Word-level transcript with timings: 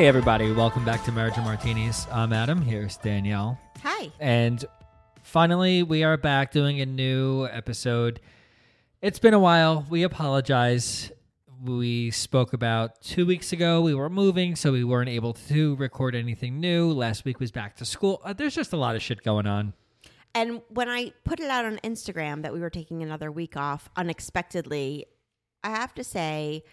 Hey, 0.00 0.08
everybody, 0.08 0.50
welcome 0.50 0.82
back 0.82 1.04
to 1.04 1.12
Marriage 1.12 1.36
and 1.36 1.44
Martinis. 1.44 2.06
I'm 2.10 2.32
Adam. 2.32 2.62
Here's 2.62 2.96
Danielle. 2.96 3.60
Hi. 3.82 4.10
And 4.18 4.64
finally, 5.22 5.82
we 5.82 6.04
are 6.04 6.16
back 6.16 6.52
doing 6.52 6.80
a 6.80 6.86
new 6.86 7.44
episode. 7.44 8.18
It's 9.02 9.18
been 9.18 9.34
a 9.34 9.38
while. 9.38 9.84
We 9.90 10.02
apologize. 10.02 11.12
We 11.62 12.10
spoke 12.12 12.54
about 12.54 13.02
two 13.02 13.26
weeks 13.26 13.52
ago. 13.52 13.82
We 13.82 13.94
were 13.94 14.08
moving, 14.08 14.56
so 14.56 14.72
we 14.72 14.84
weren't 14.84 15.10
able 15.10 15.34
to 15.34 15.76
record 15.76 16.14
anything 16.14 16.60
new. 16.60 16.90
Last 16.90 17.26
week 17.26 17.38
was 17.38 17.50
back 17.50 17.76
to 17.76 17.84
school. 17.84 18.22
Uh, 18.24 18.32
there's 18.32 18.54
just 18.54 18.72
a 18.72 18.78
lot 18.78 18.96
of 18.96 19.02
shit 19.02 19.22
going 19.22 19.46
on. 19.46 19.74
And 20.34 20.62
when 20.70 20.88
I 20.88 21.12
put 21.24 21.40
it 21.40 21.50
out 21.50 21.66
on 21.66 21.76
Instagram 21.84 22.40
that 22.40 22.54
we 22.54 22.60
were 22.60 22.70
taking 22.70 23.02
another 23.02 23.30
week 23.30 23.54
off 23.54 23.90
unexpectedly, 23.96 25.04
I 25.62 25.68
have 25.68 25.92
to 25.96 26.04
say, 26.04 26.64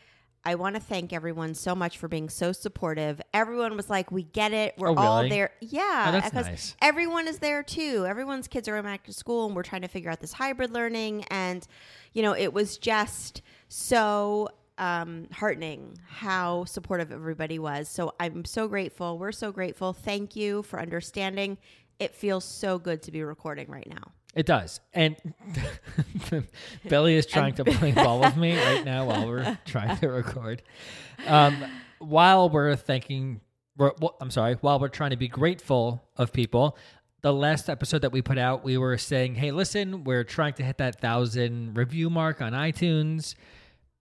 I 0.47 0.55
want 0.55 0.75
to 0.75 0.81
thank 0.81 1.11
everyone 1.11 1.53
so 1.55 1.75
much 1.75 1.97
for 1.97 2.07
being 2.07 2.29
so 2.29 2.53
supportive. 2.53 3.19
Everyone 3.33 3.75
was 3.75 3.89
like, 3.89 4.11
"We 4.11 4.23
get 4.23 4.53
it. 4.53 4.75
We're 4.77 4.91
Oh, 4.91 4.95
all 4.95 5.27
there." 5.27 5.51
Yeah, 5.59 6.05
Oh, 6.07 6.11
that's 6.13 6.29
because 6.29 6.45
nice. 6.47 6.75
everyone 6.81 7.27
is 7.27 7.39
there 7.39 7.63
too. 7.63 8.05
Everyone's 8.07 8.47
kids 8.47 8.67
are 8.69 8.71
going 8.71 8.85
back 8.85 9.03
to 9.07 9.13
school, 9.13 9.45
and 9.47 9.55
we're 9.55 9.63
trying 9.63 9.81
to 9.81 9.89
figure 9.89 10.09
out 10.09 10.21
this 10.21 10.31
hybrid 10.31 10.71
learning. 10.71 11.25
And 11.25 11.67
you 12.13 12.21
know, 12.23 12.33
it 12.33 12.53
was 12.53 12.77
just 12.77 13.41
so 13.67 14.47
um, 14.77 15.27
heartening 15.33 15.97
how 16.07 16.63
supportive 16.65 17.11
everybody 17.11 17.59
was. 17.59 17.89
So 17.89 18.13
I'm 18.19 18.45
so 18.45 18.67
grateful. 18.69 19.17
We're 19.17 19.31
so 19.33 19.51
grateful. 19.51 19.91
Thank 19.91 20.35
you 20.37 20.63
for 20.63 20.79
understanding. 20.79 21.57
It 21.99 22.15
feels 22.15 22.45
so 22.45 22.79
good 22.79 23.01
to 23.03 23.11
be 23.11 23.21
recording 23.23 23.69
right 23.69 23.89
now. 23.89 24.13
It 24.37 24.45
does. 24.45 24.79
And 24.93 25.17
Billy 26.87 27.15
is 27.15 27.25
trying 27.25 27.55
to 27.55 27.65
play 27.65 27.91
ball 28.03 28.19
with 28.19 28.37
me 28.37 28.55
right 28.55 28.85
now 28.85 29.05
while 29.05 29.25
we're 29.25 29.57
trying 29.65 29.97
to 29.97 30.09
record. 30.09 30.61
Um, 31.25 31.65
while 31.97 32.47
we're 32.47 32.75
thanking, 32.75 33.41
we're, 33.77 33.93
well, 33.99 34.15
I'm 34.21 34.29
sorry, 34.29 34.55
while 34.61 34.79
we're 34.79 34.89
trying 34.89 35.09
to 35.09 35.17
be 35.17 35.27
grateful 35.27 36.07
of 36.15 36.31
people, 36.31 36.77
the 37.21 37.33
last 37.33 37.67
episode 37.67 38.03
that 38.03 38.11
we 38.11 38.21
put 38.21 38.37
out, 38.37 38.63
we 38.63 38.77
were 38.77 38.99
saying, 38.99 39.33
hey, 39.33 39.49
listen, 39.49 40.03
we're 40.03 40.23
trying 40.23 40.53
to 40.53 40.63
hit 40.63 40.77
that 40.77 41.01
thousand 41.01 41.75
review 41.75 42.11
mark 42.11 42.39
on 42.39 42.53
iTunes. 42.53 43.33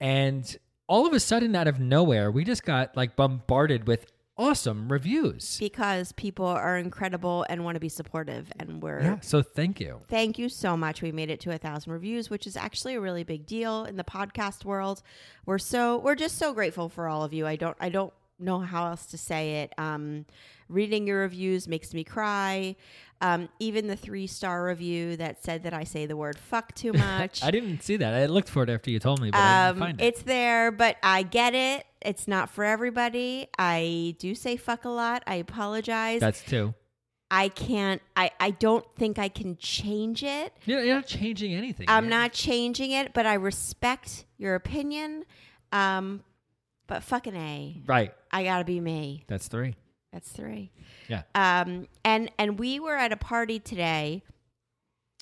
And 0.00 0.54
all 0.86 1.06
of 1.06 1.14
a 1.14 1.20
sudden, 1.20 1.56
out 1.56 1.66
of 1.66 1.80
nowhere, 1.80 2.30
we 2.30 2.44
just 2.44 2.62
got 2.62 2.94
like 2.94 3.16
bombarded 3.16 3.86
with 3.86 4.12
awesome 4.38 4.90
reviews. 4.92 5.56
because 5.58 6.12
people 6.12 6.44
are 6.46 6.76
incredible 6.76 7.46
and 7.48 7.64
want 7.64 7.74
to 7.76 7.80
be 7.80 7.88
supportive 7.88 8.52
and 8.58 8.82
we're 8.82 9.00
Yeah. 9.00 9.20
So 9.20 9.42
thank 9.42 9.80
you. 9.80 10.00
thank 10.08 10.38
you 10.38 10.48
so 10.48 10.76
much 10.76 11.00
we 11.02 11.10
made 11.12 11.30
it 11.30 11.40
to 11.40 11.52
a 11.52 11.58
thousand 11.58 11.92
reviews 11.92 12.28
which 12.28 12.46
is 12.46 12.56
actually 12.56 12.94
a 12.96 13.00
really 13.00 13.24
big 13.24 13.46
deal 13.46 13.84
in 13.86 13.96
the 13.96 14.04
podcast 14.04 14.64
world 14.64 15.02
we're 15.46 15.58
so 15.58 15.98
we're 15.98 16.14
just 16.14 16.36
so 16.38 16.52
grateful 16.52 16.88
for 16.88 17.08
all 17.08 17.24
of 17.24 17.32
you 17.32 17.46
i 17.46 17.56
don't 17.56 17.76
i 17.80 17.88
don't 17.88 18.12
know 18.38 18.58
how 18.60 18.86
else 18.86 19.06
to 19.06 19.16
say 19.16 19.62
it 19.62 19.72
um 19.78 20.26
reading 20.68 21.06
your 21.06 21.20
reviews 21.20 21.68
makes 21.68 21.94
me 21.94 22.02
cry 22.04 22.74
um 23.20 23.48
even 23.58 23.86
the 23.86 23.96
three 23.96 24.26
star 24.26 24.64
review 24.66 25.16
that 25.16 25.42
said 25.42 25.62
that 25.62 25.72
i 25.72 25.84
say 25.84 26.04
the 26.06 26.16
word 26.16 26.36
fuck 26.38 26.74
too 26.74 26.92
much 27.06 27.42
I 27.42 27.50
didn't 27.50 27.82
see 27.82 27.96
that. 27.96 28.12
I 28.14 28.26
looked 28.26 28.48
for 28.48 28.62
it 28.62 28.68
after 28.70 28.90
you 28.90 28.98
told 28.98 29.20
me, 29.20 29.30
but 29.30 29.38
I 29.38 29.68
didn't 29.68 29.82
um, 29.82 29.86
find 29.88 30.00
it. 30.00 30.04
it's 30.04 30.22
there, 30.22 30.70
but 30.70 30.96
I 31.02 31.22
get 31.22 31.54
it. 31.54 31.86
It's 32.02 32.26
not 32.28 32.50
for 32.50 32.64
everybody. 32.64 33.48
I 33.58 34.16
do 34.18 34.34
say 34.34 34.56
fuck 34.56 34.84
a 34.84 34.88
lot. 34.90 35.22
I 35.26 35.36
apologize. 35.36 36.20
That's 36.20 36.42
two. 36.42 36.74
I 37.30 37.48
can't. 37.48 38.00
I 38.14 38.30
I 38.38 38.50
don't 38.50 38.84
think 38.96 39.18
I 39.18 39.28
can 39.28 39.56
change 39.56 40.22
it. 40.22 40.52
You're, 40.64 40.82
you're 40.84 40.94
not 40.96 41.06
changing 41.06 41.54
anything. 41.54 41.86
I'm 41.88 42.04
You're- 42.04 42.16
not 42.16 42.32
changing 42.32 42.90
it, 42.92 43.12
but 43.14 43.26
I 43.26 43.34
respect 43.34 44.26
your 44.38 44.54
opinion. 44.54 45.24
Um, 45.72 46.22
but 46.86 47.02
fucking 47.02 47.34
a, 47.34 47.82
Right. 47.86 48.12
I 48.30 48.44
gotta 48.44 48.64
be 48.64 48.78
me. 48.80 49.24
That's 49.26 49.48
three. 49.48 49.74
That's 50.16 50.30
three. 50.32 50.70
Yeah. 51.08 51.24
Um, 51.34 51.88
and 52.02 52.30
and 52.38 52.58
we 52.58 52.80
were 52.80 52.96
at 52.96 53.12
a 53.12 53.18
party 53.18 53.58
today, 53.58 54.22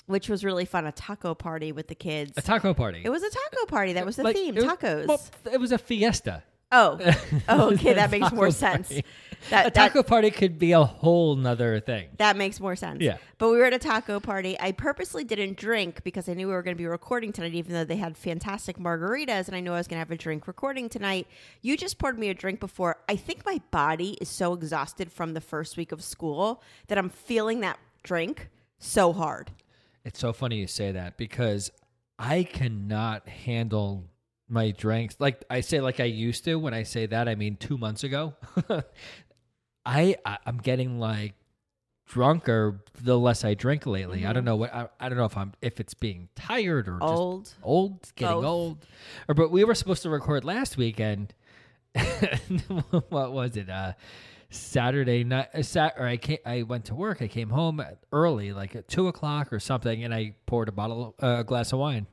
which 0.05 0.29
was 0.29 0.45
really 0.45 0.63
fun. 0.63 0.85
A 0.85 0.93
taco 0.93 1.35
party 1.35 1.73
with 1.73 1.89
the 1.89 1.95
kids. 1.95 2.31
A 2.37 2.41
taco 2.41 2.73
party. 2.73 3.01
it 3.03 3.09
was 3.09 3.21
a 3.21 3.29
taco 3.29 3.65
party. 3.67 3.91
That 3.91 4.05
was 4.05 4.15
the 4.15 4.23
Like, 4.23 4.37
theme. 4.37 4.55
it 4.57 4.63
was- 4.63 4.73
tacos. 4.77 5.05
Well, 5.07 5.21
it 5.51 5.59
was 5.59 5.73
a 5.73 5.77
fiesta. 5.77 6.43
oh, 6.71 6.97
oh, 7.49 7.73
okay. 7.73 7.93
That 7.95 8.09
makes 8.09 8.31
more 8.31 8.45
taco 8.47 8.51
sense. 8.51 8.87
party. 8.87 9.05
That 9.49 9.67
a 9.67 9.69
that- 9.69 9.73
taco 9.73 10.03
party 10.03 10.31
could 10.31 10.57
be 10.57 10.71
a 10.71 10.83
whole 10.83 11.35
nother 11.35 11.79
thing. 11.79 12.09
That 12.17 12.37
makes 12.37 12.59
more 12.59 12.75
sense. 12.75 13.01
Yeah. 13.01 13.17
But 13.37 13.49
we 13.49 13.57
were 13.57 13.65
at 13.65 13.73
a 13.73 13.79
taco 13.79 14.19
party. 14.19 14.57
I 14.59 14.71
purposely 14.71 15.23
didn't 15.23 15.57
drink 15.57 16.03
because 16.03 16.27
I 16.29 16.33
knew 16.33 16.47
we 16.47 16.53
were 16.53 16.63
going 16.63 16.75
to 16.75 16.81
be 16.81 16.87
recording 16.87 17.31
tonight, 17.31 17.53
even 17.53 17.73
though 17.73 17.83
they 17.83 17.97
had 17.97 18.17
fantastic 18.17 18.77
margaritas 18.77 19.47
and 19.47 19.55
I 19.55 19.59
knew 19.59 19.71
I 19.73 19.77
was 19.77 19.87
going 19.87 19.95
to 19.97 19.99
have 19.99 20.11
a 20.11 20.17
drink 20.17 20.47
recording 20.47 20.89
tonight. 20.89 21.27
You 21.61 21.77
just 21.77 21.97
poured 21.97 22.17
me 22.17 22.29
a 22.29 22.33
drink 22.33 22.59
before. 22.59 22.97
I 23.09 23.15
think 23.15 23.45
my 23.45 23.61
body 23.71 24.17
is 24.21 24.29
so 24.29 24.53
exhausted 24.53 25.11
from 25.11 25.33
the 25.33 25.41
first 25.41 25.77
week 25.77 25.91
of 25.91 26.03
school 26.03 26.61
that 26.87 26.97
I'm 26.97 27.09
feeling 27.09 27.61
that 27.61 27.77
drink 28.03 28.49
so 28.79 29.13
hard. 29.13 29.51
It's 30.03 30.19
so 30.19 30.33
funny 30.33 30.57
you 30.57 30.67
say 30.67 30.91
that 30.91 31.17
because 31.17 31.71
I 32.19 32.43
cannot 32.43 33.27
handle 33.27 34.05
my 34.47 34.71
drinks. 34.71 35.15
Like 35.19 35.43
I 35.49 35.61
say, 35.61 35.81
like 35.81 35.99
I 35.99 36.05
used 36.05 36.45
to. 36.45 36.55
When 36.59 36.73
I 36.73 36.83
say 36.83 37.07
that, 37.07 37.27
I 37.27 37.35
mean 37.35 37.57
two 37.57 37.77
months 37.77 38.03
ago. 38.03 38.35
I, 39.85 40.15
I 40.25 40.37
I'm 40.45 40.57
getting 40.57 40.99
like 40.99 41.33
drunker 42.07 42.81
the 43.01 43.17
less 43.17 43.43
I 43.43 43.53
drink 43.53 43.85
lately. 43.85 44.25
I 44.25 44.33
don't 44.33 44.45
know 44.45 44.55
what 44.55 44.73
I, 44.73 44.87
I 44.99 45.09
don't 45.09 45.17
know 45.17 45.25
if 45.25 45.37
I'm 45.37 45.53
if 45.61 45.79
it's 45.79 45.93
being 45.93 46.29
tired 46.35 46.87
or 46.87 46.99
just 46.99 47.03
Old. 47.03 47.53
old, 47.63 48.11
getting 48.15 48.35
Both. 48.37 48.45
old. 48.45 48.85
Or 49.27 49.35
but 49.35 49.51
we 49.51 49.63
were 49.63 49.75
supposed 49.75 50.03
to 50.03 50.09
record 50.09 50.43
last 50.43 50.77
weekend. 50.77 51.33
what 53.09 53.31
was 53.31 53.55
it? 53.57 53.69
Uh 53.69 53.93
Saturday 54.49 55.23
night, 55.23 55.49
uh, 55.53 55.61
sat, 55.63 55.95
or 55.97 56.05
I 56.05 56.17
came, 56.17 56.37
I 56.45 56.61
went 56.61 56.85
to 56.85 56.95
work. 56.95 57.21
I 57.21 57.27
came 57.27 57.49
home 57.49 57.79
at- 57.79 57.97
early, 58.13 58.53
like 58.53 58.75
at 58.75 58.87
two 58.87 59.07
o'clock 59.07 59.51
or 59.51 59.59
something, 59.59 60.03
and 60.03 60.13
I 60.13 60.35
poured 60.45 60.69
a 60.69 60.71
bottle, 60.71 61.15
uh, 61.21 61.37
a 61.39 61.43
glass 61.43 61.73
of 61.73 61.79
wine. 61.79 62.07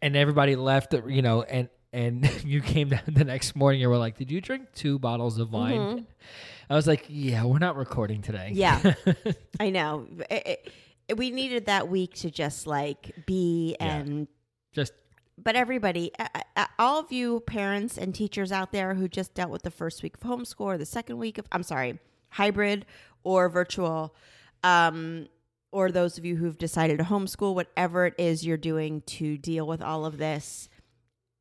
And 0.00 0.16
everybody 0.16 0.56
left, 0.56 0.94
uh, 0.94 1.04
you 1.06 1.20
know, 1.20 1.42
and 1.42 1.68
and 1.96 2.30
you 2.44 2.60
came 2.60 2.90
down 2.90 3.00
the 3.08 3.24
next 3.24 3.56
morning 3.56 3.82
and 3.82 3.90
were 3.90 3.96
like, 3.98 4.16
"Did 4.16 4.30
you 4.30 4.40
drink 4.40 4.68
two 4.74 4.98
bottles 4.98 5.38
of 5.38 5.52
wine?" 5.52 6.06
I 6.70 6.74
was 6.74 6.86
like, 6.86 7.06
"Yeah, 7.08 7.44
we're 7.44 7.58
not 7.58 7.76
recording 7.76 8.22
today." 8.22 8.50
Yeah. 8.52 8.94
I 9.60 9.70
know. 9.70 10.06
It- 10.30 10.46
it- 10.46 10.72
we 11.16 11.30
needed 11.30 11.66
that 11.66 11.88
week 11.88 12.14
to 12.14 12.32
just 12.32 12.66
like 12.66 13.14
be 13.26 13.76
Yeah. 13.78 13.94
and 13.96 14.26
just 14.72 14.92
but 15.38 15.54
everybody, 15.54 16.10
all 16.80 16.98
of 16.98 17.12
you 17.12 17.40
parents 17.46 17.96
and 17.96 18.12
teachers 18.12 18.50
out 18.50 18.72
there 18.72 18.94
who 18.94 19.06
just 19.06 19.32
dealt 19.32 19.50
with 19.50 19.62
the 19.62 19.70
first 19.70 20.02
week 20.02 20.16
of 20.16 20.28
homeschool 20.28 20.62
or 20.62 20.78
the 20.78 20.84
second 20.86 21.18
week 21.18 21.38
of, 21.38 21.46
I'm 21.52 21.62
sorry, 21.62 22.00
hybrid 22.30 22.86
or 23.22 23.48
virtual, 23.48 24.16
um, 24.64 25.28
or 25.70 25.92
those 25.92 26.18
of 26.18 26.24
you 26.24 26.36
who've 26.36 26.58
decided 26.58 26.98
to 26.98 27.04
homeschool, 27.04 27.54
whatever 27.54 28.06
it 28.06 28.14
is 28.18 28.44
you're 28.44 28.56
doing 28.56 29.02
to 29.02 29.36
deal 29.38 29.64
with 29.66 29.82
all 29.82 30.06
of 30.06 30.16
this, 30.18 30.68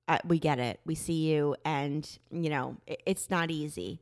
uh, 0.08 0.20
we 0.26 0.40
get 0.40 0.60
it. 0.60 0.80
We 0.86 0.96
see 0.96 1.30
you, 1.32 1.56
and 1.66 2.08
you 2.32 2.50
know 2.50 2.78
it, 2.88 3.02
it's 3.06 3.30
not 3.30 3.52
easy. 3.52 4.00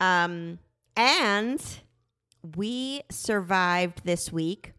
Um, 0.00 0.58
and 0.96 1.62
we 2.56 3.02
survived 3.10 4.02
this 4.04 4.32
week 4.32 4.72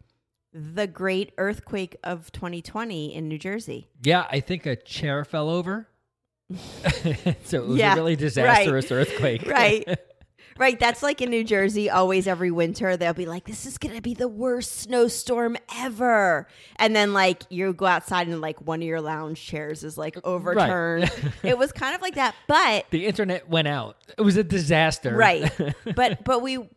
the 0.53 0.85
great 0.85 1.31
earthquake 1.37 1.95
of 2.03 2.31
2020 2.31 3.15
in 3.15 3.27
New 3.27 3.39
Jersey. 3.39 3.87
yeah. 4.03 4.27
I 4.29 4.39
think 4.39 4.65
a 4.67 4.75
chair 4.75 5.25
fell 5.25 5.49
over. 5.49 5.87
so 6.53 7.63
it 7.63 7.67
was 7.67 7.77
Yeah, 7.77 7.93
a 7.93 7.95
really 7.95 8.15
disastrous 8.15 8.91
earthquake. 8.91 9.43
Right. 9.47 9.87
Right, 10.57 10.79
that's 10.79 11.01
like 11.01 11.21
in 11.21 11.29
New 11.29 11.43
Jersey. 11.43 11.89
Always, 11.89 12.27
every 12.27 12.51
winter, 12.51 12.95
they'll 12.95 13.13
be 13.13 13.25
like, 13.25 13.45
"This 13.45 13.65
is 13.65 13.77
gonna 13.77 14.01
be 14.01 14.13
the 14.13 14.27
worst 14.27 14.81
snowstorm 14.81 15.57
ever," 15.75 16.47
and 16.77 16.95
then 16.95 17.13
like 17.13 17.43
you 17.49 17.73
go 17.73 17.85
outside 17.85 18.27
and 18.27 18.41
like 18.41 18.61
one 18.61 18.81
of 18.81 18.87
your 18.87 19.01
lounge 19.01 19.43
chairs 19.43 19.83
is 19.83 19.97
like 19.97 20.17
uh, 20.17 20.21
overturned. 20.23 21.11
it 21.43 21.57
was 21.57 21.71
kind 21.71 21.95
of 21.95 22.01
like 22.01 22.15
that, 22.15 22.35
but 22.47 22.85
the 22.91 23.05
internet 23.05 23.49
went 23.49 23.67
out. 23.67 23.97
It 24.17 24.21
was 24.21 24.37
a 24.37 24.43
disaster. 24.43 25.15
right, 25.15 25.51
but 25.95 26.23
but 26.23 26.41
we 26.41 26.69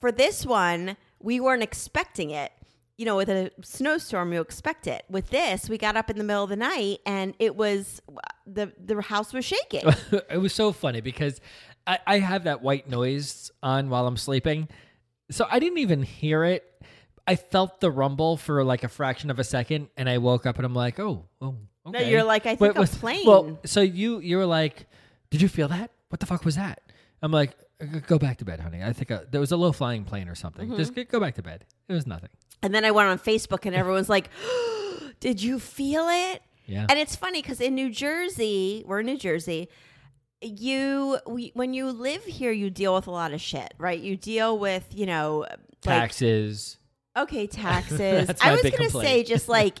for 0.00 0.12
this 0.12 0.44
one 0.44 0.96
we 1.20 1.40
weren't 1.40 1.62
expecting 1.62 2.30
it. 2.30 2.52
You 2.96 3.04
know, 3.04 3.16
with 3.16 3.28
a 3.28 3.52
snowstorm, 3.62 4.32
you 4.32 4.40
expect 4.40 4.88
it. 4.88 5.04
With 5.08 5.30
this, 5.30 5.68
we 5.68 5.78
got 5.78 5.96
up 5.96 6.10
in 6.10 6.18
the 6.18 6.24
middle 6.24 6.42
of 6.42 6.50
the 6.50 6.56
night 6.56 6.98
and 7.06 7.32
it 7.38 7.54
was 7.54 8.02
uh, 8.08 8.18
the 8.44 8.72
the 8.84 9.00
house 9.00 9.32
was 9.32 9.44
shaking. 9.44 9.82
it 10.30 10.40
was 10.40 10.52
so 10.52 10.72
funny 10.72 11.00
because 11.00 11.40
I, 11.88 11.98
I 12.06 12.18
have 12.20 12.44
that 12.44 12.62
white 12.62 12.88
noise 12.88 13.50
on 13.62 13.88
while 13.90 14.06
I'm 14.06 14.16
sleeping. 14.18 14.68
So 15.30 15.46
I 15.50 15.58
didn't 15.58 15.78
even 15.78 16.02
hear 16.04 16.44
it. 16.44 16.64
I 17.26 17.34
felt 17.36 17.80
the 17.80 17.90
rumble 17.90 18.36
for 18.36 18.62
like 18.62 18.84
a 18.84 18.88
fraction 18.88 19.30
of 19.30 19.38
a 19.38 19.44
second 19.44 19.88
and 19.96 20.08
I 20.08 20.18
woke 20.18 20.46
up 20.46 20.56
and 20.56 20.64
I'm 20.66 20.74
like, 20.74 21.00
oh, 21.00 21.24
oh, 21.40 21.56
No, 21.86 21.98
okay. 21.98 22.10
you're 22.10 22.22
like, 22.24 22.46
I 22.46 22.54
But 22.54 22.66
think 22.68 22.76
a 22.76 22.80
was- 22.80 22.94
plane. 22.96 23.26
Well, 23.26 23.58
so 23.64 23.80
you 23.80 24.20
you 24.20 24.36
were 24.36 24.46
like, 24.46 24.86
did 25.30 25.42
you 25.42 25.48
feel 25.48 25.68
that? 25.68 25.90
What 26.10 26.20
the 26.20 26.26
fuck 26.26 26.44
was 26.44 26.56
that? 26.56 26.80
I'm 27.20 27.32
like, 27.32 27.50
go 28.06 28.18
back 28.18 28.38
to 28.38 28.44
bed, 28.44 28.60
honey. 28.60 28.82
I 28.82 28.92
think 28.92 29.10
uh 29.10 29.22
there 29.30 29.40
was 29.40 29.52
a 29.52 29.56
low 29.56 29.72
flying 29.72 30.04
plane 30.04 30.28
or 30.28 30.34
something. 30.34 30.68
Mm-hmm. 30.68 30.76
Just 30.78 30.94
go 31.10 31.20
back 31.20 31.34
to 31.34 31.42
bed. 31.42 31.64
It 31.88 31.92
was 31.94 32.06
nothing. 32.06 32.30
And 32.62 32.74
then 32.74 32.84
I 32.84 32.90
went 32.92 33.08
on 33.08 33.18
Facebook 33.18 33.66
and 33.66 33.74
everyone's 33.74 34.08
like, 34.08 34.30
Did 35.20 35.42
you 35.42 35.58
feel 35.58 36.06
it? 36.08 36.42
Yeah. 36.66 36.86
And 36.88 36.98
it's 36.98 37.16
funny 37.16 37.42
because 37.42 37.60
in 37.60 37.74
New 37.74 37.90
Jersey, 37.90 38.84
we're 38.86 39.00
in 39.00 39.06
New 39.06 39.16
Jersey, 39.18 39.68
you 40.40 41.18
we, 41.26 41.50
when 41.54 41.74
you 41.74 41.90
live 41.90 42.24
here, 42.24 42.52
you 42.52 42.70
deal 42.70 42.94
with 42.94 43.06
a 43.06 43.10
lot 43.10 43.32
of 43.32 43.40
shit, 43.40 43.74
right? 43.78 43.98
You 43.98 44.16
deal 44.16 44.58
with, 44.58 44.86
you 44.94 45.06
know, 45.06 45.46
like 45.50 45.58
Taxes. 45.82 46.78
okay, 47.16 47.46
taxes. 47.48 48.30
I 48.40 48.52
was 48.52 48.62
gonna 48.62 48.90
say 48.90 49.24
just 49.24 49.48
like 49.48 49.78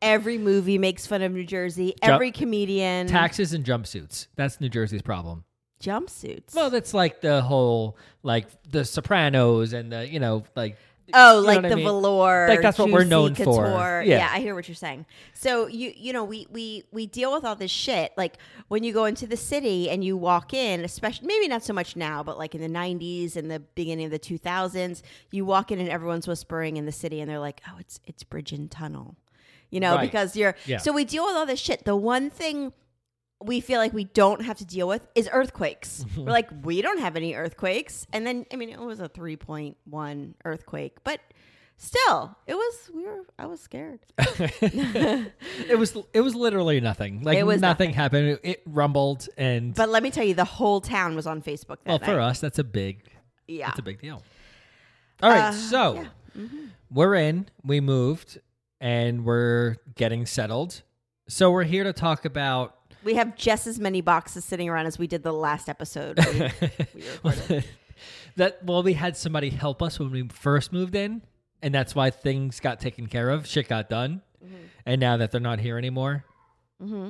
every 0.00 0.38
movie 0.38 0.78
makes 0.78 1.06
fun 1.06 1.22
of 1.22 1.32
New 1.32 1.44
Jersey, 1.44 1.90
Ju- 2.02 2.10
every 2.10 2.32
comedian 2.32 3.06
Taxes 3.06 3.52
and 3.52 3.64
jumpsuits. 3.64 4.28
That's 4.36 4.60
New 4.60 4.68
Jersey's 4.68 5.02
problem. 5.02 5.44
jumpsuits. 5.82 6.54
Well, 6.54 6.70
that's 6.70 6.94
like 6.94 7.20
the 7.20 7.40
whole 7.42 7.96
like 8.22 8.46
the 8.70 8.84
Sopranos 8.84 9.72
and 9.72 9.92
the 9.92 10.08
you 10.08 10.20
know 10.20 10.44
like 10.56 10.76
Oh, 11.14 11.42
like 11.44 11.56
what 11.56 11.64
I 11.66 11.68
the 11.70 11.76
mean? 11.76 11.84
velour, 11.86 12.48
Like, 12.48 12.60
that's 12.60 12.78
what 12.78 12.90
we're 12.90 13.04
known 13.04 13.34
for. 13.34 14.02
Yeah. 14.04 14.18
Yeah. 14.18 14.30
I 14.32 14.40
hear 14.40 14.54
what 14.54 14.68
you're 14.68 14.74
saying. 14.74 15.06
So 15.34 15.66
you 15.66 15.92
you 15.96 16.12
know 16.12 16.24
we 16.24 16.46
we 16.50 16.84
we 16.92 17.06
deal 17.06 17.32
with 17.32 17.44
all 17.44 17.56
this 17.56 17.70
shit. 17.70 18.12
Like 18.16 18.36
when 18.68 18.84
you 18.84 18.92
go 18.92 19.04
into 19.06 19.26
the 19.26 19.36
city 19.36 19.88
and 19.90 20.04
you 20.04 20.16
walk 20.16 20.52
in, 20.52 20.84
especially 20.84 21.26
maybe 21.26 21.48
not 21.48 21.62
so 21.62 21.72
much 21.72 21.96
now, 21.96 22.22
but 22.22 22.36
like 22.38 22.54
in 22.54 22.60
the 22.60 22.68
'90s 22.68 23.36
and 23.36 23.50
the 23.50 23.60
beginning 23.60 24.04
of 24.06 24.10
the 24.10 24.18
2000s, 24.18 25.02
you 25.30 25.44
walk 25.44 25.70
in 25.70 25.78
and 25.80 25.88
everyone's 25.88 26.28
whispering 26.28 26.76
in 26.76 26.84
the 26.86 26.92
city, 26.92 27.20
and 27.20 27.30
they're 27.30 27.38
like, 27.38 27.60
"Oh, 27.68 27.76
it's 27.78 28.00
it's 28.06 28.22
Bridge 28.22 28.52
and 28.52 28.70
Tunnel," 28.70 29.16
you 29.70 29.80
know, 29.80 29.94
Right. 29.96 30.02
because 30.02 30.36
you're. 30.36 30.54
Yeah. 30.66 30.78
So 30.78 30.92
we 30.92 31.04
deal 31.04 31.24
with 31.24 31.34
all 31.36 31.46
this 31.46 31.60
shit. 31.60 31.84
The 31.84 31.96
one 31.96 32.28
thing 32.30 32.72
we 33.40 33.60
feel 33.60 33.78
like 33.78 33.92
we 33.92 34.04
don't 34.04 34.42
have 34.42 34.58
to 34.58 34.64
deal 34.64 34.88
with 34.88 35.06
is 35.14 35.28
earthquakes. 35.32 36.04
We're 36.16 36.24
like, 36.24 36.48
we 36.64 36.82
don't 36.82 36.98
have 36.98 37.16
any 37.16 37.34
earthquakes. 37.34 38.06
And 38.12 38.26
then, 38.26 38.46
I 38.52 38.56
mean, 38.56 38.70
it 38.70 38.80
was 38.80 39.00
a 39.00 39.08
3.1 39.08 40.34
earthquake, 40.44 40.96
but 41.04 41.20
still, 41.76 42.36
it 42.48 42.54
was, 42.54 42.90
we 42.92 43.04
were, 43.04 43.20
I 43.38 43.46
was 43.46 43.60
scared. 43.60 44.00
it 44.18 45.78
was 45.78 45.96
it 46.12 46.20
was 46.20 46.34
literally 46.34 46.80
nothing. 46.80 47.22
Like 47.22 47.38
It 47.38 47.44
was 47.46 47.60
nothing 47.60 47.92
happened. 47.92 48.28
It, 48.28 48.40
it 48.42 48.62
rumbled 48.66 49.28
and 49.36 49.74
But 49.74 49.88
let 49.88 50.02
me 50.02 50.10
tell 50.10 50.24
you, 50.24 50.34
the 50.34 50.44
whole 50.44 50.80
town 50.80 51.14
was 51.14 51.26
on 51.26 51.42
Facebook 51.42 51.78
that 51.84 51.86
well 51.86 51.98
for 51.98 52.20
us 52.20 52.40
that's 52.40 52.58
a 52.58 52.64
big 52.64 53.02
Yeah. 53.46 53.66
that's 53.68 53.78
a 53.78 53.82
big 53.82 54.00
deal. 54.00 54.22
All 55.22 55.30
right, 55.30 55.44
Uh, 55.48 55.52
so 55.52 55.94
yeah. 55.94 56.06
Mm-hmm. 56.36 56.66
we're 56.90 57.14
in. 57.14 57.46
We 57.64 57.80
moved 57.80 58.38
and 58.80 59.24
we're 59.24 59.76
getting 59.96 60.26
settled. 60.26 60.82
So 61.28 61.50
we're 61.50 61.64
here 61.64 61.84
to 61.84 61.92
talk 61.92 62.24
about 62.24 62.77
We 63.04 63.14
have 63.14 63.36
just 63.36 63.66
as 63.66 63.78
many 63.78 64.00
boxes 64.00 64.44
sitting 64.44 64.68
around 64.68 64.86
as 64.86 64.98
we 64.98 65.06
did 65.06 65.22
the 65.22 65.32
last 65.32 65.68
episode. 65.68 66.18
We, 66.18 66.40
we 66.94 67.02
recorded. 67.24 67.64
that 68.36 68.64
well 68.64 68.82
we 68.82 68.92
had 68.92 69.16
somebody 69.16 69.50
help 69.50 69.82
us 69.82 69.98
when 69.98 70.10
we 70.10 70.28
first 70.28 70.72
moved 70.72 70.94
in 70.94 71.22
and 71.62 71.74
that's 71.74 71.94
why 71.94 72.10
things 72.10 72.60
got 72.60 72.78
taken 72.80 73.06
care 73.06 73.30
of 73.30 73.46
shit 73.46 73.68
got 73.68 73.88
done 73.88 74.22
Mm-hmm. 74.44 74.54
and 74.86 75.00
now 75.00 75.16
that 75.16 75.32
they're 75.32 75.40
not 75.40 75.58
here 75.58 75.76
anymore 75.78 76.24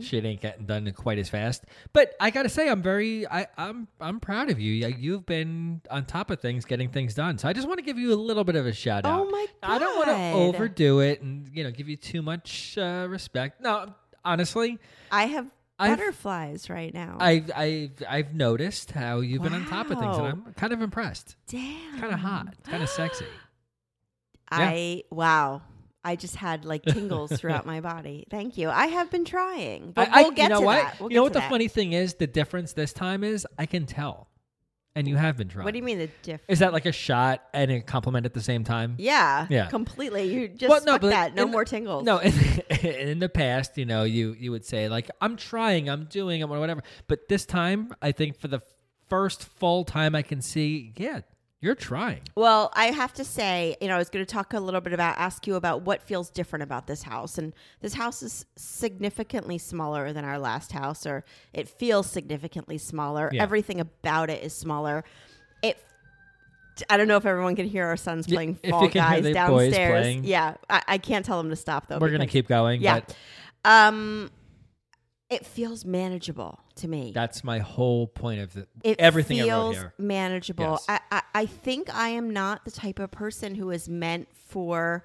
shit 0.00 0.24
ain't 0.24 0.40
getting 0.40 0.64
done 0.64 0.90
quite 0.96 1.18
as 1.18 1.28
fast 1.28 1.66
but 1.92 2.14
i 2.20 2.30
gotta 2.30 2.48
say 2.48 2.70
i'm 2.70 2.80
very 2.80 3.28
I, 3.28 3.48
i'm 3.58 3.86
i'm 4.00 4.18
proud 4.18 4.48
of 4.48 4.58
you 4.58 4.72
you've 4.72 5.26
been 5.26 5.82
on 5.90 6.06
top 6.06 6.30
of 6.30 6.40
things 6.40 6.64
getting 6.64 6.88
things 6.88 7.12
done 7.12 7.36
so 7.36 7.46
i 7.48 7.52
just 7.52 7.68
want 7.68 7.76
to 7.78 7.84
give 7.84 7.98
you 7.98 8.14
a 8.14 8.16
little 8.16 8.44
bit 8.44 8.56
of 8.56 8.64
a 8.64 8.72
shout 8.72 9.04
out 9.04 9.20
Oh 9.20 9.30
my 9.30 9.46
god! 9.62 9.70
i 9.70 9.78
don't 9.78 9.96
want 9.96 10.08
to 10.08 10.32
overdo 10.32 11.00
it 11.00 11.20
and 11.20 11.50
you 11.52 11.64
know 11.64 11.70
give 11.70 11.86
you 11.86 11.96
too 11.96 12.22
much 12.22 12.78
uh, 12.78 13.06
respect 13.10 13.60
no 13.60 13.92
honestly 14.24 14.78
I 15.12 15.26
have 15.26 15.46
I've- 15.78 15.94
butterflies 15.96 16.68
right 16.68 16.92
now. 16.92 17.16
I've, 17.20 17.50
I've 17.54 18.02
I've 18.08 18.34
noticed 18.34 18.90
how 18.90 19.20
you've 19.20 19.42
been 19.42 19.54
on 19.54 19.66
top 19.66 19.90
of 19.90 19.98
things, 19.98 20.16
and 20.16 20.26
I'm 20.26 20.54
kind 20.54 20.72
of 20.72 20.82
impressed. 20.82 21.36
Damn. 21.46 22.00
Kind 22.00 22.12
of 22.12 22.18
hot, 22.20 22.54
kind 22.64 22.82
of 22.82 22.88
sexy. 22.88 23.26
I 24.50 25.04
wow. 25.10 25.62
I 26.04 26.16
just 26.16 26.36
had 26.36 26.64
like 26.64 26.84
tingles 26.84 27.32
throughout 27.32 27.66
my 27.66 27.80
body. 27.80 28.24
Thank 28.30 28.56
you. 28.56 28.70
I 28.70 28.86
have 28.86 29.10
been 29.10 29.24
trying, 29.24 29.92
but 29.92 30.08
I, 30.10 30.22
we'll 30.22 30.32
I, 30.32 30.34
get 30.34 30.42
you 30.44 30.48
know 30.50 30.60
to 30.60 30.66
what? 30.66 30.82
that. 30.82 31.00
We'll 31.00 31.10
you 31.10 31.16
know 31.16 31.22
what 31.24 31.32
the 31.32 31.40
that. 31.40 31.50
funny 31.50 31.68
thing 31.68 31.92
is? 31.92 32.14
The 32.14 32.26
difference 32.26 32.72
this 32.72 32.92
time 32.92 33.24
is 33.24 33.46
I 33.58 33.66
can 33.66 33.84
tell, 33.84 34.27
and 34.98 35.06
you 35.06 35.14
have 35.16 35.36
been 35.36 35.48
trying. 35.48 35.64
What 35.64 35.70
do 35.70 35.78
you 35.78 35.84
mean 35.84 35.98
the 35.98 36.08
difference? 36.22 36.42
Is 36.48 36.58
that 36.58 36.72
like 36.72 36.84
a 36.86 36.92
shot 36.92 37.44
and 37.54 37.70
a 37.70 37.80
compliment 37.80 38.26
at 38.26 38.34
the 38.34 38.40
same 38.42 38.64
time? 38.64 38.96
Yeah, 38.98 39.46
Yeah. 39.48 39.66
completely. 39.68 40.24
You 40.34 40.48
just 40.48 40.68
Well, 40.68 40.82
no, 40.84 40.98
but 40.98 41.10
that. 41.10 41.34
No 41.36 41.46
more 41.46 41.64
tingles. 41.64 42.02
No, 42.04 42.18
in, 42.18 42.32
in 42.82 43.18
the 43.20 43.28
past, 43.28 43.78
you 43.78 43.84
know, 43.86 44.02
you 44.02 44.34
you 44.38 44.50
would 44.50 44.64
say 44.64 44.88
like, 44.88 45.08
"I'm 45.20 45.36
trying, 45.36 45.88
I'm 45.88 46.06
doing, 46.06 46.42
I'm 46.42 46.50
whatever." 46.50 46.82
But 47.06 47.28
this 47.28 47.46
time, 47.46 47.94
I 48.02 48.10
think 48.10 48.36
for 48.40 48.48
the 48.48 48.60
first 49.08 49.44
full 49.44 49.84
time 49.84 50.14
I 50.16 50.22
can 50.22 50.42
see, 50.42 50.92
yeah, 50.96 51.20
you're 51.60 51.74
trying. 51.74 52.20
Well, 52.36 52.70
I 52.74 52.86
have 52.86 53.12
to 53.14 53.24
say, 53.24 53.76
you 53.80 53.88
know, 53.88 53.96
I 53.96 53.98
was 53.98 54.10
going 54.10 54.24
to 54.24 54.32
talk 54.32 54.52
a 54.52 54.60
little 54.60 54.80
bit 54.80 54.92
about, 54.92 55.18
ask 55.18 55.44
you 55.46 55.56
about 55.56 55.82
what 55.82 56.02
feels 56.02 56.30
different 56.30 56.62
about 56.62 56.86
this 56.86 57.02
house. 57.02 57.36
And 57.36 57.52
this 57.80 57.94
house 57.94 58.22
is 58.22 58.46
significantly 58.56 59.58
smaller 59.58 60.12
than 60.12 60.24
our 60.24 60.38
last 60.38 60.70
house, 60.70 61.04
or 61.04 61.24
it 61.52 61.68
feels 61.68 62.08
significantly 62.08 62.78
smaller. 62.78 63.28
Yeah. 63.32 63.42
Everything 63.42 63.80
about 63.80 64.30
it 64.30 64.44
is 64.44 64.52
smaller. 64.52 65.02
It. 65.62 65.78
I 66.88 66.96
don't 66.96 67.08
know 67.08 67.16
if 67.16 67.26
everyone 67.26 67.56
can 67.56 67.66
hear 67.66 67.86
our 67.86 67.96
sons 67.96 68.28
playing 68.28 68.60
if 68.62 68.70
Fall 68.70 68.84
you 68.84 68.90
can 68.90 69.02
hear 69.12 69.22
Guys 69.22 69.34
downstairs. 69.34 70.16
Yeah, 70.18 70.54
I, 70.70 70.82
I 70.86 70.98
can't 70.98 71.24
tell 71.24 71.38
them 71.38 71.50
to 71.50 71.56
stop 71.56 71.88
though. 71.88 71.98
We're 71.98 72.10
gonna 72.10 72.28
keep 72.28 72.46
going. 72.46 72.80
Yeah. 72.80 73.00
but 73.00 73.16
Um, 73.64 74.30
it 75.28 75.44
feels 75.44 75.84
manageable 75.84 76.60
to 76.78 76.88
me. 76.88 77.12
that's 77.14 77.44
my 77.44 77.58
whole 77.58 78.06
point 78.06 78.40
of 78.40 78.52
the 78.54 78.66
it 78.82 78.98
everything 78.98 79.40
I 79.40 79.44
feels 79.44 79.76
wrote 79.76 79.82
here. 79.82 79.94
manageable. 79.98 80.64
Yes. 80.64 80.84
I, 80.88 81.00
I 81.10 81.22
I 81.34 81.46
think 81.46 81.94
I 81.94 82.08
am 82.10 82.30
not 82.30 82.64
the 82.64 82.70
type 82.70 82.98
of 82.98 83.10
person 83.10 83.54
who 83.54 83.70
is 83.70 83.88
meant 83.88 84.28
for 84.34 85.04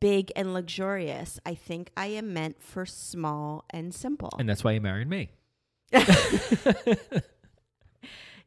big 0.00 0.32
and 0.36 0.52
luxurious. 0.54 1.38
I 1.46 1.54
think 1.54 1.90
I 1.96 2.06
am 2.06 2.32
meant 2.34 2.60
for 2.62 2.84
small 2.86 3.64
and 3.70 3.94
simple. 3.94 4.30
And 4.38 4.48
that's 4.48 4.64
why 4.64 4.72
you 4.72 4.80
married 4.80 5.08
me. 5.08 5.30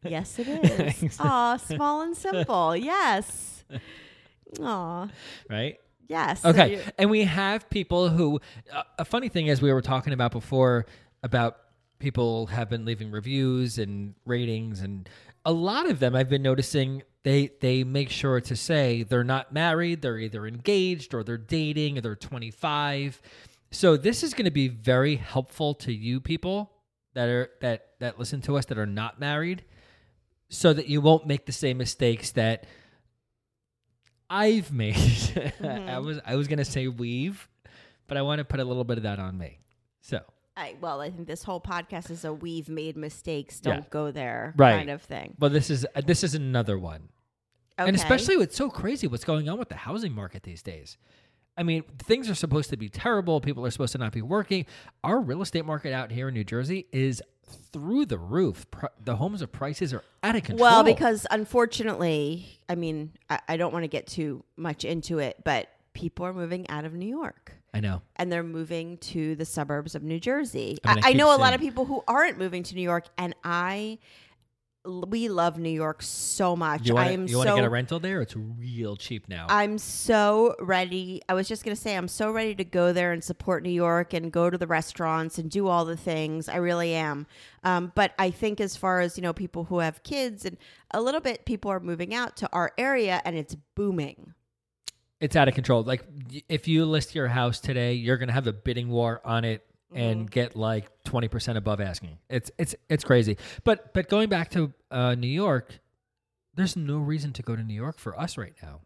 yes, 0.04 0.40
it 0.40 0.48
is. 1.04 1.18
Aw, 1.20 1.58
small 1.58 2.02
and 2.02 2.16
simple. 2.16 2.76
Yes. 2.76 3.64
Aw, 4.62 5.08
Right? 5.50 5.78
yes. 6.08 6.44
Okay. 6.44 6.74
you- 6.78 6.82
and 6.98 7.10
we 7.10 7.24
have 7.24 7.70
people 7.70 8.10
who, 8.10 8.40
uh, 8.74 8.84
a 8.98 9.06
funny 9.06 9.30
thing 9.30 9.48
is, 9.48 9.62
we 9.62 9.72
were 9.72 9.82
talking 9.82 10.14
about 10.14 10.32
before 10.32 10.86
about 11.24 11.58
people 12.00 12.48
have 12.48 12.70
been 12.70 12.86
leaving 12.86 13.12
reviews 13.12 13.78
and 13.78 14.16
ratings, 14.26 14.82
and 14.82 15.08
a 15.46 15.52
lot 15.52 15.90
of 15.90 16.00
them 16.00 16.16
I've 16.16 16.30
been 16.30 16.42
noticing 16.42 17.04
they 17.24 17.52
they 17.60 17.84
make 17.84 18.10
sure 18.10 18.40
to 18.42 18.56
say 18.56 19.04
they're 19.04 19.24
not 19.24 19.54
married, 19.54 20.02
they're 20.02 20.18
either 20.18 20.48
engaged 20.48 21.14
or 21.14 21.24
they're 21.24 21.38
dating, 21.38 21.98
or 21.98 22.02
they're 22.02 22.16
25. 22.16 23.22
So 23.72 23.98
this 23.98 24.24
is 24.24 24.34
going 24.34 24.46
to 24.46 24.52
be 24.52 24.68
very 24.68 25.16
helpful 25.18 25.76
to 25.76 25.94
you 25.94 26.20
people 26.20 26.72
that 27.14 27.30
are 27.30 27.50
that 27.62 27.90
that 28.00 28.18
listen 28.18 28.42
to 28.42 28.58
us 28.58 28.66
that 28.66 28.78
are 28.78 28.86
not 28.86 29.20
married, 29.20 29.64
so 30.50 30.74
that 30.74 30.88
you 30.88 31.02
won't 31.02 31.28
make 31.28 31.46
the 31.46 31.52
same 31.52 31.78
mistakes 31.78 32.32
that 32.32 32.66
I've 34.30 34.72
made. 34.74 34.96
Mm-hmm. 34.96 35.90
I 35.90 36.00
was 36.00 36.20
I 36.26 36.36
was 36.36 36.48
gonna 36.48 36.66
say 36.66 36.88
we've, 36.88 37.48
but 38.08 38.18
I 38.18 38.22
want 38.22 38.40
to 38.40 38.46
put 38.46 38.60
a 38.60 38.66
little 38.66 38.86
bit 38.86 38.98
of 38.98 39.04
that 39.04 39.20
on 39.20 39.38
me. 39.38 39.60
So 40.02 40.22
I, 40.60 40.76
well, 40.82 41.00
I 41.02 41.10
think 41.10 41.28
this 41.28 41.44
whole 41.44 41.62
podcast 41.62 42.12
is 42.12 42.26
a 42.26 42.34
we've 42.34 42.68
made 42.70 42.98
mistakes, 42.98 43.60
don't 43.60 43.78
Yeah. 43.78 43.84
go 43.90 44.12
there 44.12 44.54
Right. 44.58 44.76
kind 44.78 44.90
of 44.90 45.02
thing. 45.02 45.36
well, 45.40 45.50
this 45.50 45.70
is 45.70 45.86
uh, 45.96 46.02
this 46.02 46.24
is 46.24 46.36
another 46.36 46.78
one, 46.78 47.10
Okay. 47.80 47.88
and 47.88 47.96
especially 47.96 48.36
it's 48.36 48.56
so 48.58 48.70
crazy 48.70 49.08
what's 49.08 49.24
going 49.24 49.48
on 49.48 49.58
with 49.58 49.70
the 49.70 49.76
housing 49.76 50.14
market 50.14 50.44
these 50.44 50.62
days. 50.62 50.98
I 51.58 51.64
mean, 51.64 51.84
things 51.98 52.30
are 52.30 52.36
supposed 52.36 52.70
to 52.70 52.78
be 52.78 52.88
terrible. 52.90 53.42
People 53.42 53.66
are 53.66 53.72
supposed 53.72 53.92
to 53.94 53.98
not 53.98 54.12
be 54.14 54.22
working. 54.22 54.66
Our 55.04 55.20
real 55.20 55.42
estate 55.42 55.66
market 55.66 55.92
out 55.94 56.10
here 56.12 56.28
in 56.30 56.34
New 56.34 56.46
Jersey 56.46 56.88
is 56.94 57.22
through 57.74 58.06
the 58.06 58.18
roof. 58.18 58.70
Pri- 58.72 58.90
the 59.04 59.16
homes 59.18 59.42
of 59.42 59.52
prices 59.52 59.94
are 59.94 60.04
out 60.24 60.36
of 60.38 60.44
control. 60.44 60.70
Well, 60.70 60.84
because 60.84 61.26
unfortunately, 61.32 62.60
I 62.70 62.76
mean, 62.76 63.12
I, 63.30 63.40
I 63.50 63.58
don't 63.58 63.74
want 63.74 63.84
to 63.84 63.88
get 63.88 64.08
too 64.08 64.44
much 64.58 64.86
into 64.86 65.20
it, 65.20 65.38
but 65.44 65.68
people 65.94 66.26
are 66.26 66.34
moving 66.34 66.70
out 66.70 66.86
of 66.86 66.94
New 66.94 67.08
York. 67.08 67.54
I 67.74 67.80
know. 67.80 68.02
and 68.16 68.32
they're 68.32 68.44
moving 68.44 68.98
to 68.98 69.36
the 69.36 69.46
suburbs 69.46 69.96
of 69.96 70.04
New 70.04 70.20
Jersey. 70.20 70.78
I 70.84 70.96
mean, 70.96 71.04
I 71.04 71.08
I, 71.08 71.10
I 71.12 71.14
know 71.14 71.36
a 71.36 71.38
lot 71.38 71.54
of 71.54 71.62
people 71.62 71.86
who 71.86 72.04
aren't 72.08 72.38
moving 72.38 72.64
to 72.64 72.76
New 72.76 72.82
York, 72.82 73.06
and 73.18 73.36
I, 73.44 74.00
we 74.86 75.28
love 75.30 75.60
New 75.60 75.70
York 75.70 76.02
so 76.02 76.56
much. 76.56 76.88
You 76.88 76.96
I 76.96 77.02
want 77.02 77.12
am 77.12 77.28
to 77.28 77.34
so 77.34 77.56
get 77.58 77.66
a 77.66 77.70
rental 77.70 78.00
there? 78.00 78.22
It's 78.22 78.36
real 78.36 78.96
cheap 78.96 79.28
now. 79.28 79.46
I'm 79.50 79.78
so 79.78 80.56
ready. 80.60 81.22
I 81.30 81.34
was 81.34 81.48
just 81.48 81.64
going 81.64 81.76
to 81.76 81.82
say, 81.82 81.96
I'm 81.98 82.08
so 82.08 82.32
ready 82.32 82.56
to 82.56 82.64
go 82.64 82.94
there 82.94 83.12
and 83.12 83.24
support 83.24 83.62
New 83.62 83.70
York 83.70 84.14
and 84.14 84.32
go 84.32 84.50
to 84.50 84.58
the 84.58 84.68
restaurants 84.68 85.38
and 85.38 85.52
do 85.52 85.68
all 85.68 85.84
the 85.86 85.98
things. 85.98 86.48
I 86.50 86.56
really 86.56 86.94
am. 86.96 87.28
Um, 87.64 87.92
but 87.94 88.14
I 88.18 88.32
think, 88.32 88.62
as 88.62 88.76
far 88.78 89.02
as, 89.02 89.18
you 89.18 89.22
know, 89.22 89.34
people 89.34 89.66
who 89.66 89.80
have 89.80 90.02
kids 90.04 90.46
and 90.46 90.58
a 90.92 91.02
little 91.02 91.22
bit, 91.22 91.46
people 91.46 91.70
are 91.70 91.82
moving 91.82 92.16
out 92.16 92.38
to 92.38 92.50
our 92.52 92.72
area 92.78 93.22
and 93.26 93.36
it's 93.36 93.56
booming. 93.76 94.34
It's 95.22 95.36
out 95.36 95.48
of 95.48 95.54
control. 95.56 95.84
Like 95.84 96.04
if 96.48 96.68
you 96.68 96.86
list 96.86 97.16
your 97.16 97.28
house 97.28 97.60
today, 97.60 97.94
you're 97.94 98.18
gonna 98.18 98.32
have 98.34 98.48
a 98.48 98.54
bidding 98.54 98.90
war 98.90 99.22
on 99.26 99.44
it 99.46 99.66
Mm-hmm. 99.92 100.02
and 100.04 100.30
get 100.32 100.56
like 100.56 100.86
twenty 101.04 101.28
percent 101.28 101.58
above 101.58 101.82
asking. 101.82 102.20
It's 102.30 102.52
it's 102.60 102.76
it's 102.90 103.04
crazy. 103.04 103.38
But 103.64 103.92
but 103.92 104.08
going 104.08 104.30
back 104.30 104.52
to 104.52 104.72
uh, 104.92 105.16
New 105.16 105.26
York, 105.28 105.80
there's 106.54 106.76
no 106.76 107.00
reason 107.00 107.34
to 107.34 107.42
go 107.42 107.56
to 107.56 107.64
New 107.64 107.74
York 107.74 107.98
for 107.98 108.16
us 108.20 108.38
right 108.38 108.54
now. 108.62 108.82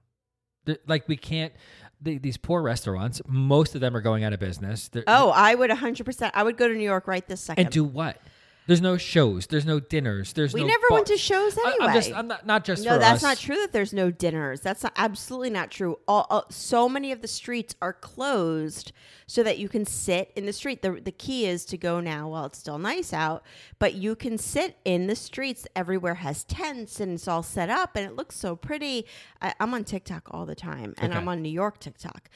Like 0.87 1.09
we 1.09 1.17
can't. 1.17 1.51
The, 2.01 2.19
these 2.19 2.37
poor 2.37 2.61
restaurants, 2.61 3.21
most 3.27 3.75
of 3.75 3.81
them 3.81 3.97
are 3.97 4.01
going 4.01 4.23
out 4.23 4.31
of 4.31 4.39
business. 4.39 4.87
They're- 4.87 5.03
Oh, 5.05 5.29
I 5.31 5.55
would 5.55 5.69
100%. 5.69 6.31
I 6.33 6.41
would 6.43 6.55
go 6.55 6.69
to 6.69 6.73
New 6.73 6.79
York 6.83 7.05
right 7.05 7.27
this 7.27 7.41
second. 7.41 7.65
and 7.65 7.73
do 7.73 7.83
what? 7.83 8.17
There's 8.65 8.81
no 8.81 8.95
shows. 8.95 9.47
There's 9.47 9.65
no 9.65 9.79
dinners. 9.81 10.31
There's 10.33 10.53
we 10.53 10.61
no 10.61 10.67
never 10.67 10.85
went 10.89 11.07
to 11.07 11.17
shows 11.17 11.57
I- 11.57 11.61
anyway. 11.71 11.85
I'm 11.85 11.93
just. 11.93 12.13
I'm 12.13 12.27
not. 12.27 12.45
Not 12.45 12.63
just. 12.63 12.85
No, 12.85 12.97
that's 12.97 13.17
us. 13.17 13.21
not 13.23 13.37
true. 13.37 13.55
That 13.57 13.73
there's 13.73 13.91
no 13.93 14.09
dinners. 14.09 14.61
That's 14.61 14.83
not, 14.83 14.93
absolutely 14.95 15.49
not 15.49 15.69
true. 15.69 15.99
All, 16.07 16.25
all- 16.29 16.45
so 16.49 16.87
many 16.87 17.11
of 17.11 17.21
the 17.21 17.27
streets 17.27 17.75
are 17.81 17.91
closed 17.93 18.93
so 19.27 19.43
that 19.43 19.57
you 19.57 19.67
can 19.67 19.85
sit 19.85 20.31
in 20.35 20.45
the 20.45 20.53
street. 20.53 20.81
The 20.81 20.91
the 21.03 21.11
key 21.11 21.45
is 21.45 21.65
to 21.65 21.77
go 21.77 21.99
now 21.99 22.29
while 22.29 22.45
it's 22.45 22.57
still 22.59 22.79
nice 22.79 23.11
out, 23.11 23.43
but 23.79 23.95
you 23.95 24.15
can 24.15 24.37
sit 24.37 24.77
in 24.85 25.07
the 25.07 25.15
streets. 25.15 25.67
Everywhere 25.75 26.15
has 26.15 26.43
tents 26.45 26.99
and 27.01 27.13
it's 27.15 27.27
all 27.27 27.43
set 27.43 27.69
up 27.69 27.95
and 27.97 28.05
it 28.05 28.15
looks 28.15 28.35
so 28.37 28.55
pretty. 28.55 29.05
I, 29.41 29.53
I'm 29.59 29.73
on 29.73 29.83
TikTok 29.83 30.29
all 30.31 30.45
the 30.45 30.55
time, 30.55 30.93
and 30.99 31.11
Okay. 31.11 31.19
I'm 31.19 31.27
on 31.27 31.41
New 31.41 31.49
York 31.49 31.79
TikTok, 31.79 32.29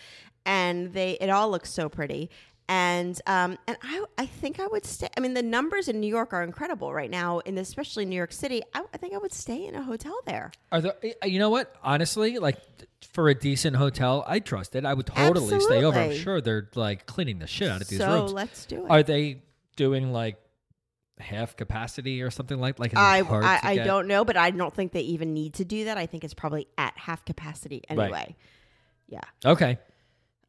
and 0.46 0.91
they 0.93 1.12
it 1.22 1.29
all 1.29 1.50
looks 1.50 1.69
so 1.72 1.88
pretty. 1.89 2.29
And 2.69 3.19
um 3.27 3.57
and 3.65 3.77
I 3.81 4.03
I 4.17 4.25
think 4.25 4.59
I 4.59 4.67
would 4.67 4.86
stay. 4.86 5.07
I 5.15 5.21
mean, 5.21 5.33
the 5.33 5.43
numbers 5.43 5.88
in 5.88 6.00
New 6.00 6.07
York 6.07 6.33
are 6.33 6.43
incredible 6.43 6.93
right 6.93 7.09
now, 7.09 7.41
and 7.45 7.57
especially 7.57 8.05
New 8.05 8.15
York 8.15 8.33
City. 8.33 8.62
I, 8.74 8.83
I 8.93 8.97
think 8.97 9.13
I 9.13 9.17
would 9.17 9.33
stay 9.33 9.65
in 9.65 9.75
a 9.75 9.83
hotel 9.83 10.17
there. 10.25 10.51
Are 10.71 10.81
there? 10.81 10.95
You 11.24 11.39
know 11.39 11.50
what? 11.50 11.74
Honestly, 11.81 12.39
like 12.39 12.57
for 13.13 13.29
a 13.29 13.36
decent 13.36 13.77
hotel, 13.77 14.24
I 14.27 14.39
trust 14.39 14.75
it. 14.75 14.86
I 14.86 14.93
would 14.93 15.07
totally 15.07 15.59
stay 15.59 15.83
over. 15.83 15.97
I'm 15.97 16.15
sure 16.15 16.41
they're 16.41 16.69
like 16.75 17.05
cleaning 17.05 17.39
the 17.39 17.47
shit 17.47 17.69
out 17.69 17.81
of 17.81 17.88
these 17.88 18.00
so 18.00 18.21
rooms. 18.21 18.33
let's 18.33 18.65
do 18.65 18.86
it. 18.86 18.91
Are 18.91 19.03
they 19.03 19.43
doing 19.75 20.12
like 20.12 20.38
half 21.19 21.55
capacity 21.55 22.21
or 22.21 22.29
something 22.31 22.59
like? 22.59 22.79
Like 22.79 22.95
I 22.97 23.21
I, 23.21 23.59
I 23.63 23.77
don't 23.77 24.07
know, 24.07 24.25
but 24.25 24.36
I 24.36 24.51
don't 24.51 24.74
think 24.74 24.91
they 24.91 25.01
even 25.01 25.33
need 25.33 25.53
to 25.55 25.65
do 25.65 25.86
that. 25.86 25.97
I 25.97 26.05
think 26.05 26.24
it's 26.24 26.33
probably 26.33 26.67
at 26.77 26.97
half 26.97 27.24
capacity 27.24 27.83
anyway. 27.88 28.36
Yeah. 29.07 29.21
Okay. 29.45 29.79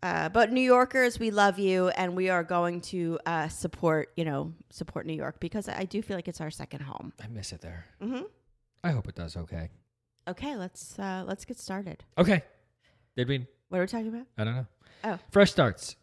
Uh, 0.02 0.28
but 0.28 0.52
New 0.52 0.60
Yorkers, 0.60 1.18
we 1.18 1.30
love 1.30 1.58
you, 1.58 1.88
and 1.88 2.14
we 2.14 2.28
are 2.30 2.44
going 2.44 2.80
to 2.82 3.18
uh, 3.26 3.48
support, 3.48 4.12
you 4.16 4.24
know, 4.24 4.52
support 4.70 5.06
New 5.06 5.12
York 5.14 5.40
because 5.40 5.68
I 5.68 5.84
do 5.84 6.02
feel 6.02 6.16
like 6.16 6.28
it's 6.28 6.40
our 6.40 6.50
second 6.50 6.80
home. 6.82 7.12
I 7.22 7.26
miss 7.26 7.52
it 7.52 7.60
there. 7.60 7.84
hmm 8.00 8.20
I 8.84 8.92
hope 8.92 9.08
it 9.08 9.16
does. 9.16 9.36
Okay. 9.36 9.70
Okay, 10.28 10.54
let's 10.56 10.98
uh, 10.98 11.24
let's 11.26 11.44
get 11.44 11.58
started. 11.58 12.04
Okay. 12.16 12.42
Did 13.16 13.26
we? 13.28 13.46
What 13.70 13.78
are 13.78 13.82
we 13.82 13.86
talking 13.88 14.08
about? 14.08 14.26
I 14.36 14.44
don't 14.44 14.54
know. 14.54 14.66
Oh. 15.04 15.18
Fresh 15.30 15.50
starts. 15.50 15.96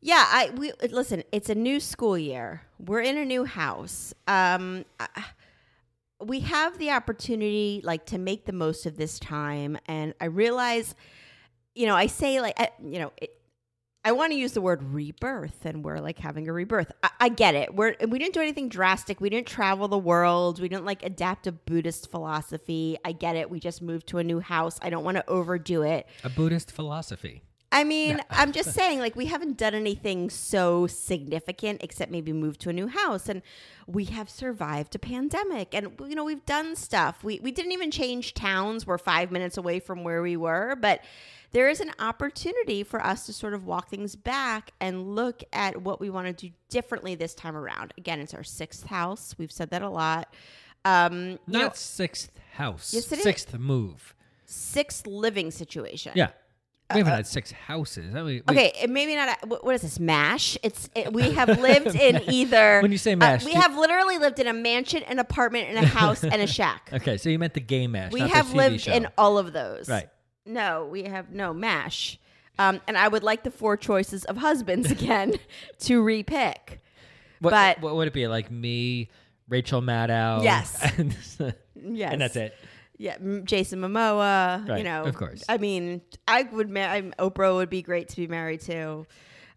Yeah, 0.00 0.24
I 0.28 0.50
we 0.56 0.72
listen. 0.90 1.22
It's 1.32 1.48
a 1.48 1.54
new 1.54 1.80
school 1.80 2.18
year. 2.18 2.62
We're 2.78 3.00
in 3.00 3.16
a 3.16 3.24
new 3.24 3.44
house. 3.44 4.12
Um, 4.26 4.84
I, 5.00 5.06
we 6.20 6.40
have 6.40 6.76
the 6.78 6.90
opportunity, 6.90 7.80
like, 7.82 8.04
to 8.06 8.18
make 8.18 8.44
the 8.44 8.52
most 8.52 8.84
of 8.84 8.96
this 8.96 9.18
time. 9.18 9.78
And 9.86 10.14
I 10.20 10.26
realize, 10.26 10.94
you 11.74 11.86
know, 11.86 11.94
I 11.94 12.06
say 12.06 12.40
like, 12.40 12.58
I, 12.58 12.70
you 12.82 12.98
know, 12.98 13.12
it, 13.16 13.30
I 14.04 14.12
want 14.12 14.32
to 14.32 14.38
use 14.38 14.52
the 14.52 14.60
word 14.60 14.82
rebirth, 14.82 15.64
and 15.64 15.84
we're 15.84 16.00
like 16.00 16.18
having 16.18 16.48
a 16.48 16.52
rebirth. 16.52 16.90
I, 17.04 17.10
I 17.20 17.28
get 17.28 17.54
it. 17.54 17.74
We're 17.74 17.94
we 18.08 18.18
didn't 18.18 18.34
do 18.34 18.40
anything 18.40 18.68
drastic. 18.68 19.20
We 19.20 19.30
didn't 19.30 19.46
travel 19.46 19.86
the 19.86 19.98
world. 19.98 20.60
We 20.60 20.68
didn't 20.68 20.84
like 20.84 21.04
adapt 21.04 21.46
a 21.46 21.52
Buddhist 21.52 22.10
philosophy. 22.10 22.98
I 23.04 23.12
get 23.12 23.36
it. 23.36 23.48
We 23.48 23.60
just 23.60 23.80
moved 23.80 24.08
to 24.08 24.18
a 24.18 24.24
new 24.24 24.40
house. 24.40 24.78
I 24.82 24.90
don't 24.90 25.04
want 25.04 25.18
to 25.18 25.30
overdo 25.30 25.82
it. 25.82 26.08
A 26.24 26.28
Buddhist 26.28 26.72
philosophy. 26.72 27.42
I 27.72 27.84
mean, 27.84 28.20
I'm 28.28 28.52
just 28.52 28.72
saying, 28.74 28.98
like, 28.98 29.16
we 29.16 29.26
haven't 29.26 29.56
done 29.56 29.74
anything 29.74 30.28
so 30.28 30.86
significant 30.86 31.82
except 31.82 32.12
maybe 32.12 32.32
move 32.32 32.58
to 32.58 32.68
a 32.68 32.72
new 32.72 32.86
house. 32.86 33.28
And 33.28 33.40
we 33.86 34.04
have 34.06 34.28
survived 34.28 34.94
a 34.94 34.98
pandemic. 34.98 35.74
And, 35.74 35.98
you 36.00 36.14
know, 36.14 36.24
we've 36.24 36.44
done 36.44 36.76
stuff. 36.76 37.24
We, 37.24 37.40
we 37.40 37.50
didn't 37.50 37.72
even 37.72 37.90
change 37.90 38.34
towns. 38.34 38.86
We're 38.86 38.98
five 38.98 39.32
minutes 39.32 39.56
away 39.56 39.80
from 39.80 40.04
where 40.04 40.22
we 40.22 40.36
were. 40.36 40.76
But 40.78 41.00
there 41.52 41.68
is 41.68 41.80
an 41.80 41.92
opportunity 41.98 42.82
for 42.82 43.04
us 43.04 43.26
to 43.26 43.32
sort 43.32 43.54
of 43.54 43.66
walk 43.66 43.88
things 43.88 44.16
back 44.16 44.72
and 44.80 45.14
look 45.14 45.42
at 45.52 45.82
what 45.82 46.00
we 46.00 46.08
want 46.10 46.26
to 46.26 46.32
do 46.48 46.52
differently 46.70 47.14
this 47.14 47.34
time 47.34 47.56
around. 47.56 47.92
Again, 47.98 48.20
it's 48.20 48.34
our 48.34 48.44
sixth 48.44 48.86
house. 48.86 49.34
We've 49.38 49.52
said 49.52 49.70
that 49.70 49.82
a 49.82 49.88
lot. 49.90 50.34
Um, 50.84 51.30
you 51.30 51.38
Not 51.46 51.62
know, 51.62 51.70
sixth 51.74 52.30
house. 52.54 52.92
Yes, 52.94 53.10
it 53.12 53.18
is. 53.18 53.22
Sixth 53.24 53.56
move. 53.58 54.14
sixth 54.46 55.06
living 55.06 55.50
situation. 55.50 56.12
Yeah. 56.14 56.30
We 56.92 56.98
haven't 56.98 57.14
had 57.14 57.26
six 57.26 57.50
houses. 57.52 58.14
I 58.14 58.18
mean, 58.18 58.24
we- 58.26 58.42
Uh, 58.46 58.52
Okay, 58.52 58.86
maybe 58.86 59.14
not. 59.14 59.38
A, 59.42 59.46
what- 59.46 59.74
is 59.74 59.80
this 59.82 59.98
mash? 59.98 60.58
It's 60.62 60.90
it, 60.94 61.10
we 61.12 61.30
have 61.30 61.48
lived 61.60 61.94
in 61.94 62.20
either. 62.30 62.82
When 62.82 62.92
you 62.92 62.98
say 62.98 63.12
uh, 63.12 63.16
mash, 63.16 63.44
we 63.46 63.52
have 63.54 63.76
literally 63.78 64.18
lived 64.18 64.38
in 64.40 64.46
a 64.46 64.52
mansion, 64.52 65.02
an 65.04 65.18
apartment, 65.18 65.68
and 65.70 65.78
a 65.82 65.86
house 65.88 66.22
and 66.22 66.42
a 66.42 66.46
shack. 66.46 66.90
Okay, 66.92 67.16
so 67.16 67.30
you 67.30 67.38
meant 67.38 67.54
the 67.54 67.60
game 67.60 67.92
mash. 67.92 68.12
we 68.12 68.20
have 68.20 68.52
lived 68.52 68.82
show. 68.82 68.92
in 68.92 69.08
all 69.16 69.38
of 69.38 69.54
those. 69.54 69.88
Right. 69.88 70.08
No, 70.46 70.86
we 70.90 71.04
have 71.04 71.30
no 71.30 71.52
mash. 71.52 72.18
Um, 72.58 72.80
and 72.86 72.96
I 72.98 73.08
would 73.08 73.22
like 73.22 73.44
the 73.44 73.50
four 73.50 73.76
choices 73.76 74.24
of 74.24 74.36
husbands 74.36 74.90
again 74.90 75.34
to 75.80 76.02
repick. 76.02 76.78
What, 77.40 77.50
But- 77.50 77.80
what 77.80 77.96
would 77.96 78.08
it 78.08 78.14
be 78.14 78.26
like? 78.26 78.50
Me, 78.50 79.08
Rachel 79.48 79.80
Maddow. 79.82 80.42
Yes. 80.42 80.78
and, 80.98 81.16
Yes, 81.74 82.12
and 82.12 82.20
that's 82.20 82.36
it. 82.36 82.54
Yeah, 82.98 83.16
Jason 83.42 83.80
Momoa. 83.80 84.78
You 84.78 84.84
know, 84.84 85.02
of 85.02 85.16
course. 85.16 85.42
I 85.48 85.58
mean, 85.58 86.02
I 86.28 86.44
would. 86.44 86.70
Ma- 86.70 86.82
I'm, 86.82 87.12
Oprah 87.18 87.52
would 87.56 87.70
be 87.70 87.82
great 87.82 88.08
to 88.10 88.16
be 88.16 88.28
married 88.28 88.60
to. 88.62 89.06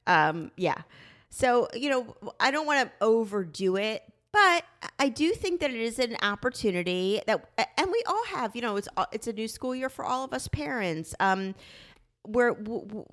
Um, 0.08 0.50
yeah. 0.58 0.82
So 1.30 1.68
you 1.76 1.90
know, 1.92 2.16
I 2.40 2.50
don't 2.50 2.66
want 2.66 2.90
to 2.90 3.06
overdo 3.06 3.76
it, 3.76 4.02
but 4.36 4.66
I 5.00 5.08
do 5.08 5.32
think 5.32 5.62
that 5.62 5.70
it 5.72 5.80
is 5.80 5.98
an 5.98 6.18
opportunity 6.22 7.22
that, 7.26 7.48
and 7.78 7.90
we 7.90 8.04
all 8.06 8.26
have. 8.26 8.54
You 8.54 8.62
know, 8.62 8.76
it's 8.76 8.90
it's 9.14 9.28
a 9.28 9.34
new 9.34 9.48
school 9.48 9.74
year 9.74 9.88
for 9.88 10.04
all 10.04 10.26
of 10.26 10.34
us 10.34 10.50
parents. 10.50 11.16
Um, 11.22 11.56
we're 12.28 12.54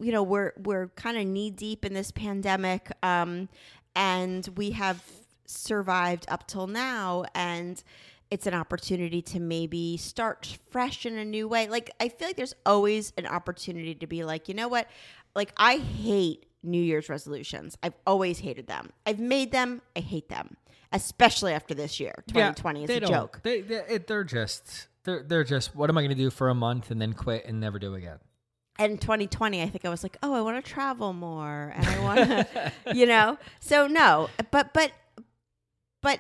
you 0.00 0.11
know 0.11 0.25
we're 0.25 0.52
we're 0.59 0.88
kind 0.88 1.17
of 1.17 1.25
knee 1.25 1.50
deep 1.50 1.85
in 1.85 1.95
this 1.95 2.11
pandemic, 2.11 2.91
um, 3.05 3.49
and 3.95 4.49
we 4.57 4.73
have 4.73 5.00
survived 5.47 6.26
up 6.29 6.49
till 6.49 6.67
now, 6.67 7.25
and 7.37 7.85
it's 8.33 8.49
an 8.49 8.55
opportunity 8.55 9.23
to 9.23 9.38
maybe 9.38 9.97
start 9.99 10.59
fresh 10.71 11.07
in 11.07 11.17
a 11.17 11.25
new 11.25 11.47
way. 11.47 11.69
Like 11.69 11.93
I 12.00 12.09
feel 12.09 12.31
like 12.31 12.37
there's 12.37 12.57
always 12.67 13.12
an 13.17 13.26
opportunity 13.26 13.95
to 13.95 14.09
be 14.09 14.25
like, 14.25 14.49
you 14.49 14.55
know 14.55 14.67
what? 14.67 14.88
Like 15.37 15.52
I 15.57 15.76
hate 15.76 16.47
New 16.64 16.83
Year's 16.83 17.09
resolutions. 17.09 17.79
I've 17.81 17.95
always 18.07 18.41
hated 18.41 18.67
them. 18.67 18.91
I've 19.07 19.21
made 19.21 19.52
them. 19.52 19.83
I 19.97 20.00
hate 20.00 20.29
them, 20.29 20.57
especially 20.92 21.52
after 21.52 21.75
this 21.75 21.99
year. 22.00 22.14
2020 22.28 22.87
they 22.87 22.96
is 22.99 23.02
a 23.02 23.06
joke. 23.12 23.40
They, 23.42 23.61
they 23.61 23.76
it- 23.88 24.06
they're 24.06 24.25
just 24.25 24.88
they're 25.04 25.22
they're 25.22 25.44
just 25.44 25.75
what 25.75 25.90
am 25.90 25.99
I 25.99 26.02
going 26.02 26.11
to 26.16 26.22
do 26.22 26.30
for 26.30 26.49
a 26.49 26.54
month 26.54 26.90
and 26.90 27.00
then 27.00 27.12
quit 27.12 27.44
and 27.46 27.61
never 27.61 27.78
do 27.78 27.94
again? 27.94 28.18
and 28.78 28.99
2020 29.02 29.61
i 29.62 29.68
think 29.68 29.84
i 29.84 29.90
was 29.90 30.02
like 30.02 30.16
oh 30.22 30.32
i 30.32 30.40
want 30.40 30.56
to 30.64 30.70
travel 30.72 31.12
more 31.12 31.75
and 31.76 31.87
i 31.87 31.99
want 32.00 32.18
to 32.20 32.72
you 32.94 33.04
know 33.04 33.37
so 33.61 33.87
no 33.87 34.30
but 34.50 34.72
but 34.72 34.92
but 36.00 36.18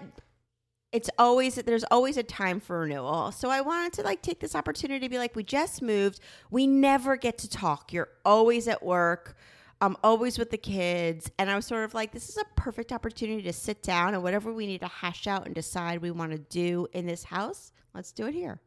it's 0.92 1.08
always 1.18 1.54
there's 1.54 1.84
always 1.84 2.18
a 2.18 2.22
time 2.22 2.60
for 2.60 2.80
renewal 2.80 3.32
so 3.32 3.48
i 3.48 3.62
wanted 3.62 3.94
to 3.94 4.02
like 4.02 4.20
take 4.20 4.38
this 4.40 4.54
opportunity 4.54 5.00
to 5.00 5.08
be 5.08 5.16
like 5.16 5.34
we 5.34 5.42
just 5.42 5.80
moved 5.80 6.20
we 6.50 6.66
never 6.66 7.16
get 7.16 7.38
to 7.38 7.48
talk 7.48 7.90
you're 7.90 8.10
always 8.22 8.68
at 8.68 8.82
work 8.82 9.34
i'm 9.82 9.96
always 10.02 10.38
with 10.38 10.50
the 10.50 10.56
kids 10.56 11.30
and 11.38 11.50
i 11.50 11.56
was 11.56 11.66
sort 11.66 11.84
of 11.84 11.92
like 11.92 12.12
this 12.12 12.28
is 12.30 12.38
a 12.38 12.44
perfect 12.56 12.90
opportunity 12.92 13.42
to 13.42 13.52
sit 13.52 13.82
down 13.82 14.14
and 14.14 14.22
whatever 14.22 14.52
we 14.52 14.66
need 14.66 14.80
to 14.80 14.88
hash 14.88 15.26
out 15.26 15.44
and 15.44 15.54
decide 15.54 16.00
we 16.00 16.10
want 16.10 16.32
to 16.32 16.38
do 16.38 16.86
in 16.94 17.04
this 17.06 17.24
house 17.24 17.72
let's 17.94 18.12
do 18.12 18.26
it 18.26 18.32
here 18.34 18.60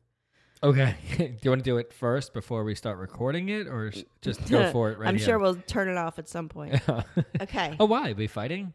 Okay. 0.63 0.95
do 1.17 1.23
you 1.41 1.51
want 1.51 1.63
to 1.63 1.69
do 1.69 1.77
it 1.77 1.93
first 1.93 2.33
before 2.33 2.63
we 2.63 2.73
start 2.75 2.97
recording 2.97 3.49
it, 3.49 3.67
or 3.67 3.91
just 4.21 4.49
go 4.49 4.71
for 4.71 4.89
it 4.91 4.97
right 4.97 5.09
I'm 5.09 5.17
here? 5.17 5.25
sure 5.25 5.37
we'll 5.39 5.55
turn 5.55 5.89
it 5.89 5.97
off 5.97 6.17
at 6.17 6.27
some 6.27 6.49
point. 6.49 6.81
okay. 7.41 7.75
oh, 7.79 7.85
why? 7.85 8.11
Are 8.11 8.15
we 8.15 8.25
fighting? 8.25 8.73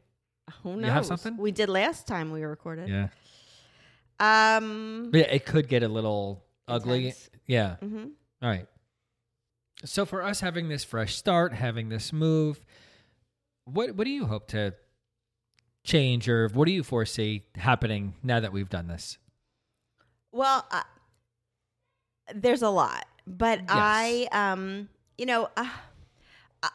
Who 0.63 0.77
knows? 0.77 0.85
you 0.85 0.91
have 0.93 1.07
something? 1.07 1.37
We 1.37 1.51
did 1.51 1.69
last 1.69 2.07
time 2.07 2.31
we 2.31 2.45
recorded. 2.45 2.89
Yeah. 2.89 3.09
Um. 4.21 5.11
Yeah, 5.13 5.23
it 5.23 5.47
could 5.47 5.69
get 5.69 5.83
a 5.83 5.89
little 5.89 6.45
ugly. 6.69 7.07
Intense. 7.07 7.31
Yeah. 7.47 7.77
hmm 7.77 8.05
All 8.43 8.49
right. 8.49 8.67
So 9.85 10.05
for 10.05 10.23
us 10.23 10.41
having 10.41 10.69
this 10.69 10.85
fresh 10.85 11.17
start, 11.17 11.53
having 11.55 11.89
this 11.89 12.13
move, 12.13 12.61
what 13.65 13.95
what 13.95 14.05
do 14.05 14.11
you 14.11 14.27
hope 14.27 14.49
to 14.49 14.75
change, 15.85 16.29
or 16.29 16.49
what 16.49 16.67
do 16.67 16.73
you 16.73 16.83
foresee 16.83 17.45
happening 17.55 18.15
now 18.23 18.41
that 18.41 18.53
we've 18.53 18.69
done 18.69 18.89
this? 18.89 19.17
Well, 20.33 20.67
uh, 20.71 20.83
there's 22.35 22.63
a 22.63 22.69
lot, 22.71 23.07
but 23.27 23.61
Yes. 23.61 23.69
I, 23.71 24.29
um, 24.33 24.89
you 25.19 25.27
know, 25.27 25.49
uh, 25.57 25.69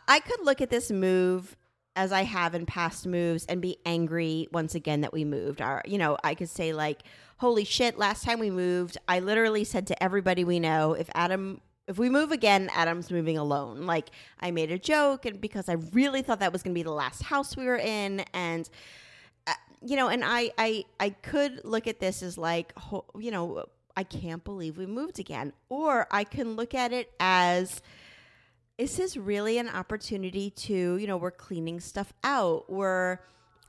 I- 0.07 0.19
could 0.19 0.43
look 0.43 0.59
at 0.61 0.69
this 0.71 0.91
move 0.91 1.55
as 1.95 2.11
I 2.11 2.23
have 2.23 2.55
in 2.55 2.65
past 2.65 3.05
moves 3.05 3.45
and 3.45 3.61
be 3.61 3.77
angry 3.85 4.47
once 4.51 4.75
again 4.75 5.01
that 5.01 5.13
we 5.13 5.23
moved. 5.23 5.61
Our, 5.61 5.81
you 5.85 5.97
know, 5.97 6.17
I 6.23 6.33
could 6.35 6.49
say 6.49 6.73
like, 6.73 7.03
"Holy 7.37 7.63
shit!" 7.63 7.97
Last 7.97 8.23
time 8.25 8.39
we 8.39 8.49
moved, 8.49 8.97
I 9.07 9.19
literally 9.19 9.63
said 9.63 9.87
to 9.87 10.03
everybody 10.03 10.43
we 10.43 10.59
know, 10.59 10.93
"If 10.93 11.09
Adam." 11.13 11.61
If 11.87 11.99
we 11.99 12.09
move 12.09 12.31
again, 12.31 12.69
Adam's 12.73 13.11
moving 13.11 13.37
alone. 13.37 13.85
Like 13.85 14.09
I 14.39 14.51
made 14.51 14.71
a 14.71 14.79
joke, 14.79 15.25
and 15.25 15.39
because 15.39 15.69
I 15.69 15.73
really 15.93 16.21
thought 16.21 16.39
that 16.39 16.51
was 16.51 16.63
going 16.63 16.73
to 16.73 16.79
be 16.79 16.83
the 16.83 16.91
last 16.91 17.23
house 17.23 17.55
we 17.55 17.65
were 17.65 17.77
in, 17.77 18.25
and 18.33 18.69
uh, 19.47 19.53
you 19.83 19.95
know, 19.95 20.07
and 20.07 20.23
I, 20.25 20.51
I, 20.57 20.85
I 20.99 21.11
could 21.11 21.61
look 21.63 21.85
at 21.85 21.99
this 21.99 22.23
as 22.23 22.37
like, 22.37 22.73
you 23.19 23.29
know, 23.29 23.65
I 23.95 24.03
can't 24.03 24.43
believe 24.43 24.77
we 24.77 24.87
moved 24.87 25.19
again, 25.19 25.53
or 25.69 26.07
I 26.09 26.23
can 26.23 26.55
look 26.55 26.73
at 26.73 26.91
it 26.91 27.13
as, 27.19 27.81
is 28.77 28.97
this 28.97 29.15
really 29.15 29.59
an 29.59 29.69
opportunity 29.69 30.49
to, 30.49 30.97
you 30.97 31.05
know, 31.05 31.17
we're 31.17 31.31
cleaning 31.31 31.79
stuff 31.79 32.13
out, 32.23 32.69
we're 32.69 33.19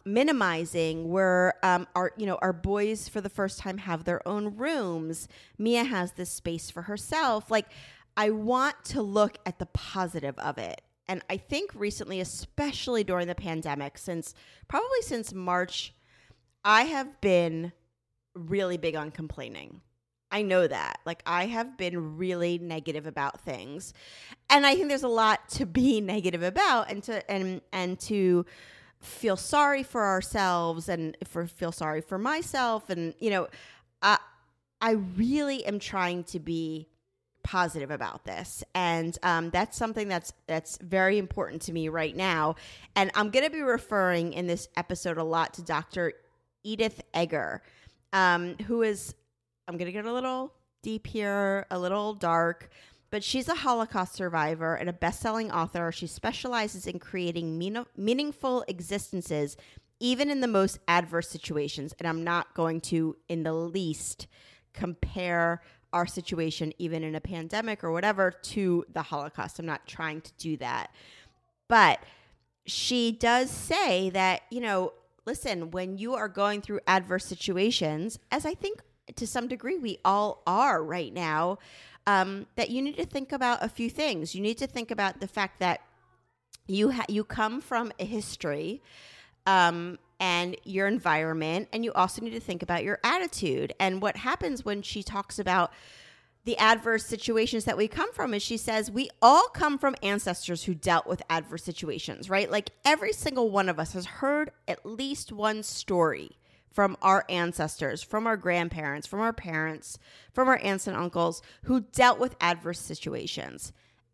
minimizing, 0.07 1.09
we're, 1.09 1.53
um, 1.63 1.87
our, 1.95 2.13
you 2.17 2.27
know, 2.27 2.37
our 2.37 2.53
boys 2.53 3.09
for 3.09 3.21
the 3.21 3.29
first 3.29 3.59
time 3.59 3.79
have 3.79 4.05
their 4.05 4.27
own 4.27 4.57
rooms. 4.57 5.29
Mia 5.59 5.85
has 5.85 6.13
this 6.13 6.31
space 6.31 6.71
for 6.71 6.83
herself. 6.83 7.51
Like, 7.51 7.67
I 8.17 8.31
want 8.31 8.85
to 8.87 9.03
look 9.03 9.39
at 9.45 9.59
the 9.59 9.67
positive 9.67 10.39
of 10.39 10.59
it. 10.59 10.81
And 11.09 11.23
I 11.31 11.37
think 11.37 11.71
recently, 11.75 12.21
especially 12.21 13.05
during 13.05 13.29
the 13.29 13.35
pandemic, 13.35 13.99
since 13.99 14.35
probably 14.69 15.03
since 15.03 15.33
March, 15.33 15.95
I 16.65 16.83
have 16.85 17.21
been 17.21 17.73
really 18.35 18.77
big 18.77 18.97
on 18.97 19.11
complaining. 19.11 19.83
I 20.33 20.43
know 20.43 20.67
that. 20.67 20.99
Like, 21.07 21.23
I 21.25 21.47
have 21.47 21.79
been 21.79 22.17
really 22.17 22.59
negative 22.59 23.07
about 23.07 23.41
things. 23.41 23.95
And 24.51 24.67
I 24.67 24.75
think 24.75 24.89
there's 24.89 25.05
a 25.05 25.09
lot 25.09 25.49
to 25.51 25.67
be 25.67 26.01
negative 26.01 26.43
about 26.43 26.91
and 26.91 27.03
to, 27.05 27.31
and, 27.31 27.61
and 27.73 27.99
to, 28.01 28.45
feel 29.01 29.37
sorry 29.37 29.83
for 29.83 30.05
ourselves 30.05 30.89
and 30.89 31.17
for 31.25 31.47
feel 31.47 31.71
sorry 31.71 32.01
for 32.01 32.19
myself 32.19 32.89
and 32.89 33.15
you 33.21 33.31
know 33.31 33.47
i 34.03 34.19
i 34.81 34.93
really 35.17 35.65
am 35.67 35.79
trying 35.79 36.25
to 36.25 36.41
be 36.41 36.89
positive 37.47 37.93
about 37.93 38.25
this. 38.25 38.65
And 38.75 39.17
um, 39.23 39.51
that's 39.51 39.79
something 39.79 40.09
that's 40.09 40.33
that's 40.49 40.79
very 40.79 41.17
important 41.17 41.63
to 41.63 41.73
me 41.73 41.89
right 41.89 42.15
now. 42.15 42.57
And 42.97 43.11
i'm 43.15 43.31
going 43.31 43.45
to 43.45 43.51
be 43.51 43.61
referring 43.61 44.33
in 44.33 44.49
this 44.49 44.69
episode 44.77 45.17
a 45.17 45.23
lot 45.23 45.55
to 45.55 45.63
dr 45.63 46.13
edith 46.65 47.01
eger 47.15 47.63
um, 48.13 48.57
who 48.67 48.83
is 48.83 49.15
i'm 49.69 49.77
going 49.77 49.87
to 49.87 49.93
get 49.93 50.07
a 50.07 50.13
little 50.13 50.53
deep 50.83 51.07
here 51.07 51.67
a 51.71 51.79
little 51.79 52.15
dark 52.15 52.69
but 53.11 53.23
she's 53.23 53.49
a 53.49 53.55
holocaust 53.55 54.15
survivor 54.15 54.75
and 54.75 54.89
a 54.89 54.93
best-selling 54.93 55.53
author. 55.53 55.93
She 55.93 56.09
specializes 56.09 56.89
in 56.89 56.99
creating 56.99 57.57
mean- 57.57 57.87
meaningful 57.97 58.65
existences 58.67 59.57
even 60.01 60.29
in 60.29 60.41
the 60.41 60.49
most 60.49 60.79
adverse 60.89 61.31
situations. 61.31 61.95
And 61.99 62.09
i'm 62.09 62.25
not 62.25 62.55
going 62.55 62.81
to 62.93 63.17
in 63.29 63.45
the 63.45 63.55
least 63.55 64.27
compare 64.77 65.63
our 65.93 66.07
situation, 66.07 66.73
even 66.79 67.03
in 67.03 67.15
a 67.15 67.21
pandemic 67.21 67.83
or 67.85 67.93
whatever, 67.93 68.31
to 68.31 68.85
the 68.93 69.03
Holocaust. 69.03 69.59
I'm 69.59 69.67
not 69.67 69.87
trying 69.87 70.21
to 70.21 70.33
do 70.39 70.57
that. 70.59 70.91
But 71.69 72.01
she 72.67 73.13
does 73.13 73.51
say 73.51 74.11
that, 74.11 74.43
you 74.51 74.61
know, 74.61 74.93
listen, 75.25 75.71
when 75.71 75.99
you 75.99 76.15
are 76.15 76.29
going 76.29 76.61
through 76.61 76.81
adverse 76.87 77.25
situations, 77.25 78.19
as 78.31 78.45
I 78.45 78.55
think 78.55 78.83
to 79.15 79.27
some 79.27 79.49
degree 79.49 79.79
we 79.79 79.99
all 80.05 80.43
are 80.47 80.83
right 80.83 81.13
now, 81.13 81.59
um, 82.07 82.47
that 82.57 82.71
you 82.71 82.83
need 82.83 82.97
to 82.97 83.05
think 83.05 83.33
about 83.33 83.63
a 83.63 83.69
few 83.69 83.91
things. 83.91 84.35
You 84.35 84.43
need 84.43 84.59
to 84.59 84.67
think 84.67 84.91
about 84.91 85.21
the 85.21 85.27
fact 85.27 85.61
that 85.61 85.81
you 86.69 86.91
ha- 86.93 87.05
you 87.09 87.25
come 87.25 87.61
from 87.61 87.93
a 87.99 88.05
history 88.05 88.83
um, 89.47 89.99
and 90.19 90.57
your 90.65 90.87
environment, 90.87 91.69
and 91.73 91.85
you 91.85 91.93
also 91.93 92.23
need 92.23 92.31
to 92.31 92.41
think 92.41 92.63
about 92.63 92.85
your 92.85 92.99
attitude. 93.05 93.75
And 93.79 94.01
what 94.01 94.17
happens 94.17 94.65
when 94.65 94.83
she 94.83 95.03
talks 95.03 95.39
about 95.39 95.73
the 96.45 96.57
adverse 96.59 97.05
situations 97.05 97.65
that 97.65 97.77
we 97.77 97.89
come 97.89 98.13
from 98.13 98.33
is 98.33 98.41
she 98.41 98.57
says 98.57 98.89
we 98.89 99.11
all 99.21 99.49
come 99.49 99.79
from 99.79 99.97
ancestors 100.03 100.63
who 100.63 100.75
dealt 100.75 101.07
with 101.07 101.21
adverse 101.29 101.65
situations, 101.65 102.31
right? 102.31 102.51
Like 102.51 102.71
every 102.85 103.13
single 103.13 103.51
one 103.51 103.69
of 103.69 103.81
us 103.81 103.95
has 103.95 104.07
heard 104.07 104.53
at 104.69 104.87
least 104.87 105.33
one 105.33 105.65
story 105.65 106.39
from 106.71 106.97
our 107.03 107.25
ancestors, 107.29 108.03
from 108.03 108.27
our 108.27 108.37
grandparents, 108.37 109.07
from 109.07 109.21
our 109.21 109.33
parents, 109.33 109.99
from 110.33 110.47
our 110.47 110.59
aunts 110.59 110.87
and 110.87 110.97
uncles 110.97 111.43
who 111.65 111.81
dealt 111.81 112.21
with 112.21 112.37
adverse 112.41 112.79
situations. 112.79 113.73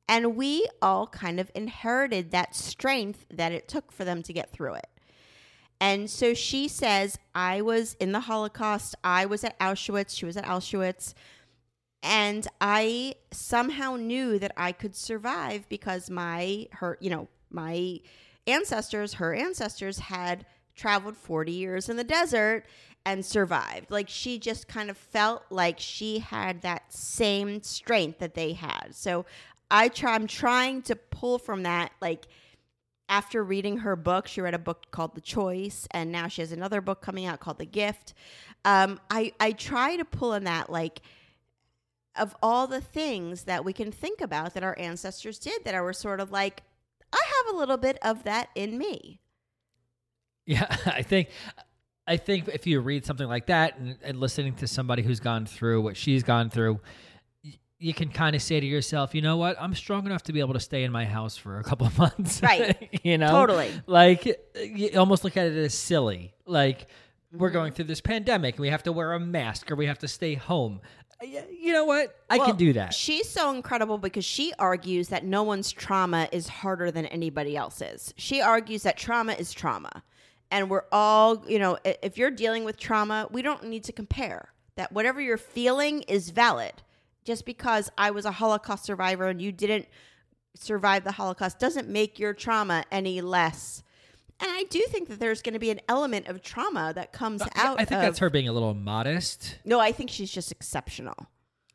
And 0.08 0.36
we 0.36 0.66
all 0.80 1.06
kind 1.06 1.38
of 1.38 1.50
inherited 1.54 2.30
that 2.30 2.54
strength 2.56 3.26
that 3.30 3.52
it 3.52 3.68
took 3.68 3.92
for 3.92 4.04
them 4.04 4.22
to 4.22 4.32
get 4.32 4.52
through 4.52 4.74
it. 4.74 4.86
And 5.82 6.08
so 6.08 6.32
she 6.32 6.68
says, 6.68 7.18
I 7.34 7.60
was 7.60 7.94
in 7.94 8.12
the 8.12 8.20
Holocaust, 8.20 8.94
I 9.02 9.26
was 9.26 9.42
at 9.42 9.58
Auschwitz, 9.58 10.16
she 10.16 10.24
was 10.24 10.36
at 10.36 10.44
Auschwitz, 10.44 11.12
and 12.04 12.46
I 12.60 13.16
somehow 13.32 13.96
knew 13.96 14.38
that 14.38 14.52
I 14.56 14.70
could 14.70 14.94
survive 14.94 15.68
because 15.68 16.08
my 16.08 16.68
her, 16.74 16.98
you 17.00 17.10
know, 17.10 17.26
my 17.50 17.98
ancestors, 18.46 19.14
her 19.14 19.34
ancestors 19.34 19.98
had 19.98 20.46
traveled 20.76 21.16
40 21.16 21.50
years 21.50 21.88
in 21.88 21.96
the 21.96 22.04
desert 22.04 22.62
and 23.04 23.26
survived. 23.26 23.90
Like 23.90 24.08
she 24.08 24.38
just 24.38 24.68
kind 24.68 24.88
of 24.88 24.96
felt 24.96 25.42
like 25.50 25.80
she 25.80 26.20
had 26.20 26.62
that 26.62 26.92
same 26.92 27.60
strength 27.60 28.20
that 28.20 28.34
they 28.34 28.52
had. 28.52 28.90
So 28.92 29.26
I 29.68 29.88
try 29.88 30.14
I'm 30.14 30.28
trying 30.28 30.82
to 30.82 30.94
pull 30.94 31.40
from 31.40 31.64
that 31.64 31.90
like 32.00 32.28
after 33.12 33.44
reading 33.44 33.76
her 33.76 33.94
book, 33.94 34.26
she 34.26 34.40
read 34.40 34.54
a 34.54 34.58
book 34.58 34.90
called 34.90 35.14
The 35.14 35.20
Choice, 35.20 35.86
and 35.90 36.10
now 36.10 36.28
she 36.28 36.40
has 36.40 36.50
another 36.50 36.80
book 36.80 37.02
coming 37.02 37.26
out 37.26 37.40
called 37.40 37.58
The 37.58 37.66
Gift. 37.66 38.14
Um, 38.64 38.98
I 39.10 39.32
I 39.38 39.52
try 39.52 39.96
to 39.96 40.04
pull 40.06 40.32
in 40.32 40.44
that 40.44 40.70
like 40.70 41.02
of 42.16 42.34
all 42.42 42.66
the 42.66 42.80
things 42.80 43.44
that 43.44 43.66
we 43.66 43.74
can 43.74 43.92
think 43.92 44.22
about 44.22 44.54
that 44.54 44.62
our 44.62 44.78
ancestors 44.78 45.38
did 45.38 45.62
that 45.64 45.74
are 45.74 45.92
sort 45.92 46.20
of 46.20 46.32
like 46.32 46.62
I 47.12 47.20
have 47.36 47.54
a 47.54 47.58
little 47.58 47.76
bit 47.76 47.98
of 48.02 48.24
that 48.24 48.48
in 48.54 48.78
me. 48.78 49.20
Yeah, 50.46 50.74
I 50.86 51.02
think 51.02 51.28
I 52.06 52.16
think 52.16 52.48
if 52.48 52.66
you 52.66 52.80
read 52.80 53.04
something 53.04 53.28
like 53.28 53.44
that 53.46 53.78
and, 53.78 53.98
and 54.02 54.20
listening 54.20 54.54
to 54.54 54.66
somebody 54.66 55.02
who's 55.02 55.20
gone 55.20 55.44
through 55.44 55.82
what 55.82 55.98
she's 55.98 56.22
gone 56.22 56.48
through, 56.48 56.80
you 57.82 57.92
can 57.92 58.08
kind 58.08 58.36
of 58.36 58.42
say 58.42 58.60
to 58.60 58.66
yourself, 58.66 59.14
you 59.14 59.20
know 59.22 59.36
what? 59.36 59.56
I'm 59.60 59.74
strong 59.74 60.06
enough 60.06 60.22
to 60.24 60.32
be 60.32 60.40
able 60.40 60.54
to 60.54 60.60
stay 60.60 60.84
in 60.84 60.92
my 60.92 61.04
house 61.04 61.36
for 61.36 61.58
a 61.58 61.64
couple 61.64 61.86
of 61.86 61.98
months. 62.04 62.40
Right. 62.42 63.00
you 63.04 63.18
know? 63.18 63.30
Totally. 63.30 63.70
Like 63.86 64.24
you 64.62 64.90
almost 64.98 65.24
look 65.24 65.36
at 65.36 65.46
it 65.48 65.56
as 65.56 65.74
silly. 65.74 66.32
Like 66.46 66.86
we're 67.32 67.48
Mm-hmm. 67.48 67.54
going 67.54 67.72
through 67.72 67.86
this 67.86 68.00
pandemic 68.00 68.54
and 68.56 68.60
we 68.62 68.68
have 68.68 68.82
to 68.84 68.92
wear 68.92 69.14
a 69.14 69.20
mask 69.20 69.70
or 69.70 69.74
we 69.74 69.86
have 69.86 69.98
to 70.00 70.08
stay 70.08 70.34
home. 70.34 70.80
Y- 71.22 71.44
You 71.58 71.72
know 71.72 71.84
what? 71.84 72.14
I 72.28 72.36
Well, 72.38 72.46
can 72.48 72.56
do 72.56 72.72
that. 72.74 72.92
She's 72.94 73.28
so 73.28 73.50
incredible 73.54 73.96
because 73.98 74.24
she 74.24 74.52
argues 74.58 75.08
that 75.08 75.24
no 75.24 75.42
one's 75.42 75.72
trauma 75.72 76.28
is 76.30 76.46
harder 76.48 76.90
than 76.90 77.06
anybody 77.06 77.56
else's. 77.56 78.12
She 78.16 78.40
argues 78.42 78.82
that 78.84 78.96
trauma 78.96 79.32
is 79.32 79.52
trauma. 79.52 80.02
And 80.50 80.68
we're 80.68 80.84
all, 80.92 81.42
you 81.48 81.58
know, 81.58 81.78
if 81.84 82.18
you're 82.18 82.30
dealing 82.30 82.64
with 82.64 82.76
trauma, 82.76 83.26
we 83.30 83.40
don't 83.40 83.64
need 83.64 83.84
to 83.84 83.92
compare. 83.92 84.50
That 84.76 84.92
whatever 84.92 85.20
you're 85.20 85.38
feeling 85.38 86.02
is 86.02 86.30
valid. 86.30 86.74
Just 87.24 87.44
because 87.46 87.90
I 87.96 88.10
was 88.10 88.24
a 88.24 88.32
Holocaust 88.32 88.84
survivor 88.84 89.28
and 89.28 89.40
you 89.40 89.52
didn't 89.52 89.86
survive 90.54 91.04
the 91.04 91.12
Holocaust 91.12 91.58
doesn't 91.58 91.88
make 91.88 92.18
your 92.18 92.34
trauma 92.34 92.84
any 92.90 93.20
less. 93.20 93.82
And 94.40 94.50
I 94.50 94.64
do 94.64 94.80
think 94.88 95.08
that 95.08 95.20
there's 95.20 95.40
going 95.40 95.52
to 95.52 95.60
be 95.60 95.70
an 95.70 95.80
element 95.88 96.26
of 96.26 96.42
trauma 96.42 96.92
that 96.94 97.12
comes 97.12 97.42
out. 97.54 97.80
I 97.80 97.84
think 97.84 97.98
of, 97.98 98.02
that's 98.02 98.18
her 98.18 98.28
being 98.28 98.48
a 98.48 98.52
little 98.52 98.74
modest. 98.74 99.58
No, 99.64 99.78
I 99.78 99.92
think 99.92 100.10
she's 100.10 100.32
just 100.32 100.50
exceptional. 100.50 101.14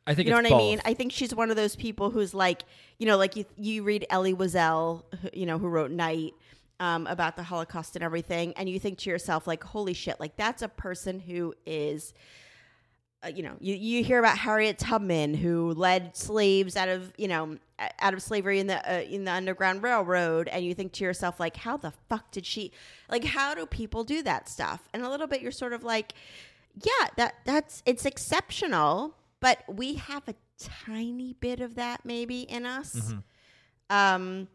I 0.06 0.14
think 0.14 0.26
You 0.26 0.34
know 0.34 0.42
what 0.42 0.52
I 0.52 0.56
mean? 0.56 0.80
I 0.84 0.94
think 0.94 1.12
she's 1.12 1.34
one 1.34 1.50
of 1.50 1.56
those 1.56 1.76
people 1.76 2.10
who's 2.10 2.34
like, 2.34 2.62
you 2.98 3.06
know, 3.06 3.16
like 3.16 3.36
you 3.36 3.44
you 3.56 3.82
read 3.82 4.06
Elie 4.10 4.34
Wiesel, 4.34 5.02
you 5.34 5.46
know, 5.46 5.58
who 5.58 5.68
wrote 5.68 5.90
Night 5.90 6.32
um, 6.80 7.06
about 7.06 7.36
the 7.36 7.42
Holocaust 7.42 7.94
and 7.96 8.02
everything, 8.02 8.54
and 8.56 8.68
you 8.68 8.78
think 8.78 8.98
to 8.98 9.10
yourself, 9.10 9.46
like, 9.46 9.62
holy 9.62 9.92
shit, 9.94 10.18
like 10.18 10.36
that's 10.36 10.62
a 10.62 10.68
person 10.68 11.20
who 11.20 11.54
is 11.66 12.14
uh, 13.24 13.28
you 13.28 13.42
know, 13.42 13.56
you, 13.60 13.74
you 13.74 14.04
hear 14.04 14.18
about 14.18 14.38
Harriet 14.38 14.78
Tubman 14.78 15.34
who 15.34 15.72
led 15.72 16.16
slaves 16.16 16.76
out 16.76 16.88
of, 16.88 17.12
you 17.16 17.26
know, 17.26 17.58
out 18.00 18.14
of 18.14 18.22
slavery 18.22 18.60
in 18.60 18.68
the 18.68 18.92
uh, 18.92 19.00
in 19.00 19.24
the 19.24 19.32
Underground 19.32 19.82
Railroad, 19.82 20.48
and 20.48 20.64
you 20.64 20.74
think 20.74 20.92
to 20.92 21.04
yourself 21.04 21.40
like, 21.40 21.56
how 21.56 21.76
the 21.76 21.92
fuck 22.08 22.30
did 22.30 22.46
she? 22.46 22.72
Like, 23.08 23.24
how 23.24 23.54
do 23.54 23.66
people 23.66 24.04
do 24.04 24.22
that 24.22 24.48
stuff? 24.48 24.88
And 24.92 25.02
a 25.02 25.10
little 25.10 25.26
bit, 25.26 25.42
you're 25.42 25.52
sort 25.52 25.72
of 25.72 25.82
like, 25.82 26.14
yeah, 26.80 27.08
that 27.16 27.34
that's 27.44 27.82
it's 27.86 28.04
exceptional, 28.04 29.14
but 29.40 29.62
we 29.68 29.94
have 29.94 30.28
a 30.28 30.34
tiny 30.58 31.34
bit 31.34 31.60
of 31.60 31.74
that 31.74 32.04
maybe 32.04 32.42
in 32.42 32.66
us. 32.66 32.94
Mm-hmm. 32.94 33.18
Um, 33.90 34.48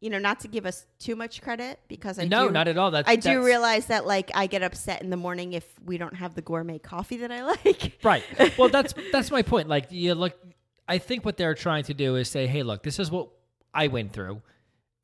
you 0.00 0.10
know, 0.10 0.18
not 0.18 0.40
to 0.40 0.48
give 0.48 0.64
us 0.64 0.86
too 0.98 1.16
much 1.16 1.42
credit 1.42 1.80
because 1.88 2.18
I 2.18 2.24
no, 2.24 2.46
do, 2.48 2.52
not 2.52 2.68
at 2.68 2.78
all. 2.78 2.90
That's 2.92 3.08
I 3.08 3.16
do 3.16 3.22
that's- 3.22 3.44
realize 3.44 3.86
that 3.86 4.06
like 4.06 4.30
I 4.34 4.46
get 4.46 4.62
upset 4.62 5.02
in 5.02 5.10
the 5.10 5.16
morning 5.16 5.54
if 5.54 5.64
we 5.84 5.98
don't 5.98 6.14
have 6.14 6.34
the 6.34 6.42
gourmet 6.42 6.78
coffee 6.78 7.16
that 7.18 7.32
I 7.32 7.42
like. 7.64 7.98
Right. 8.02 8.24
Well, 8.58 8.68
that's 8.68 8.94
that's 9.12 9.30
my 9.30 9.42
point. 9.42 9.68
Like 9.68 9.90
you 9.90 10.14
look, 10.14 10.38
I 10.86 10.98
think 10.98 11.24
what 11.24 11.36
they're 11.36 11.54
trying 11.54 11.84
to 11.84 11.94
do 11.94 12.16
is 12.16 12.28
say, 12.28 12.46
hey, 12.46 12.62
look, 12.62 12.82
this 12.82 12.98
is 12.98 13.10
what 13.10 13.28
I 13.74 13.88
went 13.88 14.12
through, 14.12 14.40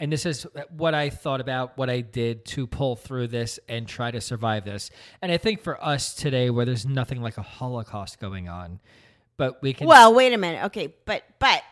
and 0.00 0.12
this 0.12 0.24
is 0.26 0.46
what 0.76 0.94
I 0.94 1.10
thought 1.10 1.40
about, 1.40 1.76
what 1.76 1.90
I 1.90 2.00
did 2.00 2.44
to 2.46 2.66
pull 2.66 2.96
through 2.96 3.28
this 3.28 3.58
and 3.68 3.86
try 3.86 4.10
to 4.10 4.20
survive 4.20 4.64
this. 4.64 4.90
And 5.20 5.30
I 5.30 5.36
think 5.36 5.60
for 5.62 5.82
us 5.84 6.14
today, 6.14 6.50
where 6.50 6.64
there's 6.64 6.86
nothing 6.86 7.20
like 7.20 7.36
a 7.36 7.42
Holocaust 7.42 8.18
going 8.20 8.48
on, 8.48 8.80
but 9.36 9.60
we 9.62 9.72
can. 9.74 9.86
Well, 9.86 10.14
wait 10.14 10.32
a 10.32 10.38
minute. 10.38 10.64
Okay, 10.66 10.94
but 11.04 11.22
but 11.38 11.62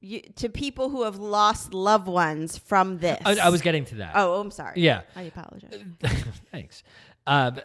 you, 0.00 0.22
to 0.36 0.48
people 0.48 0.88
who 0.90 1.04
have 1.04 1.16
lost 1.16 1.74
loved 1.74 2.08
ones 2.08 2.56
from 2.58 2.98
this. 2.98 3.20
I, 3.24 3.36
I 3.38 3.48
was 3.50 3.60
getting 3.62 3.84
to 3.86 3.96
that. 3.96 4.12
Oh, 4.14 4.40
I'm 4.40 4.50
sorry. 4.50 4.80
Yeah. 4.80 5.02
I 5.14 5.22
apologize. 5.22 5.82
Thanks. 6.50 6.82
Um, 7.26 7.60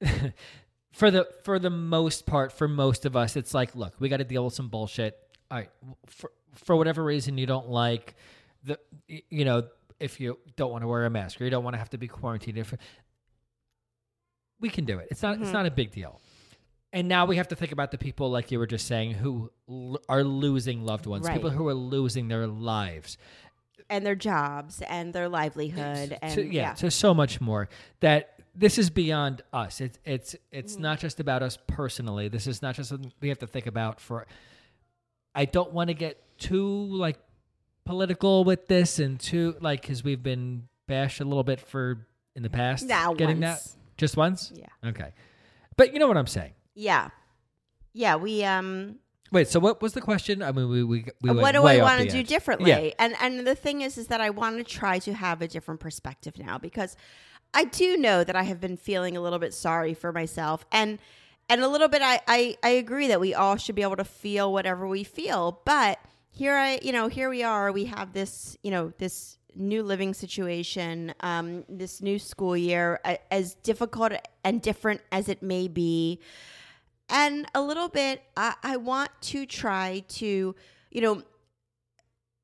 for 0.92 1.10
the 1.10 1.28
for 1.44 1.58
the 1.58 1.70
most 1.70 2.26
part, 2.26 2.52
for 2.52 2.66
most 2.68 3.06
of 3.06 3.16
us, 3.16 3.36
it's 3.36 3.54
like, 3.54 3.74
look, 3.76 3.94
we 4.00 4.08
got 4.08 4.16
to 4.18 4.24
deal 4.24 4.44
with 4.44 4.54
some 4.54 4.68
bullshit. 4.68 5.16
All 5.50 5.58
right, 5.58 5.70
for 6.06 6.32
for 6.54 6.76
whatever 6.76 7.02
reason 7.04 7.38
you 7.38 7.46
don't 7.46 7.68
like 7.70 8.14
the, 8.64 8.78
you 9.08 9.44
know, 9.44 9.68
if 10.00 10.20
you 10.20 10.38
don't 10.56 10.70
want 10.72 10.82
to 10.82 10.88
wear 10.88 11.04
a 11.06 11.10
mask 11.10 11.40
or 11.40 11.44
you 11.44 11.50
don't 11.50 11.64
want 11.64 11.74
to 11.74 11.78
have 11.78 11.90
to 11.90 11.98
be 11.98 12.08
quarantined, 12.08 12.58
if 12.58 12.74
we 14.60 14.68
can 14.68 14.84
do 14.84 14.98
it. 14.98 15.08
It's 15.10 15.22
not 15.22 15.34
Mm-hmm. 15.34 15.44
it's 15.44 15.52
not 15.52 15.66
a 15.66 15.70
big 15.70 15.92
deal. 15.92 16.20
And 16.92 17.06
now 17.08 17.24
we 17.26 17.36
have 17.36 17.48
to 17.48 17.56
think 17.56 17.70
about 17.72 17.92
the 17.92 17.98
people, 17.98 18.30
like 18.30 18.50
you 18.50 18.58
were 18.58 18.66
just 18.66 18.86
saying, 18.86 19.12
who 19.14 19.50
l- 19.68 20.00
are 20.08 20.24
losing 20.24 20.84
loved 20.84 21.06
ones, 21.06 21.26
Right. 21.26 21.34
people 21.34 21.50
who 21.50 21.68
are 21.68 21.74
losing 21.74 22.28
their 22.28 22.46
lives. 22.46 23.16
and 23.88 24.06
their 24.06 24.14
jobs 24.14 24.82
and 24.82 25.12
their 25.12 25.28
livelihood 25.28 26.16
and 26.22 26.34
to, 26.34 26.44
yeah, 26.44 26.52
yeah. 26.68 26.72
to 26.74 26.90
so 26.92 27.12
much 27.12 27.40
more 27.40 27.68
that 27.98 28.40
this 28.54 28.78
is 28.78 28.88
beyond 28.88 29.42
us 29.52 29.80
it's 29.80 29.98
it's 30.04 30.36
it's 30.52 30.74
Mm-hmm. 30.74 30.82
not 30.82 31.00
just 31.00 31.18
about 31.18 31.42
us 31.42 31.58
personally 31.66 32.28
this 32.28 32.46
is 32.46 32.62
not 32.62 32.76
just 32.76 32.90
something 32.90 33.12
we 33.20 33.28
have 33.30 33.40
to 33.40 33.48
think 33.48 33.66
about 33.66 33.98
for 34.00 34.28
i 35.34 35.44
don't 35.44 35.72
want 35.72 35.88
to 35.88 35.94
get 35.94 36.22
too 36.38 36.68
like 36.96 37.18
political 37.84 38.44
with 38.44 38.68
this 38.68 39.00
and 39.00 39.18
too 39.18 39.56
like 39.60 39.80
because 39.82 40.04
we've 40.04 40.22
been 40.22 40.68
bashed 40.86 41.20
a 41.20 41.24
little 41.24 41.42
bit 41.42 41.58
for 41.58 42.06
in 42.36 42.44
the 42.44 42.50
past 42.50 42.86
Nah, 42.86 43.12
getting 43.14 43.40
once. 43.40 43.64
that 43.72 43.76
just 43.96 44.16
once 44.16 44.52
Yeah. 44.54 44.66
okay 44.90 45.12
but 45.76 45.92
you 45.92 45.98
know 45.98 46.06
what 46.06 46.16
i'm 46.16 46.28
saying 46.28 46.52
Yeah. 46.74 47.08
Yeah, 47.92 48.16
we 48.16 48.44
um 48.44 48.96
wait 49.32 49.48
so 49.48 49.60
what 49.60 49.80
was 49.80 49.92
the 49.92 50.00
question 50.00 50.42
i 50.42 50.50
mean 50.50 50.68
we 50.68 50.82
we, 50.82 51.04
we 51.22 51.30
what 51.30 51.52
do 51.52 51.62
I 51.62 51.80
want 51.80 52.02
to 52.02 52.08
do 52.08 52.18
edge. 52.18 52.28
differently? 52.28 52.70
Yeah. 52.70 52.90
And 52.98 53.14
and 53.20 53.46
the 53.46 53.54
thing 53.54 53.82
is 53.82 53.96
is 53.98 54.08
that 54.08 54.20
I 54.20 54.30
want 54.30 54.58
to 54.58 54.64
try 54.64 54.98
to 55.00 55.14
have 55.14 55.42
a 55.42 55.48
different 55.48 55.80
perspective 55.80 56.38
now 56.38 56.58
because 56.58 56.96
I 57.52 57.64
do 57.64 57.96
know 57.96 58.22
that 58.24 58.36
I 58.36 58.44
have 58.44 58.60
been 58.60 58.76
feeling 58.76 59.16
a 59.16 59.20
little 59.20 59.38
bit 59.38 59.54
sorry 59.54 59.94
for 59.94 60.12
myself 60.12 60.64
and 60.72 60.98
and 61.48 61.62
a 61.62 61.68
little 61.68 61.88
bit 61.88 62.00
I, 62.02 62.20
I, 62.28 62.56
I 62.62 62.68
agree 62.70 63.08
that 63.08 63.20
we 63.20 63.34
all 63.34 63.56
should 63.56 63.74
be 63.74 63.82
able 63.82 63.96
to 63.96 64.04
feel 64.04 64.52
whatever 64.52 64.86
we 64.86 65.04
feel. 65.04 65.60
But 65.64 65.98
here 66.30 66.54
I 66.54 66.78
you 66.82 66.92
know, 66.92 67.08
here 67.08 67.28
we 67.28 67.42
are, 67.42 67.72
we 67.72 67.86
have 67.86 68.12
this, 68.12 68.56
you 68.62 68.70
know, 68.70 68.92
this 68.98 69.36
new 69.56 69.82
living 69.82 70.14
situation, 70.14 71.12
um, 71.20 71.64
this 71.68 72.00
new 72.00 72.20
school 72.20 72.56
year, 72.56 73.00
as 73.30 73.54
difficult 73.54 74.12
and 74.44 74.62
different 74.62 75.00
as 75.10 75.28
it 75.28 75.42
may 75.42 75.66
be 75.66 76.20
and 77.10 77.46
a 77.54 77.62
little 77.62 77.88
bit 77.88 78.22
I, 78.36 78.54
I 78.62 78.76
want 78.76 79.10
to 79.22 79.46
try 79.46 80.04
to 80.08 80.54
you 80.90 81.00
know 81.00 81.22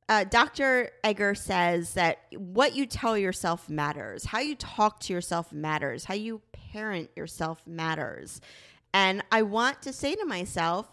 uh, 0.09 0.25
dr 0.25 0.91
eger 1.05 1.35
says 1.35 1.95
that 1.95 2.19
what 2.37 2.75
you 2.75 2.87
tell 2.87 3.17
yourself 3.19 3.69
matters 3.69 4.27
how 4.27 4.39
you 4.39 4.55
talk 4.55 5.01
to 5.01 5.13
yourself 5.13 5.53
matters 5.53 6.05
how 6.05 6.15
you 6.15 6.43
parent 6.73 7.11
yourself 7.17 7.63
matters 7.67 8.41
and 8.95 9.23
i 9.33 9.43
want 9.43 9.83
to 9.83 9.93
say 9.93 10.15
to 10.15 10.25
myself 10.25 10.93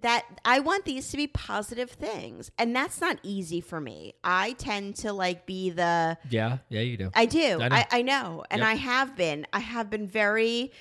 that 0.00 0.24
I 0.44 0.58
want 0.58 0.84
these 0.84 1.10
to 1.10 1.16
be 1.16 1.26
positive 1.28 1.90
things. 1.90 2.50
And 2.58 2.74
that's 2.74 3.00
not 3.00 3.18
easy 3.22 3.60
for 3.60 3.80
me. 3.80 4.14
I 4.24 4.52
tend 4.54 4.96
to 4.96 5.12
like 5.12 5.46
be 5.46 5.70
the 5.70 6.18
yeah 6.30 6.58
yeah 6.68 6.80
you 6.80 6.96
do 6.96 7.10
I 7.14 7.26
do. 7.26 7.60
I 7.60 7.68
know. 7.68 7.76
I, 7.76 7.86
I 7.92 8.02
know. 8.02 8.44
And 8.50 8.58
Yep. 8.60 8.68
I 8.68 8.74
have 8.74 9.16
been. 9.16 9.46
I 9.52 9.60
have 9.60 9.90
been 9.90 10.08
very. 10.08 10.72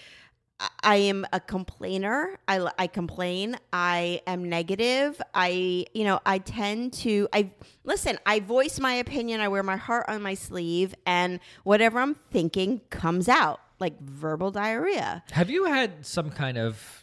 I- 0.84 0.96
am 0.96 1.26
a 1.34 1.40
complainer. 1.40 2.38
I, 2.48 2.70
I 2.78 2.88
complain. 2.88 3.58
I 3.72 4.22
am 4.28 4.48
negative. 4.50 5.22
I, 5.34 5.86
you 5.94 6.04
know, 6.04 6.20
I 6.26 6.38
tend 6.40 6.94
to, 6.94 7.28
I, 7.34 7.52
listen, 7.84 8.18
I 8.26 8.40
voice 8.40 8.80
my 8.80 8.94
opinion. 8.94 9.42
I 9.42 9.48
wear 9.48 9.64
my 9.64 9.78
heart 9.78 10.06
on 10.08 10.22
my 10.22 10.34
sleeve 10.34 10.96
and 11.06 11.40
whatever 11.64 12.00
I'm 12.00 12.16
thinking 12.32 12.82
comes 12.90 13.28
out 13.28 13.60
like 13.80 14.00
verbal 14.02 14.52
diarrhea. 14.52 15.24
have 15.32 15.50
you 15.50 15.66
had 15.66 16.06
some 16.06 16.30
kind 16.30 16.58
of 16.58 17.03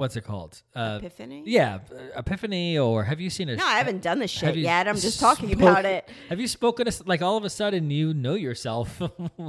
what's 0.00 0.16
it 0.16 0.22
called 0.22 0.62
uh 0.74 0.98
Epiphany? 1.00 1.42
Yeah, 1.46 1.80
uh, 1.92 2.18
epiphany, 2.18 2.78
or 2.78 3.04
have 3.04 3.20
you 3.20 3.30
seen 3.30 3.48
a? 3.50 3.56
No, 3.56 3.64
I 3.66 3.76
haven't 3.78 4.02
done 4.02 4.18
this 4.18 4.32
have 4.40 4.54
shit 4.54 4.62
yet. 4.64 4.88
I'm 4.88 4.96
just 4.96 5.18
spoke- 5.18 5.38
talking 5.38 5.52
about 5.52 5.84
it. 5.84 6.08
Have 6.30 6.40
you 6.40 6.48
spoken 6.48 6.86
to, 6.86 7.02
like 7.06 7.22
all 7.22 7.36
of 7.36 7.44
a 7.44 7.50
sudden 7.50 7.90
you 7.90 8.14
know 8.14 8.34
yourself 8.34 9.00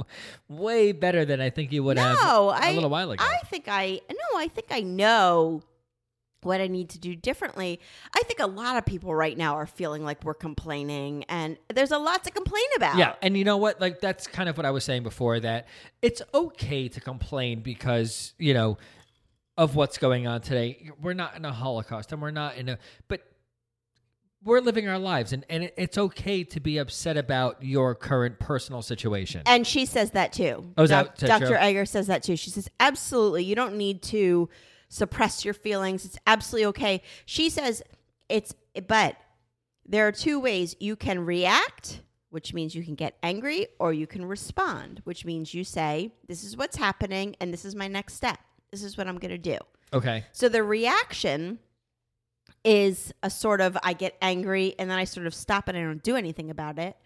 way 0.48 0.92
better 0.92 1.24
than 1.24 1.40
I 1.40 1.50
think 1.50 1.72
you 1.72 1.82
would 1.84 1.98
have 1.98 2.18
No, 2.22 2.50
a 2.50 2.52
I, 2.54 2.72
little 2.72 2.90
while 2.90 3.10
ago? 3.10 3.24
I 3.26 3.38
think 3.46 3.64
I 3.68 4.00
no, 4.10 4.38
I 4.38 4.48
think 4.48 4.68
I 4.70 4.80
know 4.80 5.62
what 6.42 6.60
I 6.60 6.66
need 6.66 6.88
to 6.90 6.98
do 6.98 7.14
differently. 7.14 7.78
I 8.16 8.22
think 8.24 8.40
a 8.40 8.48
lot 8.48 8.76
of 8.76 8.84
people 8.84 9.14
right 9.14 9.38
now 9.38 9.54
are 9.54 9.66
feeling 9.66 10.04
like 10.04 10.24
we're 10.24 10.34
complaining, 10.34 11.24
and 11.28 11.56
there's 11.72 11.92
a 11.92 11.98
lot 11.98 12.24
to 12.24 12.30
complain 12.32 12.64
about. 12.76 12.98
yeah, 12.98 13.14
and 13.22 13.36
you 13.36 13.44
know 13.44 13.56
what? 13.58 13.80
Like 13.80 14.00
that's 14.00 14.26
kind 14.26 14.48
of 14.48 14.56
what 14.56 14.66
I 14.66 14.70
was 14.72 14.84
saying 14.84 15.02
before 15.04 15.38
that 15.40 15.68
it's 16.02 16.20
okay 16.34 16.88
to 16.88 17.00
complain 17.00 17.60
because 17.60 18.34
you 18.38 18.54
know 18.54 18.76
of 19.56 19.76
what's 19.76 19.98
going 19.98 20.26
on 20.26 20.40
today. 20.40 20.90
We're 21.00 21.12
not 21.14 21.36
in 21.36 21.44
a 21.44 21.52
Holocaust, 21.52 22.12
and 22.12 22.22
we're 22.22 22.30
not 22.30 22.56
in 22.56 22.68
a 22.68 22.78
but. 23.08 23.22
We're 24.44 24.58
living 24.60 24.88
our 24.88 24.98
lives, 24.98 25.32
and, 25.32 25.46
and 25.48 25.70
it's 25.76 25.96
okay 25.96 26.42
to 26.42 26.58
be 26.58 26.78
upset 26.78 27.16
about 27.16 27.62
your 27.62 27.94
current 27.94 28.40
personal 28.40 28.82
situation. 28.82 29.42
And 29.46 29.64
she 29.64 29.86
says 29.86 30.10
that 30.12 30.32
too. 30.32 30.72
Oh, 30.76 30.82
is 30.82 30.90
Doc- 30.90 31.14
that- 31.16 31.22
is 31.22 31.28
that 31.28 31.38
Dr. 31.38 31.56
true? 31.56 31.64
Eger 31.68 31.86
says 31.86 32.08
that 32.08 32.24
too. 32.24 32.34
She 32.34 32.50
says, 32.50 32.68
absolutely, 32.80 33.44
you 33.44 33.54
don't 33.54 33.76
need 33.76 34.02
to 34.02 34.48
suppress 34.88 35.44
your 35.44 35.54
feelings. 35.54 36.04
It's 36.04 36.18
absolutely 36.26 36.66
okay. 36.66 37.02
She 37.24 37.50
says, 37.50 37.84
it's, 38.28 38.52
but 38.88 39.16
there 39.86 40.08
are 40.08 40.12
two 40.12 40.40
ways 40.40 40.74
you 40.80 40.96
can 40.96 41.24
react, 41.24 42.00
which 42.30 42.52
means 42.52 42.74
you 42.74 42.82
can 42.82 42.96
get 42.96 43.16
angry, 43.22 43.68
or 43.78 43.92
you 43.92 44.08
can 44.08 44.24
respond, 44.24 45.02
which 45.04 45.24
means 45.24 45.54
you 45.54 45.62
say, 45.62 46.14
this 46.26 46.42
is 46.42 46.56
what's 46.56 46.76
happening, 46.76 47.36
and 47.40 47.52
this 47.52 47.64
is 47.64 47.76
my 47.76 47.86
next 47.86 48.14
step. 48.14 48.40
This 48.72 48.82
is 48.82 48.96
what 48.96 49.06
I'm 49.06 49.18
going 49.18 49.30
to 49.30 49.38
do. 49.38 49.58
okay. 49.92 50.24
So 50.32 50.48
the 50.48 50.62
reaction 50.62 51.58
is 52.64 53.12
a 53.22 53.28
sort 53.28 53.60
of 53.60 53.76
I 53.82 53.92
get 53.92 54.16
angry 54.22 54.74
and 54.78 54.90
then 54.90 54.98
I 54.98 55.04
sort 55.04 55.26
of 55.26 55.34
stop 55.34 55.68
and 55.68 55.76
I 55.76 55.82
don't 55.82 56.02
do 56.02 56.16
anything 56.16 56.50
about 56.50 56.78
it. 56.78 56.96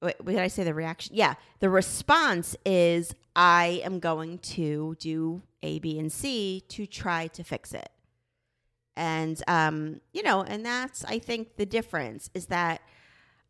Wait, 0.00 0.24
did 0.24 0.38
I 0.38 0.48
say 0.48 0.64
the 0.64 0.72
reaction? 0.74 1.14
Yeah. 1.16 1.34
The 1.60 1.68
response 1.68 2.56
is 2.64 3.14
I 3.34 3.82
am 3.84 3.98
going 3.98 4.38
to 4.38 4.96
do 4.98 5.42
A, 5.62 5.78
B, 5.78 5.98
and 5.98 6.12
C 6.12 6.62
to 6.68 6.86
try 6.86 7.26
to 7.28 7.42
fix 7.42 7.72
it. 7.72 7.90
And 8.96 9.42
um, 9.46 10.00
you 10.12 10.22
know, 10.22 10.42
and 10.42 10.64
that's 10.64 11.04
I 11.04 11.18
think 11.18 11.56
the 11.56 11.66
difference 11.66 12.30
is 12.34 12.46
that 12.46 12.80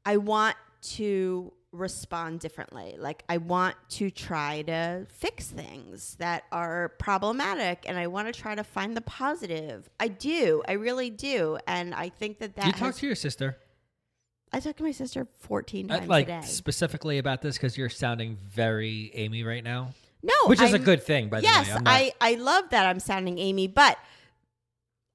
I 0.05 0.17
want 0.17 0.57
to 0.97 1.53
respond 1.77 2.41
differently. 2.41 2.97
Like 2.99 3.25
I 3.29 3.37
want 3.39 3.77
to 3.91 4.11
try 4.11 4.63
to 4.63 5.07
fix 5.11 5.47
things 5.49 6.17
that 6.19 6.45
are 6.53 6.91
problematic 6.99 7.85
and 7.89 7.99
I 7.99 8.07
want 8.09 8.33
to 8.33 8.39
try 8.41 8.55
to 8.55 8.65
find 8.65 8.97
the 8.97 9.01
positive. 9.03 9.89
I 10.01 10.09
do. 10.09 10.63
I 10.69 10.73
really 10.73 11.11
do. 11.11 11.59
And 11.67 11.95
I 11.95 12.09
think 12.09 12.39
that 12.41 12.57
that 12.57 12.67
you 12.67 12.73
talk 12.73 12.95
to 12.97 13.07
your 13.07 13.17
sister 13.17 13.57
I 14.53 14.61
talked 14.61 14.79
to 14.79 14.85
my 14.85 14.93
sister 14.93 15.27
14 15.41 15.91
uh, 15.91 15.97
times 15.99 16.09
like 16.09 16.29
a 16.29 16.41
day. 16.41 16.47
specifically 16.47 17.19
about 17.19 17.43
this 17.43 17.57
because 17.57 17.77
you're 17.77 17.89
sounding 17.89 18.39
very 18.49 19.11
Amy 19.15 19.43
right 19.43 19.63
now, 19.63 19.93
No, 20.23 20.33
which 20.47 20.63
is 20.63 20.71
a 20.73 20.77
I'm- 20.77 20.85
good 20.85 21.03
thing, 21.03 21.29
by 21.29 21.41
yes, 21.41 21.67
the 21.67 21.73
way. 21.73 21.77
I'm 21.79 21.85
not- 21.85 21.93
I 21.93 22.13
I 22.21 22.35
love 22.37 22.71
that 22.71 22.87
I'm 22.87 23.01
sounding 23.01 23.39
Amy, 23.39 23.67
but 23.67 23.99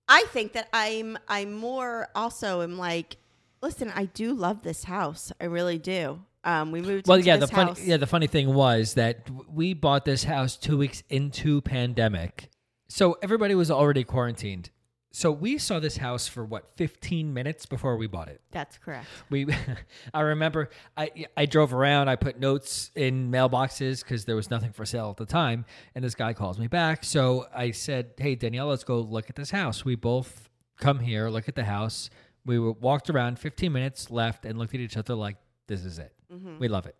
I 0.08 0.26
think 0.30 0.52
that 0.54 0.68
I'm 0.74 1.18
I'm 1.30 1.54
more 1.54 2.10
also 2.14 2.62
am 2.62 2.78
like, 2.78 3.18
listen, 3.62 3.90
I 3.96 4.06
do 4.06 4.34
love 4.34 4.64
this 4.64 4.84
house. 4.84 5.32
I 5.40 5.46
really 5.46 5.78
do. 5.78 6.22
Um, 6.44 6.72
we 6.72 6.82
moved. 6.82 7.08
well, 7.08 7.20
yeah. 7.20 7.38
The 7.38 7.48
funny, 7.48 7.70
house. 7.70 7.84
yeah. 7.84 7.98
The 7.98 8.08
funny 8.08 8.28
thing 8.28 8.54
was 8.54 8.96
that 8.96 9.30
we 9.50 9.74
bought 9.74 10.06
this 10.06 10.24
house 10.24 10.58
two 10.58 10.78
weeks 10.78 11.04
into 11.10 11.62
pandemic, 11.62 12.50
So 12.90 13.18
everybody 13.22 13.56
was 13.56 13.70
already 13.70 14.04
quarantined. 14.04 14.72
So 15.14 15.30
we 15.30 15.58
saw 15.58 15.80
this 15.80 15.98
house 15.98 16.30
for 16.30 16.46
what 16.46 16.72
15 16.78 17.34
minutes 17.34 17.66
before 17.66 17.98
we 17.98 18.08
bought 18.08 18.30
it. 18.30 18.40
That's 18.52 18.78
correct. 18.78 19.08
We, 19.30 19.46
I 20.14 20.22
remember, 20.22 20.70
I 20.96 21.12
I 21.36 21.46
drove 21.46 21.74
around. 21.74 22.08
I 22.08 22.16
put 22.16 22.40
notes 22.40 22.92
in 22.96 23.30
mailboxes 23.30 24.04
because 24.04 24.24
there 24.24 24.38
was 24.38 24.50
nothing 24.50 24.72
for 24.72 24.86
sale 24.86 25.10
at 25.10 25.18
the 25.18 25.26
time. 25.26 25.66
And 25.96 26.04
this 26.04 26.16
guy 26.16 26.32
calls 26.34 26.58
me 26.58 26.68
back. 26.68 27.04
So 27.04 27.46
I 27.54 27.72
said, 27.72 28.12
"Hey 28.18 28.36
Danielle, 28.36 28.68
let's 28.68 28.86
go 28.86 29.00
look 29.02 29.30
at 29.30 29.36
this 29.36 29.52
house." 29.52 29.84
We 29.84 29.96
both 29.96 30.50
come 30.80 31.00
here, 31.00 31.30
look 31.30 31.50
at 31.50 31.56
the 31.56 31.66
house. 31.66 32.10
We 32.46 32.58
walked 32.58 33.10
around 33.10 33.38
15 33.38 33.72
minutes, 33.72 34.10
left, 34.10 34.46
and 34.46 34.58
looked 34.58 34.74
at 34.74 34.80
each 34.80 34.96
other 34.98 35.14
like, 35.14 35.36
"This 35.68 35.84
is 35.84 36.00
it. 36.00 36.14
Mm-hmm. 36.32 36.60
We 36.60 36.68
love 36.68 36.86
it." 36.86 36.96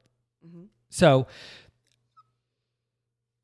Mm-hmm. 0.46 0.64
So 0.90 1.28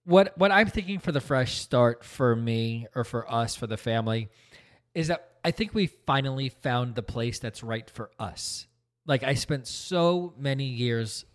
what 0.08 0.38
what 0.38 0.52
I'm 0.52 0.67
thinking 0.67 1.00
for 1.00 1.12
the 1.12 1.21
fresh 1.21 1.58
start 1.58 2.04
for 2.04 2.36
me 2.36 2.88
or 2.95 3.04
for 3.04 3.30
us 3.32 3.56
for 3.56 3.67
the 3.67 3.78
family 3.78 4.30
is 4.93 5.08
that 5.08 5.32
I 5.43 5.52
think 5.52 5.73
we 5.73 5.88
finally 5.88 6.50
found 6.50 6.95
the 6.95 7.04
place 7.04 7.39
that's 7.39 7.62
right 7.62 7.89
for 7.89 8.10
us. 8.17 8.67
Like 9.06 9.23
I 9.23 9.34
spent 9.34 9.67
so 9.67 10.34
many 10.38 10.65
years 10.65 11.26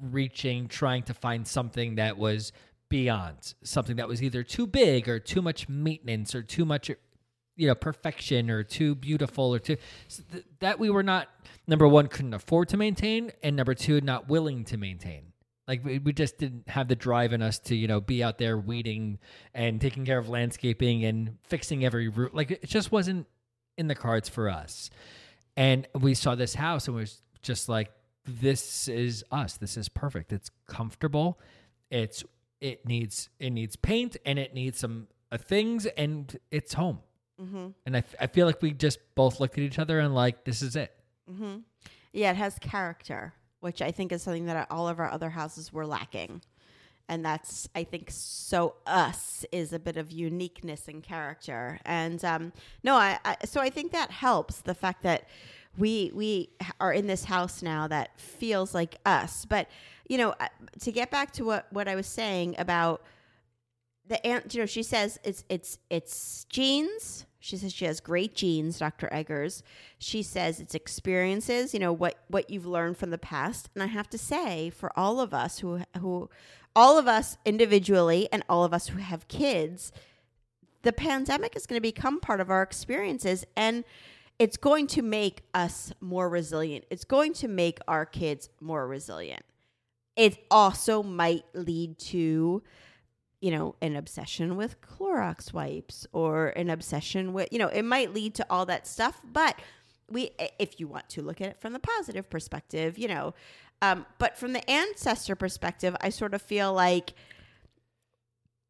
reaching 0.00 0.68
trying 0.68 1.02
to 1.04 1.14
find 1.14 1.46
something 1.46 1.96
that 1.96 2.18
was 2.18 2.52
beyond 2.88 3.54
something 3.62 3.96
that 3.96 4.08
was 4.08 4.22
either 4.22 4.42
too 4.42 4.66
big 4.66 5.08
or 5.08 5.18
too 5.18 5.42
much 5.42 5.68
maintenance 5.68 6.34
or 6.34 6.42
too 6.42 6.64
much 6.64 6.90
you 7.60 7.66
know 7.66 7.74
perfection 7.74 8.50
or 8.50 8.62
too 8.62 8.94
beautiful 8.94 9.54
or 9.54 9.58
too 9.58 9.76
so 10.08 10.22
th- 10.32 10.44
that 10.60 10.78
we 10.78 10.88
were 10.88 11.02
not 11.02 11.28
number 11.66 11.86
one 11.86 12.08
couldn't 12.08 12.32
afford 12.32 12.70
to 12.70 12.78
maintain 12.78 13.30
and 13.42 13.54
number 13.54 13.74
two 13.74 14.00
not 14.00 14.28
willing 14.28 14.64
to 14.64 14.78
maintain. 14.78 15.32
Like 15.68 15.84
we, 15.84 15.98
we 15.98 16.12
just 16.12 16.38
didn't 16.38 16.68
have 16.68 16.88
the 16.88 16.96
drive 16.96 17.34
in 17.34 17.42
us 17.42 17.58
to 17.60 17.76
you 17.76 17.86
know 17.86 18.00
be 18.00 18.24
out 18.24 18.38
there 18.38 18.56
weeding 18.56 19.18
and 19.54 19.78
taking 19.78 20.06
care 20.06 20.18
of 20.18 20.28
landscaping 20.30 21.04
and 21.04 21.36
fixing 21.42 21.84
every 21.84 22.08
root 22.08 22.34
like 22.34 22.50
it 22.50 22.66
just 22.66 22.90
wasn't 22.90 23.26
in 23.76 23.88
the 23.88 23.94
cards 23.94 24.28
for 24.28 24.48
us. 24.48 24.88
And 25.56 25.86
we 25.94 26.14
saw 26.14 26.34
this 26.34 26.54
house 26.54 26.88
and 26.88 26.96
was 26.96 27.20
just 27.42 27.68
like 27.68 27.90
this 28.24 28.88
is 28.88 29.22
us. 29.30 29.58
This 29.58 29.76
is 29.76 29.90
perfect. 29.90 30.32
It's 30.32 30.50
comfortable. 30.66 31.38
It's 31.90 32.24
it 32.62 32.86
needs 32.86 33.28
it 33.38 33.50
needs 33.50 33.76
paint 33.76 34.16
and 34.24 34.38
it 34.38 34.54
needs 34.54 34.78
some 34.78 35.08
uh, 35.30 35.36
things 35.36 35.84
and 35.86 36.38
it's 36.50 36.72
home 36.72 37.00
and 37.86 37.96
I, 37.96 38.00
f- 38.00 38.14
I 38.20 38.26
feel 38.26 38.46
like 38.46 38.60
we 38.60 38.72
just 38.72 38.98
both 39.14 39.40
looked 39.40 39.56
at 39.56 39.64
each 39.64 39.78
other 39.78 39.98
and 39.98 40.14
like 40.14 40.44
this 40.44 40.62
is 40.62 40.76
it 40.76 40.92
Mm-hmm. 41.30 41.58
Yeah, 42.12 42.30
it 42.30 42.36
has 42.36 42.58
character, 42.58 43.34
which 43.60 43.80
I 43.82 43.90
think 43.92 44.12
is 44.12 44.22
something 44.22 44.46
that 44.46 44.66
all 44.70 44.88
of 44.88 44.98
our 44.98 45.10
other 45.10 45.30
houses 45.30 45.72
were 45.72 45.86
lacking. 45.86 46.42
And 47.08 47.24
that's, 47.24 47.68
I 47.74 47.84
think, 47.84 48.08
so 48.10 48.76
us 48.86 49.44
is 49.50 49.72
a 49.72 49.78
bit 49.78 49.96
of 49.96 50.12
uniqueness 50.12 50.86
and 50.86 51.02
character. 51.02 51.78
And 51.84 52.24
um, 52.24 52.52
no, 52.84 52.94
I, 52.94 53.18
I 53.24 53.36
so 53.44 53.60
I 53.60 53.68
think 53.70 53.92
that 53.92 54.10
helps 54.10 54.60
the 54.60 54.74
fact 54.74 55.02
that 55.02 55.28
we 55.76 56.10
we 56.14 56.50
are 56.78 56.92
in 56.92 57.06
this 57.06 57.24
house 57.24 57.62
now 57.62 57.88
that 57.88 58.18
feels 58.20 58.74
like 58.74 58.96
us. 59.06 59.44
But 59.44 59.68
you 60.08 60.18
know, 60.18 60.34
uh, 60.38 60.48
to 60.80 60.92
get 60.92 61.10
back 61.10 61.32
to 61.32 61.44
what 61.44 61.66
what 61.72 61.88
I 61.88 61.96
was 61.96 62.06
saying 62.06 62.54
about 62.58 63.02
the 64.06 64.24
aunt, 64.24 64.52
you 64.54 64.60
know, 64.60 64.66
she 64.66 64.84
says 64.84 65.18
it's 65.24 65.44
it's 65.48 65.78
it's 65.90 66.44
genes. 66.44 67.26
She 67.40 67.56
says 67.56 67.72
she 67.72 67.86
has 67.86 68.00
great 68.00 68.34
genes, 68.34 68.78
Dr. 68.78 69.08
Egers. 69.10 69.62
She 69.98 70.22
says 70.22 70.60
it's 70.60 70.74
experiences, 70.74 71.72
you 71.72 71.80
know, 71.80 71.92
what 71.92 72.18
what 72.28 72.50
you've 72.50 72.66
learned 72.66 72.98
from 72.98 73.10
the 73.10 73.18
past. 73.18 73.70
And 73.74 73.82
I 73.82 73.86
have 73.86 74.10
to 74.10 74.18
say, 74.18 74.70
for 74.70 74.92
all 74.96 75.20
of 75.20 75.32
us 75.32 75.60
who 75.60 75.80
who 75.98 76.28
all 76.76 76.98
of 76.98 77.08
us 77.08 77.38
individually 77.44 78.28
and 78.30 78.44
all 78.48 78.62
of 78.62 78.74
us 78.74 78.88
who 78.88 78.98
have 78.98 79.26
kids, 79.26 79.90
the 80.82 80.92
pandemic 80.92 81.56
is 81.56 81.66
going 81.66 81.78
to 81.78 81.82
become 81.82 82.20
part 82.20 82.40
of 82.40 82.50
our 82.50 82.62
experiences 82.62 83.44
and 83.56 83.84
it's 84.38 84.56
going 84.56 84.86
to 84.86 85.02
make 85.02 85.42
us 85.52 85.92
more 86.00 86.28
resilient. 86.28 86.86
It's 86.90 87.04
going 87.04 87.34
to 87.34 87.48
make 87.48 87.78
our 87.86 88.06
kids 88.06 88.48
more 88.60 88.86
resilient. 88.86 89.42
It 90.16 90.38
also 90.50 91.02
might 91.02 91.44
lead 91.52 91.98
to 91.98 92.62
you 93.40 93.50
know, 93.50 93.74
an 93.80 93.96
obsession 93.96 94.56
with 94.56 94.80
Clorox 94.80 95.52
wipes 95.52 96.06
or 96.12 96.48
an 96.48 96.68
obsession 96.68 97.32
with, 97.32 97.48
you 97.50 97.58
know, 97.58 97.68
it 97.68 97.84
might 97.84 98.12
lead 98.12 98.34
to 98.34 98.46
all 98.50 98.66
that 98.66 98.86
stuff. 98.86 99.20
But 99.24 99.58
we, 100.10 100.30
if 100.58 100.78
you 100.78 100.86
want 100.86 101.08
to 101.10 101.22
look 101.22 101.40
at 101.40 101.48
it 101.48 101.60
from 101.60 101.72
the 101.72 101.78
positive 101.78 102.28
perspective, 102.28 102.98
you 102.98 103.08
know, 103.08 103.34
um, 103.82 104.04
but 104.18 104.36
from 104.36 104.52
the 104.52 104.68
ancestor 104.70 105.34
perspective, 105.34 105.96
I 106.00 106.10
sort 106.10 106.34
of 106.34 106.42
feel 106.42 106.72
like 106.72 107.14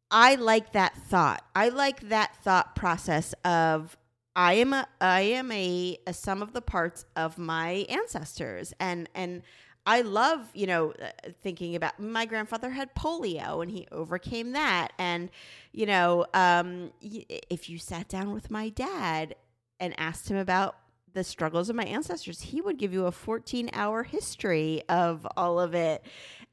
I 0.09 0.35
like 0.35 0.73
that 0.73 0.95
thought. 0.95 1.43
I 1.55 1.69
like 1.69 2.09
that 2.09 2.35
thought 2.43 2.75
process 2.75 3.33
of 3.43 3.97
I 4.35 4.53
am 4.53 4.73
a 4.73 4.87
I 5.01 5.21
am 5.21 5.51
a, 5.51 5.97
a 6.07 6.13
sum 6.13 6.41
of 6.41 6.53
the 6.53 6.61
parts 6.61 7.05
of 7.15 7.37
my 7.37 7.85
ancestors 7.89 8.73
and 8.79 9.09
and 9.13 9.41
I 9.85 10.01
love, 10.01 10.47
you 10.53 10.67
know, 10.67 10.93
uh, 11.01 11.09
thinking 11.41 11.75
about 11.75 11.99
my 11.99 12.25
grandfather 12.25 12.69
had 12.69 12.93
polio 12.93 13.61
and 13.61 13.71
he 13.71 13.87
overcame 13.91 14.51
that. 14.51 14.89
And, 14.99 15.29
you 15.71 15.85
know, 15.85 16.25
um, 16.33 16.91
if 17.01 17.69
you 17.69 17.79
sat 17.79 18.07
down 18.07 18.31
with 18.33 18.51
my 18.51 18.69
dad 18.69 19.35
and 19.79 19.99
asked 19.99 20.29
him 20.29 20.37
about 20.37 20.77
the 21.13 21.23
struggles 21.23 21.69
of 21.69 21.75
my 21.75 21.83
ancestors, 21.83 22.41
he 22.41 22.61
would 22.61 22.77
give 22.77 22.93
you 22.93 23.05
a 23.05 23.11
14 23.11 23.69
hour 23.73 24.03
history 24.03 24.83
of 24.87 25.27
all 25.35 25.59
of 25.59 25.73
it. 25.73 26.03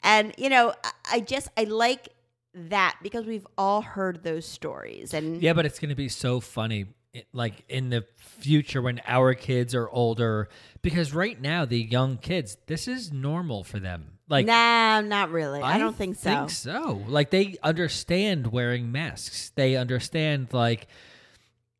And, 0.03 0.35
you 0.39 0.49
know, 0.49 0.73
I, 1.11 1.21
just, 1.21 1.49
I 1.57 1.65
like 1.65 2.09
that 2.55 2.97
because 3.03 3.27
we've 3.27 3.47
all 3.57 3.83
heard 3.83 4.23
those 4.23 4.47
stories. 4.47 5.13
And 5.13 5.43
Yeah, 5.43 5.53
but 5.53 5.67
it's 5.67 5.79
going 5.79 5.91
to 5.91 5.95
be 5.95 6.09
so 6.09 6.41
funny, 6.41 6.87
like 7.33 7.65
in 7.69 7.91
the 7.91 8.05
future 8.17 8.81
when 8.83 9.01
our 9.07 9.35
kids 9.35 9.75
are 9.75 9.89
older, 9.89 10.49
because 10.83 11.13
right 11.15 11.41
now 11.41 11.65
the 11.65 11.81
young 11.81 12.19
kids, 12.19 12.57
this 12.67 12.89
is 12.89 13.13
normal 13.13 13.65
for 13.65 13.79
them. 13.79 14.19
Like, 14.29 14.47
nah, 14.47 15.01
not 15.01 15.31
really. 15.31 15.63
I, 15.63 15.79
don't 15.79 15.97
think 15.97 16.17
so. 16.17 16.31
I 16.31 16.37
think 16.37 16.51
so. 16.51 17.03
Like 17.07 17.31
they 17.31 17.57
understand 17.63 18.49
wearing 18.49 18.93
masks. 18.93 19.53
They 19.55 19.77
understand 19.77 20.49
like, 20.53 20.87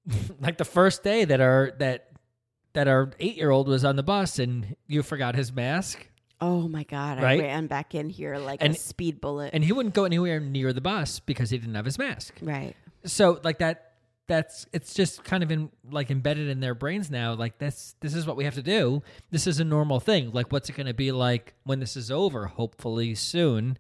like 0.41 0.57
the 0.59 0.65
first 0.65 1.03
day 1.03 1.25
that 1.27 1.41
our 1.41 1.73
that 1.79 2.09
that 2.73 2.89
our 2.89 3.11
eight 3.21 3.37
year 3.37 3.51
old 3.51 3.69
was 3.69 3.85
on 3.85 3.97
the 3.97 4.03
bus 4.03 4.39
and 4.39 4.77
you 4.87 5.03
forgot 5.03 5.35
his 5.35 5.53
mask. 5.53 6.07
Oh 6.41 6.69
my 6.69 6.85
God. 6.85 7.21
Right? 7.21 7.41
I 7.41 7.43
ran 7.45 7.67
back 7.67 7.95
in 7.95 8.09
here 8.09 8.39
like 8.39 8.63
And- 8.63 8.75
a 8.75 8.79
speed 8.79 9.21
bullet. 9.21 9.51
and 9.53 9.65
he 9.65 9.73
wouldn't 9.73 9.95
go 9.95 10.05
anywhere 10.05 10.39
near 10.41 10.73
the 10.73 10.81
bus 10.81 11.21
because 11.21 11.51
he 11.51 11.59
didn't 11.59 11.75
have 11.75 11.85
his 11.85 11.99
mask. 11.99 12.35
right. 12.41 12.75
So 13.05 13.41
like 13.45 13.59
that 13.59 13.88
that's 14.29 14.67
it's 14.73 14.95
just 14.95 15.25
kind 15.25 15.43
of 15.43 15.51
in 15.51 15.71
like 15.91 16.11
embedded 16.11 16.49
in 16.49 16.61
their 16.61 16.75
brains 16.75 17.11
now 17.11 17.33
like 17.33 17.59
this 17.59 17.97
this 18.01 18.15
is 18.15 18.27
what 18.27 18.37
we 18.37 18.45
have 18.45 18.55
to 18.55 18.63
do. 18.63 19.03
This 19.31 19.47
is 19.47 19.59
a 19.59 19.65
normal 19.65 19.99
thing. 19.99 20.31
Like 20.31 20.53
what's 20.53 20.69
it 20.69 20.77
going 20.77 20.87
to 20.87 20.95
be 20.95 21.11
like 21.11 21.55
when 21.65 21.81
this 21.81 21.97
is 21.97 22.11
over 22.11 22.47
hopefully 22.47 23.15
soon? 23.15 23.79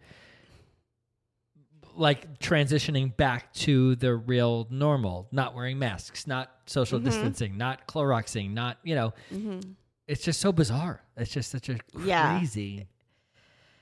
Like 1.94 2.38
transitioning 2.38 3.16
back 3.16 3.52
to 3.54 3.96
the 3.96 4.14
real 4.14 4.66
normal, 4.70 5.28
not 5.32 5.54
wearing 5.54 5.78
masks, 5.78 6.26
not 6.26 6.50
social 6.66 6.98
mm-hmm. 6.98 7.06
distancing, 7.06 7.58
not 7.58 7.86
Cloroxing, 7.86 8.52
not, 8.54 8.78
you 8.84 8.94
know, 8.94 9.12
mm-hmm. 9.32 9.60
it's 10.06 10.22
just 10.22 10.40
so 10.40 10.52
bizarre. 10.52 11.02
It's 11.16 11.32
just 11.32 11.50
such 11.50 11.68
a 11.68 11.78
Yeah. 12.04 12.38
crazy. 12.38 12.86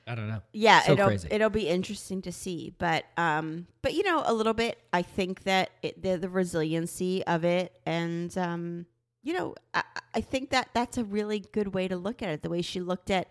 I 0.06 0.14
don't 0.14 0.28
know. 0.28 0.40
Yeah, 0.52 0.82
So 0.82 0.92
it'll 0.92 1.08
crazy. 1.08 1.28
it'll 1.30 1.50
be 1.50 1.68
interesting 1.68 2.22
to 2.22 2.32
see, 2.32 2.72
but 2.78 3.04
um, 3.16 3.66
but 3.82 3.94
you 3.94 4.02
know, 4.04 4.22
a 4.24 4.32
little 4.32 4.54
bit. 4.54 4.78
I 4.92 5.02
think 5.02 5.42
that 5.44 5.70
it, 5.82 6.02
the 6.02 6.16
the 6.16 6.28
resiliency 6.28 7.24
of 7.26 7.44
it, 7.44 7.72
and 7.84 8.36
um, 8.38 8.86
you 9.22 9.32
know, 9.32 9.54
I, 9.74 9.82
I 10.14 10.20
think 10.20 10.50
that 10.50 10.68
that's 10.74 10.96
a 10.96 11.04
really 11.04 11.40
good 11.40 11.74
way 11.74 11.88
to 11.88 11.96
look 11.96 12.22
at 12.22 12.28
it. 12.30 12.42
The 12.42 12.50
way 12.50 12.62
she 12.62 12.80
looked 12.80 13.10
at 13.10 13.28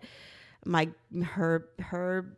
my 0.66 0.90
her 1.24 1.68
her 1.78 2.36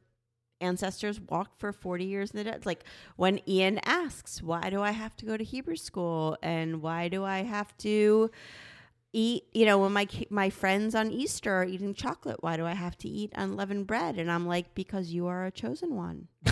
ancestors 0.60 1.20
walked 1.20 1.58
for 1.60 1.72
40 1.72 2.04
years 2.04 2.30
in 2.32 2.38
the 2.38 2.44
desert. 2.44 2.66
Like 2.66 2.84
when 3.16 3.40
Ian 3.48 3.78
asks, 3.84 4.42
why 4.42 4.70
do 4.70 4.82
I 4.82 4.90
have 4.90 5.16
to 5.18 5.24
go 5.26 5.36
to 5.36 5.44
Hebrew 5.44 5.76
school? 5.76 6.36
And 6.42 6.82
why 6.82 7.08
do 7.08 7.24
I 7.24 7.42
have 7.44 7.76
to 7.78 8.30
eat, 9.12 9.44
you 9.52 9.64
know, 9.66 9.78
when 9.78 9.92
my, 9.92 10.06
my 10.30 10.50
friends 10.50 10.94
on 10.94 11.10
Easter 11.10 11.52
are 11.52 11.64
eating 11.64 11.94
chocolate, 11.94 12.42
why 12.42 12.56
do 12.56 12.66
I 12.66 12.74
have 12.74 12.96
to 12.98 13.08
eat 13.08 13.32
unleavened 13.34 13.86
bread? 13.86 14.18
And 14.18 14.30
I'm 14.30 14.46
like, 14.46 14.74
because 14.74 15.10
you 15.12 15.26
are 15.26 15.46
a 15.46 15.50
chosen 15.50 15.94
one. 15.96 16.28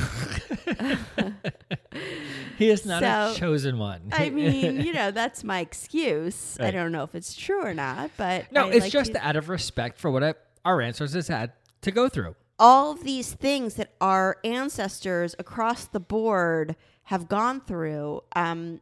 He 2.58 2.70
is 2.70 2.86
not 2.86 3.02
a 3.02 3.34
chosen 3.38 3.78
one. 3.78 4.08
I 4.12 4.30
mean, 4.40 4.80
you 4.80 4.92
know, 4.94 5.10
that's 5.10 5.44
my 5.44 5.60
excuse. 5.60 6.56
I 6.58 6.70
don't 6.70 6.90
know 6.90 7.02
if 7.02 7.14
it's 7.14 7.34
true 7.34 7.62
or 7.62 7.74
not, 7.74 8.10
but 8.16 8.50
No, 8.50 8.66
I 8.66 8.70
it's 8.70 8.80
like 8.86 8.92
just 8.92 9.12
to- 9.12 9.26
out 9.26 9.36
of 9.36 9.48
respect 9.50 9.98
for 9.98 10.10
what 10.10 10.24
I, 10.24 10.34
our 10.64 10.80
ancestors 10.80 11.28
had 11.28 11.52
to 11.82 11.90
go 11.90 12.08
through. 12.08 12.34
all 12.58 12.92
of 12.92 13.04
these 13.04 13.34
things 13.34 13.74
that 13.74 13.92
our 14.00 14.38
ancestors 14.42 15.34
across 15.38 15.84
the 15.84 16.00
board 16.00 16.74
have 17.04 17.28
gone 17.28 17.60
through 17.60 18.22
um 18.34 18.80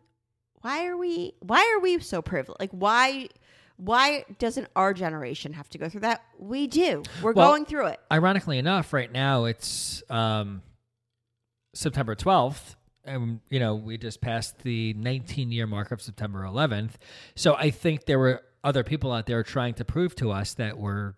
why 0.62 0.86
are 0.86 0.96
we 0.96 1.34
why 1.40 1.60
are 1.76 1.80
we 1.80 1.98
so 1.98 2.22
privileged 2.22 2.60
like 2.60 2.70
why 2.70 3.26
why 3.76 4.24
doesn't 4.38 4.68
our 4.76 4.94
generation 4.94 5.52
have 5.52 5.68
to 5.68 5.78
go 5.78 5.88
through 5.88 6.00
that 6.00 6.22
we 6.38 6.66
do 6.66 7.02
we're 7.22 7.32
Well- 7.32 7.50
going 7.50 7.64
through 7.64 7.86
it 7.86 8.00
Ironically 8.12 8.58
enough, 8.58 8.92
right 8.92 9.10
now 9.10 9.44
it's 9.44 10.02
um, 10.10 10.62
September 11.74 12.14
12th, 12.14 12.76
And, 13.04 13.40
you 13.50 13.58
know, 13.60 13.74
we 13.74 13.98
just 13.98 14.20
passed 14.20 14.60
the 14.60 14.94
19 14.94 15.50
year 15.52 15.66
mark 15.66 15.90
of 15.92 16.00
September 16.00 16.42
11th. 16.42 16.92
So 17.34 17.54
I 17.54 17.70
think 17.70 18.06
there 18.06 18.18
were 18.18 18.42
other 18.62 18.82
people 18.84 19.12
out 19.12 19.26
there 19.26 19.42
trying 19.42 19.74
to 19.74 19.84
prove 19.84 20.14
to 20.16 20.30
us 20.30 20.54
that 20.54 20.78
we're 20.78 21.14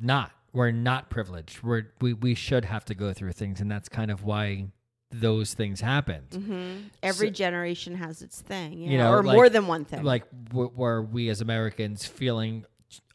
not. 0.00 0.30
We're 0.52 0.70
not 0.70 1.10
privileged. 1.10 1.62
We're, 1.62 1.88
we 2.00 2.12
we 2.12 2.34
should 2.34 2.64
have 2.66 2.84
to 2.86 2.94
go 2.94 3.12
through 3.12 3.32
things, 3.32 3.60
and 3.60 3.70
that's 3.70 3.88
kind 3.88 4.10
of 4.10 4.22
why 4.22 4.68
those 5.10 5.54
things 5.54 5.80
happened. 5.80 6.26
hmm 6.32 6.88
Every 7.02 7.28
So- 7.28 7.32
generation 7.32 7.94
has 7.96 8.20
its 8.22 8.40
thing, 8.40 8.74
you, 8.80 8.90
You 8.92 8.98
know, 8.98 9.10
know, 9.12 9.18
or 9.18 9.22
like- 9.22 9.34
more 9.36 9.48
than 9.48 9.66
one 9.66 9.84
thing. 9.84 10.02
Like, 10.02 10.24
w- 10.50 10.70
were 10.74 11.02
we 11.02 11.28
as 11.30 11.40
Americans 11.40 12.04
feeling 12.06 12.64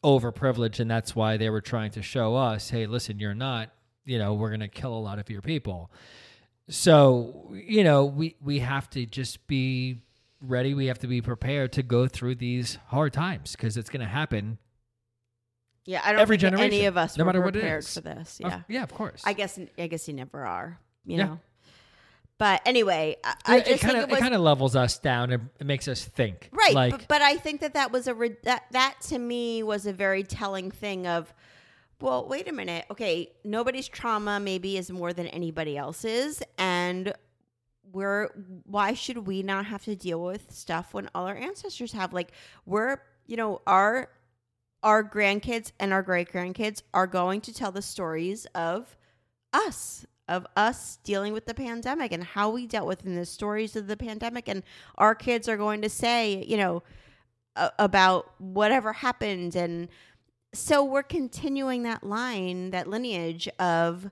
overprivileged, 0.02 0.80
and 0.80 0.90
that's 0.90 1.14
why 1.14 1.36
they 1.36 1.50
were 1.50 1.60
trying 1.60 1.90
to 1.92 2.02
show 2.02 2.34
us, 2.36 2.70
hey, 2.70 2.86
listen, 2.86 3.18
you're 3.18 3.34
not. 3.34 3.70
You 4.04 4.18
know, 4.18 4.34
we're 4.34 4.50
gonna 4.50 4.68
kill 4.68 4.92
a 4.94 4.98
lot 5.00 5.18
of 5.18 5.30
your 5.30 5.40
people. 5.40 5.90
So 6.68 7.52
you 7.54 7.84
know, 7.84 8.04
we 8.04 8.36
we 8.42 8.58
have 8.60 8.88
to 8.90 9.06
just 9.06 9.46
be 9.46 10.02
ready. 10.40 10.74
We 10.74 10.86
have 10.86 10.98
to 11.00 11.06
be 11.06 11.20
prepared 11.22 11.72
to 11.72 11.82
go 11.82 12.06
through 12.06 12.34
these 12.36 12.76
hard 12.88 13.12
times 13.12 13.52
because 13.52 13.76
it's 13.76 13.88
gonna 13.90 14.06
happen. 14.08 14.58
yeah, 15.86 16.00
I 16.04 16.12
don't 16.12 16.20
every 16.20 16.38
think 16.38 16.58
any 16.58 16.84
of 16.86 16.96
us 16.96 17.16
no 17.18 17.24
matter 17.24 17.40
what 17.40 17.54
it 17.56 17.60
prepared 17.60 17.86
for 17.86 18.00
this. 18.00 18.38
Yeah, 18.40 18.62
yeah, 18.68 18.82
of 18.82 18.92
course. 18.92 19.22
I 19.24 19.32
guess 19.32 19.58
I 19.78 19.86
guess 19.86 20.06
you 20.08 20.14
never 20.14 20.44
are. 20.44 20.78
You 21.04 21.16
Yeah. 21.18 21.24
know. 21.26 21.40
But 22.38 22.62
anyway, 22.66 23.16
I, 23.22 23.34
I 23.46 23.56
it 23.58 23.80
kind 23.80 23.96
of 23.96 24.10
it 24.10 24.18
kind 24.18 24.34
of 24.34 24.40
levels 24.40 24.74
us 24.74 24.98
down 24.98 25.30
and 25.30 25.50
it 25.60 25.66
makes 25.66 25.86
us 25.86 26.04
think. 26.04 26.50
right. 26.52 26.74
Like, 26.74 26.90
but, 26.90 27.08
but 27.08 27.22
I 27.22 27.36
think 27.36 27.60
that 27.60 27.74
that 27.74 27.92
was 27.92 28.08
a 28.08 28.14
re- 28.14 28.36
that 28.42 28.64
that 28.72 28.96
to 29.02 29.18
me 29.18 29.62
was 29.62 29.86
a 29.86 29.92
very 29.92 30.24
telling 30.24 30.72
thing 30.72 31.06
of, 31.06 31.32
well, 32.00 32.26
wait 32.26 32.48
a 32.48 32.52
minute. 32.52 32.86
Okay, 32.90 33.30
nobody's 33.44 33.86
trauma 33.86 34.40
maybe 34.40 34.76
is 34.76 34.90
more 34.90 35.12
than 35.12 35.28
anybody 35.28 35.76
else's, 35.76 36.42
and 36.58 37.14
we're 37.92 38.30
why 38.64 38.94
should 38.94 39.26
we 39.26 39.42
not 39.42 39.66
have 39.66 39.84
to 39.84 39.94
deal 39.94 40.20
with 40.20 40.50
stuff 40.52 40.92
when 40.92 41.08
all 41.14 41.26
our 41.26 41.36
ancestors 41.36 41.92
have? 41.92 42.12
Like 42.12 42.32
we're 42.66 42.98
you 43.26 43.36
know 43.36 43.62
our 43.66 44.08
our 44.82 45.04
grandkids 45.04 45.70
and 45.78 45.92
our 45.92 46.02
great 46.02 46.32
grandkids 46.32 46.82
are 46.92 47.06
going 47.06 47.40
to 47.42 47.54
tell 47.54 47.70
the 47.70 47.80
stories 47.80 48.44
of 48.54 48.96
us 49.52 50.04
of 50.28 50.46
us 50.56 50.98
dealing 51.04 51.32
with 51.32 51.46
the 51.46 51.54
pandemic 51.54 52.12
and 52.12 52.24
how 52.24 52.50
we 52.50 52.66
dealt 52.66 52.86
with 52.86 53.04
in 53.04 53.14
the 53.14 53.26
stories 53.26 53.76
of 53.76 53.86
the 53.86 53.96
pandemic. 53.96 54.48
And 54.48 54.62
our 54.96 55.14
kids 55.14 55.48
are 55.48 55.56
going 55.56 55.82
to 55.82 55.88
say 55.88 56.44
you 56.46 56.56
know 56.56 56.82
a- 57.56 57.72
about 57.78 58.40
whatever 58.40 58.92
happened. 58.92 59.56
And 59.56 59.88
so 60.52 60.84
we're 60.84 61.02
continuing 61.02 61.82
that 61.82 62.04
line 62.04 62.70
that 62.70 62.88
lineage 62.88 63.48
of 63.58 64.10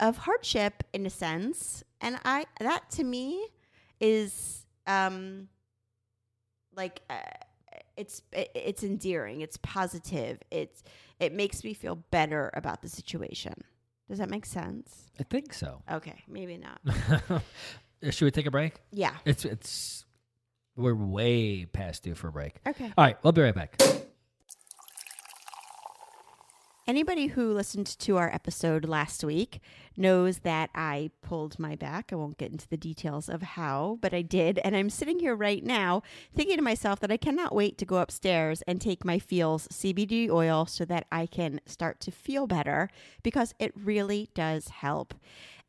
of 0.00 0.18
hardship 0.18 0.84
in 0.92 1.06
a 1.06 1.10
sense. 1.10 1.82
And 2.00 2.18
i 2.24 2.46
that 2.60 2.90
to 2.92 3.04
me 3.04 3.48
is 4.00 4.66
um 4.86 5.48
like 6.76 7.02
uh, 7.10 7.16
it's 7.96 8.22
it, 8.32 8.50
it's 8.54 8.84
endearing. 8.84 9.40
It's 9.42 9.58
positive. 9.58 10.38
It's 10.50 10.82
it 11.18 11.34
makes 11.34 11.64
me 11.64 11.74
feel 11.74 11.96
better 12.10 12.50
about 12.54 12.80
the 12.80 12.88
situation 12.88 13.54
does 14.08 14.18
that 14.18 14.30
make 14.30 14.46
sense 14.46 15.06
I 15.18 15.22
think 15.24 15.52
so. 15.52 15.82
okay 15.90 16.22
maybe 16.28 16.56
not 16.58 16.80
Should 18.10 18.24
we 18.26 18.30
take 18.30 18.46
a 18.46 18.50
break? 18.50 18.74
yeah 18.92 19.14
It's 19.24 19.44
it's 19.44 20.04
we're 20.76 20.94
way 20.94 21.64
past 21.64 22.04
due 22.04 22.14
for 22.14 22.28
a 22.28 22.32
break. 22.32 22.56
okay 22.66 22.92
All 22.96 23.04
right, 23.04 23.16
we'll 23.24 23.32
be 23.32 23.42
right 23.42 23.54
back. 23.54 23.76
Anybody 26.88 27.26
who 27.26 27.52
listened 27.52 27.86
to 27.98 28.16
our 28.16 28.34
episode 28.34 28.88
last 28.88 29.22
week 29.22 29.60
knows 29.94 30.38
that 30.38 30.70
I 30.74 31.10
pulled 31.20 31.58
my 31.58 31.76
back. 31.76 32.10
I 32.10 32.16
won't 32.16 32.38
get 32.38 32.50
into 32.50 32.66
the 32.66 32.78
details 32.78 33.28
of 33.28 33.42
how, 33.42 33.98
but 34.00 34.14
I 34.14 34.22
did. 34.22 34.58
And 34.64 34.74
I'm 34.74 34.88
sitting 34.88 35.18
here 35.18 35.36
right 35.36 35.62
now 35.62 36.02
thinking 36.34 36.56
to 36.56 36.62
myself 36.62 36.98
that 37.00 37.12
I 37.12 37.18
cannot 37.18 37.54
wait 37.54 37.76
to 37.76 37.84
go 37.84 37.98
upstairs 37.98 38.62
and 38.62 38.80
take 38.80 39.04
my 39.04 39.18
Feals 39.18 39.68
CBD 39.68 40.30
oil 40.30 40.64
so 40.64 40.86
that 40.86 41.06
I 41.12 41.26
can 41.26 41.60
start 41.66 42.00
to 42.00 42.10
feel 42.10 42.46
better 42.46 42.88
because 43.22 43.52
it 43.58 43.74
really 43.76 44.30
does 44.32 44.68
help. 44.68 45.12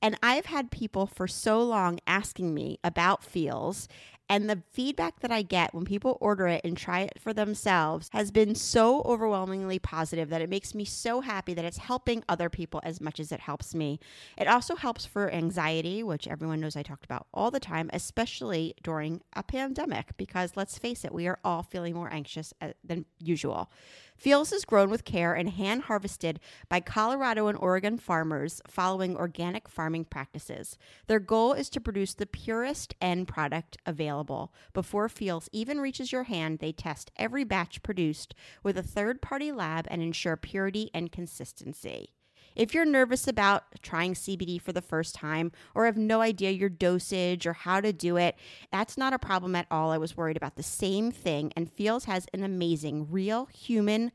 And 0.02 0.18
I've 0.24 0.46
had 0.46 0.72
people 0.72 1.06
for 1.06 1.28
so 1.28 1.62
long 1.62 2.00
asking 2.08 2.54
me 2.54 2.80
about 2.82 3.26
Feals. 3.26 3.90
And 4.30 4.48
the 4.48 4.62
feedback 4.72 5.22
that 5.22 5.32
I 5.32 5.42
get 5.42 5.74
when 5.74 5.86
people 5.86 6.18
order 6.22 6.48
it 6.48 6.62
and 6.64 6.78
try 6.78 7.00
it 7.02 7.20
for 7.20 7.34
themselves 7.34 8.10
has 8.14 8.30
been 8.30 8.54
so 8.54 9.02
overwhelmingly 9.02 9.80
positive 9.80 10.30
that 10.30 10.42
it 10.42 10.50
makes 10.50 10.76
me 10.76 10.86
so 10.86 11.22
happy 11.22 11.56
that 11.56 11.66
it's 11.66 11.80
helping 11.80 12.24
other 12.30 12.48
people 12.48 12.80
as 12.84 13.02
much 13.02 13.20
as 13.20 13.32
it 13.32 13.40
helps 13.40 13.74
me. 13.74 14.00
It 14.38 14.48
also 14.48 14.76
helps 14.76 15.06
for 15.06 15.32
anxiety, 15.32 16.04
which 16.04 16.28
everyone 16.28 16.60
knows 16.60 16.76
I 16.76 16.84
talked 16.84 17.06
about 17.06 17.26
all 17.34 17.50
the 17.50 17.60
time, 17.60 17.90
especially 17.92 18.76
during 18.84 19.22
a 19.34 19.42
pandemic, 19.42 20.16
because 20.16 20.56
let's 20.56 20.78
face 20.78 21.04
it, 21.04 21.14
we 21.14 21.28
are 21.28 21.40
all 21.44 21.64
feeling 21.64 21.96
more 21.96 22.14
anxious 22.14 22.54
uh, 22.62 22.70
than 22.84 23.06
usual. 23.18 23.72
Feals 24.20 24.52
is 24.52 24.66
grown 24.66 24.90
with 24.90 25.06
care 25.06 25.34
and 25.34 25.50
hand 25.50 25.84
harvested 25.84 26.42
by 26.68 26.82
Colorado 26.82 27.48
and 27.48 27.58
Oregon 27.58 27.98
farmers 27.98 28.62
following 28.68 29.16
organic 29.16 29.70
farming 29.70 30.04
practices. 30.04 30.78
Their 31.08 31.22
goal 31.22 31.54
is 31.54 31.70
to 31.70 31.80
produce 31.80 32.14
the 32.16 32.26
purest 32.26 32.96
end 33.00 33.30
product 33.30 33.78
available. 33.86 34.54
Before 34.74 35.08
Feals 35.08 35.48
even 35.54 35.80
reaches 35.80 36.12
your 36.12 36.24
hand, 36.24 36.60
they 36.60 36.74
test 36.74 37.12
every 37.16 37.46
batch 37.46 37.82
produced 37.82 38.36
with 38.62 38.78
a 38.78 38.84
third 38.84 39.22
party 39.22 39.54
lab 39.54 39.88
and 39.90 40.02
ensure 40.02 40.36
purity 40.36 40.92
and 40.94 41.14
consistency. 41.14 42.12
If 42.60 42.74
you're 42.74 42.84
nervous 42.84 43.26
about 43.26 43.64
trying 43.82 44.16
CBD 44.16 44.62
for 44.62 44.74
the 44.74 44.82
first 44.82 45.16
time 45.16 45.54
or 45.74 45.86
have 45.86 45.96
no 45.96 46.20
idea 46.20 46.52
your 46.52 46.68
dosage 46.68 47.48
or 47.48 47.54
how 47.54 47.80
to 47.80 47.94
do 47.94 48.18
it, 48.18 48.36
that's 48.70 48.98
not 48.98 49.14
a 49.14 49.18
problem 49.18 49.56
at 49.56 49.66
all. 49.72 49.92
I 49.92 49.98
was 49.98 50.18
worried 50.18 50.36
about 50.36 50.58
the 50.58 50.62
same 50.62 51.10
thing, 51.10 51.54
and 51.56 51.72
Feals 51.72 52.04
has 52.04 52.28
an 52.34 52.44
amazing, 52.44 53.10
real 53.10 53.46
human 53.46 54.12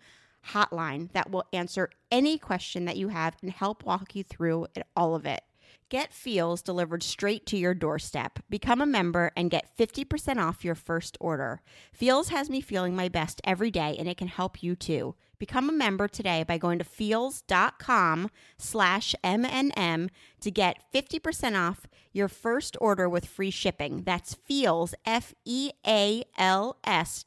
hotline 0.50 1.10
that 1.12 1.30
will 1.30 1.46
answer 1.54 1.88
any 2.10 2.36
question 2.36 2.84
that 2.84 2.98
you 2.98 3.08
have 3.08 3.34
and 3.40 3.50
help 3.50 3.82
walk 3.82 4.14
you 4.14 4.22
through 4.22 4.66
it, 4.76 4.86
all 4.94 5.14
of 5.14 5.24
it. 5.24 5.42
Get 5.88 6.12
Feals 6.12 6.60
delivered 6.60 7.02
straight 7.02 7.46
to 7.46 7.56
your 7.56 7.72
doorstep. 7.72 8.40
Become 8.50 8.82
a 8.82 8.86
member 8.86 9.32
and 9.34 9.50
get 9.50 9.74
50% 9.74 10.36
off 10.36 10.66
your 10.66 10.74
first 10.74 11.16
order. 11.18 11.62
Feals 11.94 12.28
has 12.28 12.50
me 12.50 12.60
feeling 12.60 12.94
my 12.94 13.08
best 13.08 13.40
every 13.42 13.70
day 13.70 13.96
and 13.98 14.06
it 14.06 14.18
can 14.18 14.28
help 14.28 14.62
you 14.62 14.76
too. 14.76 15.14
Become 15.38 15.68
a 15.68 15.72
member 15.72 16.08
today 16.08 16.44
by 16.44 16.58
going 16.58 16.78
to 16.78 16.84
feals.com 16.84 18.30
slash 18.58 19.14
MNM 19.24 20.08
to 20.40 20.50
get 20.50 20.82
50% 20.92 21.58
off 21.58 21.86
your 22.12 22.28
first 22.28 22.76
order 22.80 23.08
with 23.08 23.26
free 23.26 23.50
shipping. 23.50 24.02
That's 24.04 24.34
feals, 24.34 24.94
F-E-A-L-S 25.04 25.74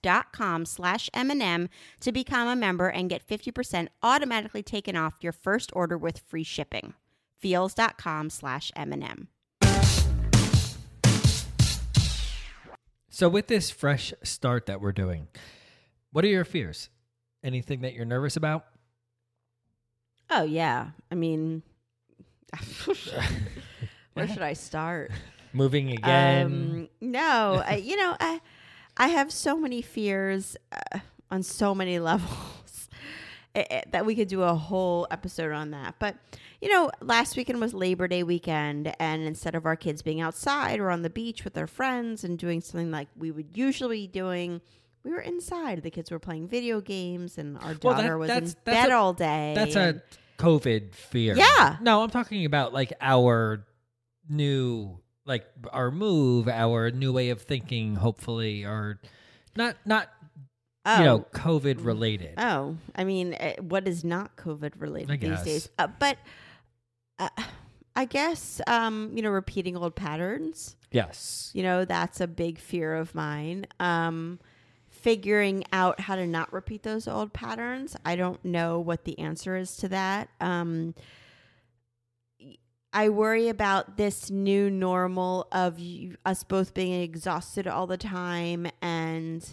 dot 0.01 0.31
com 0.31 0.65
slash 0.65 1.09
M&M 1.13 1.69
to 1.99 2.11
become 2.11 2.47
a 2.47 2.55
member 2.55 2.87
and 2.87 3.09
get 3.09 3.27
50% 3.27 3.87
automatically 4.01 4.63
taken 4.63 4.95
off 4.95 5.15
your 5.21 5.33
first 5.33 5.71
order 5.73 5.97
with 5.97 6.19
free 6.19 6.43
shipping 6.43 6.93
feals.com 7.37 8.29
slash 8.29 8.71
M&M. 8.75 9.27
So 13.09 13.29
with 13.29 13.47
this 13.47 13.71
fresh 13.71 14.13
start 14.23 14.67
that 14.67 14.79
we're 14.79 14.91
doing, 14.91 15.27
what 16.11 16.23
are 16.23 16.27
your 16.27 16.45
fears? 16.45 16.89
Anything 17.47 17.79
that 17.81 17.93
you're 17.93 18.03
nervous 18.03 18.35
about? 18.35 18.65
Oh, 20.29 20.43
yeah. 20.43 20.87
I 21.09 21.15
mean, 21.15 21.63
where 24.13 24.27
should 24.27 24.41
I 24.41 24.51
start? 24.51 25.11
Moving 25.53 25.91
again? 25.91 26.45
Um, 26.45 26.89
no, 26.99 27.63
I, 27.65 27.75
you 27.77 27.95
know, 27.95 28.17
I, 28.19 28.41
I 28.97 29.07
have 29.07 29.31
so 29.31 29.57
many 29.57 29.81
fears 29.81 30.57
uh, 30.73 30.99
on 31.31 31.41
so 31.41 31.73
many 31.73 31.99
levels 32.11 32.89
eh, 33.55 33.63
eh, 33.69 33.81
that 33.91 34.05
we 34.05 34.13
could 34.13 34.27
do 34.27 34.41
a 34.41 34.53
whole 34.53 35.07
episode 35.09 35.53
on 35.53 35.71
that. 35.71 35.95
But, 35.99 36.17
you 36.59 36.67
know, 36.69 36.91
last 36.99 37.37
weekend 37.37 37.61
was 37.61 37.73
Labor 37.73 38.09
Day 38.09 38.23
weekend, 38.23 38.93
and 38.99 39.23
instead 39.23 39.55
of 39.55 39.65
our 39.65 39.77
kids 39.77 40.01
being 40.01 40.19
outside 40.19 40.81
or 40.81 40.89
on 40.89 41.01
the 41.01 41.09
beach 41.09 41.45
with 41.45 41.53
their 41.53 41.65
friends 41.67 42.25
and 42.25 42.37
doing 42.37 42.59
something 42.59 42.91
like 42.91 43.07
we 43.17 43.31
would 43.31 43.55
usually 43.57 44.01
be 44.01 44.07
doing, 44.07 44.59
we 45.07 45.13
were 45.13 45.21
inside. 45.21 45.83
The 45.83 45.89
kids 45.89 46.11
were 46.11 46.19
playing 46.19 46.47
video 46.47 46.81
games, 46.81 47.37
and 47.37 47.57
our 47.57 47.75
Well, 47.81 47.95
that- 47.95 48.01
daughter 48.01 48.17
was 48.17 48.29
in 48.29 48.33
that's- 48.35 48.55
that's 48.65 48.83
bed 48.83 48.89
a- 48.89 48.95
all 48.95 49.13
day. 49.13 49.53
That's 49.55 49.75
and- 49.75 50.01
a 50.01 50.41
COVID 50.41 50.93
fear. 50.93 51.35
Yeah. 51.35 51.77
No, 51.81 52.03
I'm 52.03 52.09
talking 52.09 52.45
about 52.45 52.73
like 52.73 52.93
our 53.01 53.65
new, 54.29 54.99
like 55.25 55.45
our 55.71 55.89
move, 55.89 56.47
our 56.47 56.91
new 56.91 57.13
way 57.13 57.29
of 57.29 57.41
thinking. 57.41 57.95
Hopefully, 57.95 58.65
or 58.65 58.99
not, 59.55 59.77
not 59.85 60.09
oh. 60.85 60.99
you 60.99 61.05
know, 61.05 61.19
COVID 61.33 61.83
related. 61.83 62.35
Oh, 62.37 62.77
I 62.95 63.03
mean, 63.03 63.33
uh, 63.33 63.53
what 63.61 63.87
is 63.87 64.03
not 64.03 64.35
COVID 64.35 64.73
related 64.77 65.19
these 65.21 65.41
days? 65.41 65.69
Uh, 65.79 65.87
but 65.87 66.17
uh, 67.17 67.29
I 67.95 68.05
guess 68.05 68.61
um, 68.67 69.11
you 69.15 69.21
know, 69.23 69.31
repeating 69.31 69.75
old 69.75 69.95
patterns. 69.95 70.75
yes. 70.91 71.49
You 71.53 71.63
know, 71.63 71.83
that's 71.85 72.21
a 72.21 72.27
big 72.27 72.59
fear 72.59 72.93
of 72.93 73.15
mine. 73.15 73.65
Um, 73.79 74.39
figuring 75.07 75.63
out 75.71 76.01
how 76.01 76.17
to 76.17 76.27
not 76.27 76.51
repeat 76.51 76.83
those 76.83 77.07
old 77.07 77.31
patterns. 77.31 77.95
I 78.03 78.17
don't 78.17 78.43
know 78.43 78.77
what 78.77 79.05
the 79.05 79.17
answer 79.19 79.55
is 79.55 79.77
to 79.77 79.87
that. 79.87 80.27
Um, 80.41 80.95
I 82.91 83.07
worry 83.07 83.47
about 83.47 83.95
this 83.95 84.29
new 84.29 84.69
normal 84.69 85.47
of 85.53 85.79
you, 85.79 86.17
us 86.25 86.43
both 86.43 86.73
being 86.73 87.01
exhausted 87.01 87.67
all 87.67 87.87
the 87.87 87.95
time 87.95 88.67
and 88.81 89.47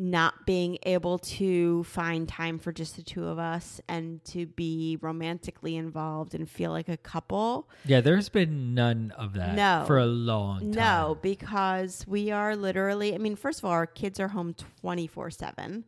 not 0.00 0.46
being 0.46 0.78
able 0.84 1.18
to 1.18 1.84
find 1.84 2.26
time 2.26 2.58
for 2.58 2.72
just 2.72 2.96
the 2.96 3.02
two 3.02 3.26
of 3.26 3.38
us 3.38 3.82
and 3.86 4.24
to 4.24 4.46
be 4.46 4.96
romantically 5.02 5.76
involved 5.76 6.34
and 6.34 6.48
feel 6.48 6.70
like 6.70 6.88
a 6.88 6.96
couple. 6.96 7.68
Yeah, 7.84 8.00
there's 8.00 8.30
been 8.30 8.72
none 8.74 9.12
of 9.18 9.34
that 9.34 9.54
No. 9.54 9.84
for 9.86 9.98
a 9.98 10.06
long 10.06 10.60
time. 10.60 10.70
No, 10.70 11.18
because 11.20 12.06
we 12.08 12.30
are 12.30 12.56
literally, 12.56 13.14
I 13.14 13.18
mean, 13.18 13.36
first 13.36 13.58
of 13.58 13.66
all, 13.66 13.72
our 13.72 13.86
kids 13.86 14.18
are 14.18 14.28
home 14.28 14.54
24 14.80 15.30
7. 15.30 15.84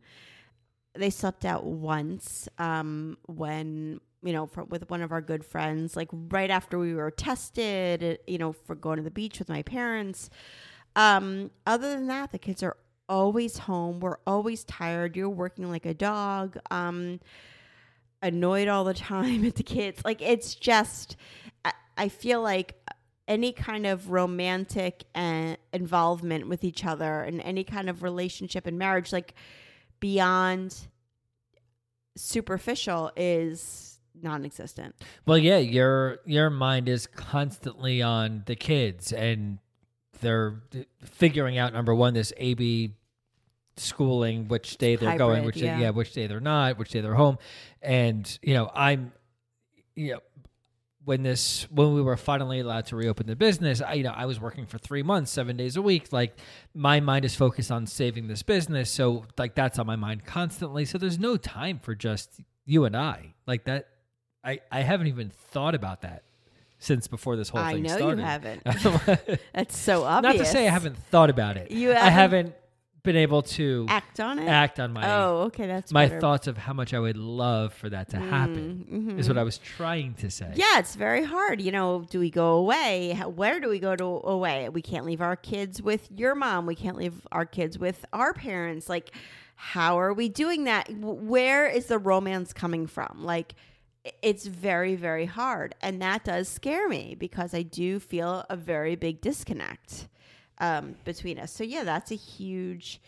They 0.93 1.09
slept 1.09 1.43
out 1.43 1.65
once 1.65 2.47
um, 2.59 3.17
when, 3.25 3.99
you 4.21 4.31
know, 4.31 4.45
for, 4.45 4.63
with 4.63 4.91
one 4.91 5.01
of 5.01 5.11
our 5.11 5.21
good 5.21 5.43
friends, 5.43 5.95
like 5.95 6.09
right 6.11 6.51
after 6.51 6.77
we 6.77 6.93
were 6.93 7.09
tested, 7.09 8.19
you 8.27 8.37
know, 8.37 8.53
for 8.53 8.75
going 8.75 8.97
to 8.97 9.03
the 9.03 9.09
beach 9.09 9.39
with 9.39 9.49
my 9.49 9.63
parents. 9.63 10.29
Um, 10.95 11.49
other 11.65 11.89
than 11.89 12.05
that, 12.07 12.31
the 12.31 12.37
kids 12.37 12.61
are 12.61 12.77
always 13.13 13.59
home. 13.59 13.99
We're 13.99 14.17
always 14.25 14.63
tired. 14.63 15.15
You're 15.15 15.29
working 15.29 15.69
like 15.69 15.85
a 15.85 15.93
dog. 15.93 16.57
Um, 16.71 17.19
annoyed 18.23 18.67
all 18.67 18.83
the 18.83 18.93
time 19.11 19.45
at 19.45 19.55
the 19.55 19.63
kids. 19.63 20.01
Like 20.03 20.21
it's 20.21 20.55
just, 20.55 21.15
I, 21.63 21.73
I 21.95 22.09
feel 22.09 22.41
like 22.41 22.75
any 23.27 23.51
kind 23.51 23.85
of 23.85 24.09
romantic 24.09 25.03
uh, 25.13 25.55
involvement 25.71 26.47
with 26.47 26.63
each 26.63 26.83
other 26.85 27.21
and 27.21 27.39
any 27.41 27.63
kind 27.63 27.87
of 27.87 28.01
relationship 28.01 28.65
and 28.65 28.79
marriage, 28.79 29.13
like 29.13 29.35
beyond 29.99 30.87
superficial, 32.17 33.11
is 33.15 33.99
non-existent. 34.19 34.95
Well, 35.27 35.37
yeah, 35.37 35.59
your 35.59 36.17
your 36.25 36.49
mind 36.49 36.89
is 36.89 37.05
constantly 37.05 38.01
on 38.01 38.43
the 38.47 38.55
kids, 38.55 39.13
and 39.13 39.59
they're 40.19 40.63
figuring 41.03 41.57
out 41.57 41.73
number 41.73 41.93
one 41.93 42.13
this 42.13 42.33
AB 42.37 42.95
schooling, 43.77 44.47
which 44.47 44.77
day 44.77 44.95
they're 44.95 45.17
going, 45.17 45.45
which 45.45 45.57
yeah. 45.57 45.75
day, 45.77 45.81
yeah, 45.83 45.89
which 45.91 46.13
day 46.13 46.27
they're 46.27 46.39
not, 46.39 46.77
which 46.77 46.89
day 46.91 47.01
they're 47.01 47.13
home, 47.15 47.37
and 47.81 48.37
you 48.41 48.53
know, 48.53 48.69
I'm, 48.73 49.11
you 49.95 50.13
know. 50.13 50.19
When 51.05 51.21
this, 51.21 51.67
when 51.69 51.93
we 51.95 52.01
were 52.01 52.15
finally 52.15 52.61
allowed 52.61 52.85
to 52.85 52.95
reopen 52.95 53.27
the 53.27 53.35
business, 53.35 53.81
I, 53.81 53.95
you 53.95 54.03
know, 54.03 54.13
I 54.15 54.25
was 54.25 54.39
working 54.39 54.65
for 54.65 54.77
three 54.77 55.03
months, 55.03 55.31
seven 55.31 55.57
days 55.57 55.75
a 55.75 55.81
week. 55.81 56.13
Like, 56.13 56.37
my 56.73 57.01
mind 57.01 57.25
is 57.25 57.35
focused 57.35 57.71
on 57.71 57.87
saving 57.87 58.29
this 58.29 58.41
business, 58.41 58.89
so 58.89 59.25
like 59.37 59.53
that's 59.53 59.77
on 59.79 59.85
my 59.85 59.97
mind 59.97 60.23
constantly. 60.23 60.85
So 60.85 60.97
there's 60.97 61.19
no 61.19 61.35
time 61.35 61.79
for 61.79 61.93
just 61.93 62.39
you 62.65 62.85
and 62.85 62.95
I. 62.95 63.33
Like 63.45 63.65
that, 63.65 63.89
I, 64.45 64.61
I 64.71 64.79
haven't 64.79 65.07
even 65.07 65.29
thought 65.29 65.75
about 65.75 66.03
that 66.03 66.23
since 66.79 67.09
before 67.09 67.35
this 67.35 67.49
whole 67.49 67.59
I 67.59 67.73
thing 67.73 67.83
know 67.83 67.97
started. 67.97 68.19
you 68.19 68.23
haven't. 68.25 68.63
That's 69.53 69.77
so 69.77 70.05
obvious. 70.05 70.37
Not 70.37 70.45
to 70.45 70.49
say 70.49 70.69
I 70.69 70.71
haven't 70.71 70.95
thought 70.95 71.29
about 71.29 71.57
it. 71.57 71.69
You 71.69 71.91
I 71.91 71.95
haven't- 71.95 72.13
haven't 72.13 72.55
been 73.03 73.17
able 73.17 73.41
to 73.41 73.85
act 73.89 74.19
on 74.19 74.39
it. 74.39 74.47
act 74.47 74.79
on 74.79 74.93
my 74.93 75.09
oh, 75.09 75.41
okay, 75.43 75.67
that's 75.67 75.91
my 75.91 76.07
better. 76.07 76.21
thoughts 76.21 76.47
of 76.47 76.57
how 76.57 76.73
much 76.73 76.93
I 76.93 76.99
would 76.99 77.17
love 77.17 77.73
for 77.73 77.89
that 77.89 78.09
to 78.09 78.17
happen. 78.17 78.87
Mm-hmm. 78.89 79.19
Is 79.19 79.27
what 79.27 79.37
I 79.37 79.43
was 79.43 79.57
trying 79.57 80.13
to 80.15 80.31
say. 80.31 80.51
Yeah, 80.55 80.79
it's 80.79 80.95
very 80.95 81.23
hard. 81.23 81.61
You 81.61 81.71
know, 81.71 82.05
do 82.09 82.19
we 82.19 82.29
go 82.29 82.53
away? 82.53 83.11
How- 83.11 83.29
Where 83.29 83.59
do 83.59 83.69
we 83.69 83.79
go 83.79 83.95
to 83.95 84.03
away? 84.03 84.69
We 84.69 84.81
can't 84.81 85.05
leave 85.05 85.21
our 85.21 85.35
kids 85.35 85.81
with 85.81 86.09
your 86.11 86.33
mom. 86.33 86.65
We 86.65 86.75
can't 86.75 86.97
leave 86.97 87.27
our 87.31 87.45
kids 87.45 87.77
with 87.77 88.05
our 88.13 88.33
parents. 88.33 88.87
Like, 88.89 89.11
how 89.55 89.99
are 89.99 90.13
we 90.13 90.29
doing 90.29 90.63
that? 90.63 90.89
Where 90.97 91.67
is 91.67 91.87
the 91.87 91.97
romance 91.99 92.53
coming 92.53 92.87
from? 92.87 93.23
Like, 93.23 93.53
it's 94.21 94.45
very, 94.47 94.95
very 94.95 95.25
hard. 95.25 95.75
And 95.81 96.01
that 96.01 96.23
does 96.23 96.47
scare 96.49 96.89
me 96.89 97.15
because 97.17 97.53
I 97.53 97.61
do 97.61 97.99
feel 97.99 98.45
a 98.49 98.55
very 98.55 98.95
big 98.95 99.21
disconnect 99.21 100.07
um, 100.59 100.95
between 101.05 101.39
us. 101.39 101.51
So, 101.51 101.63
yeah, 101.63 101.83
that's 101.83 102.11
a 102.11 102.15
huge 102.15 103.01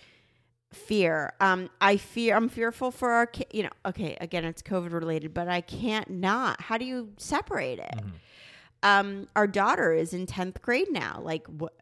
fear. 0.71 1.33
Um, 1.39 1.69
I 1.79 1.97
fear. 1.97 2.35
I'm 2.35 2.49
fearful 2.49 2.91
for 2.91 3.11
our. 3.11 3.31
You 3.51 3.63
know. 3.63 3.69
Okay. 3.85 4.17
Again, 4.19 4.45
it's 4.45 4.61
COVID 4.61 4.91
related, 4.93 5.33
but 5.33 5.47
I 5.47 5.61
can't 5.61 6.09
not. 6.09 6.61
How 6.61 6.77
do 6.77 6.85
you 6.85 7.09
separate 7.17 7.79
it? 7.79 7.99
Um, 8.83 9.27
our 9.35 9.47
daughter 9.47 9.93
is 9.93 10.13
in 10.13 10.25
tenth 10.25 10.61
grade 10.61 10.91
now. 10.91 11.19
Like, 11.23 11.47
wh- 11.61 11.73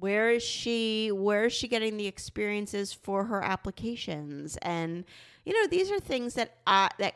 where 0.00 0.30
is 0.30 0.42
she? 0.42 1.10
Where 1.12 1.44
is 1.46 1.52
she 1.52 1.68
getting 1.68 1.96
the 1.96 2.06
experiences 2.06 2.92
for 2.92 3.24
her 3.24 3.42
applications? 3.44 4.56
And 4.62 5.04
you 5.44 5.52
know, 5.52 5.68
these 5.68 5.90
are 5.90 6.00
things 6.00 6.34
that 6.34 6.56
I 6.66 6.88
that 6.98 7.14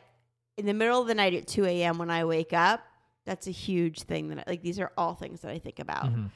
in 0.57 0.65
the 0.65 0.73
middle 0.73 1.01
of 1.01 1.07
the 1.07 1.15
night 1.15 1.33
at 1.33 1.47
two 1.47 1.65
a.m. 1.65 1.97
when 1.97 2.11
I 2.11 2.23
wake 2.25 2.53
up. 2.53 2.81
That's 3.25 3.47
a 3.47 3.51
huge 3.51 4.03
thing 4.03 4.29
that 4.29 4.39
I, 4.39 4.43
like 4.47 4.61
these 4.61 4.79
are 4.79 4.91
all 4.97 5.13
things 5.15 5.41
that 5.41 5.51
I 5.51 5.59
think 5.59 5.79
about. 5.79 6.05
Mhm. 6.05 6.31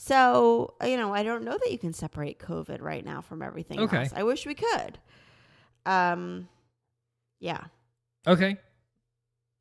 So, 0.00 0.74
you 0.80 0.96
know, 0.96 1.12
I 1.12 1.24
don't 1.24 1.42
know 1.42 1.58
that 1.58 1.72
you 1.72 1.78
can 1.78 1.92
separate 1.92 2.38
COVID 2.38 2.80
right 2.80 3.04
now 3.04 3.20
from 3.20 3.42
everything 3.42 3.80
Okay. 3.80 3.98
else. 3.98 4.12
I 4.14 4.22
wish 4.22 4.46
we 4.46 4.54
could. 4.54 4.96
Um, 5.84 6.48
yeah. 7.40 7.64
Okay. 8.24 8.58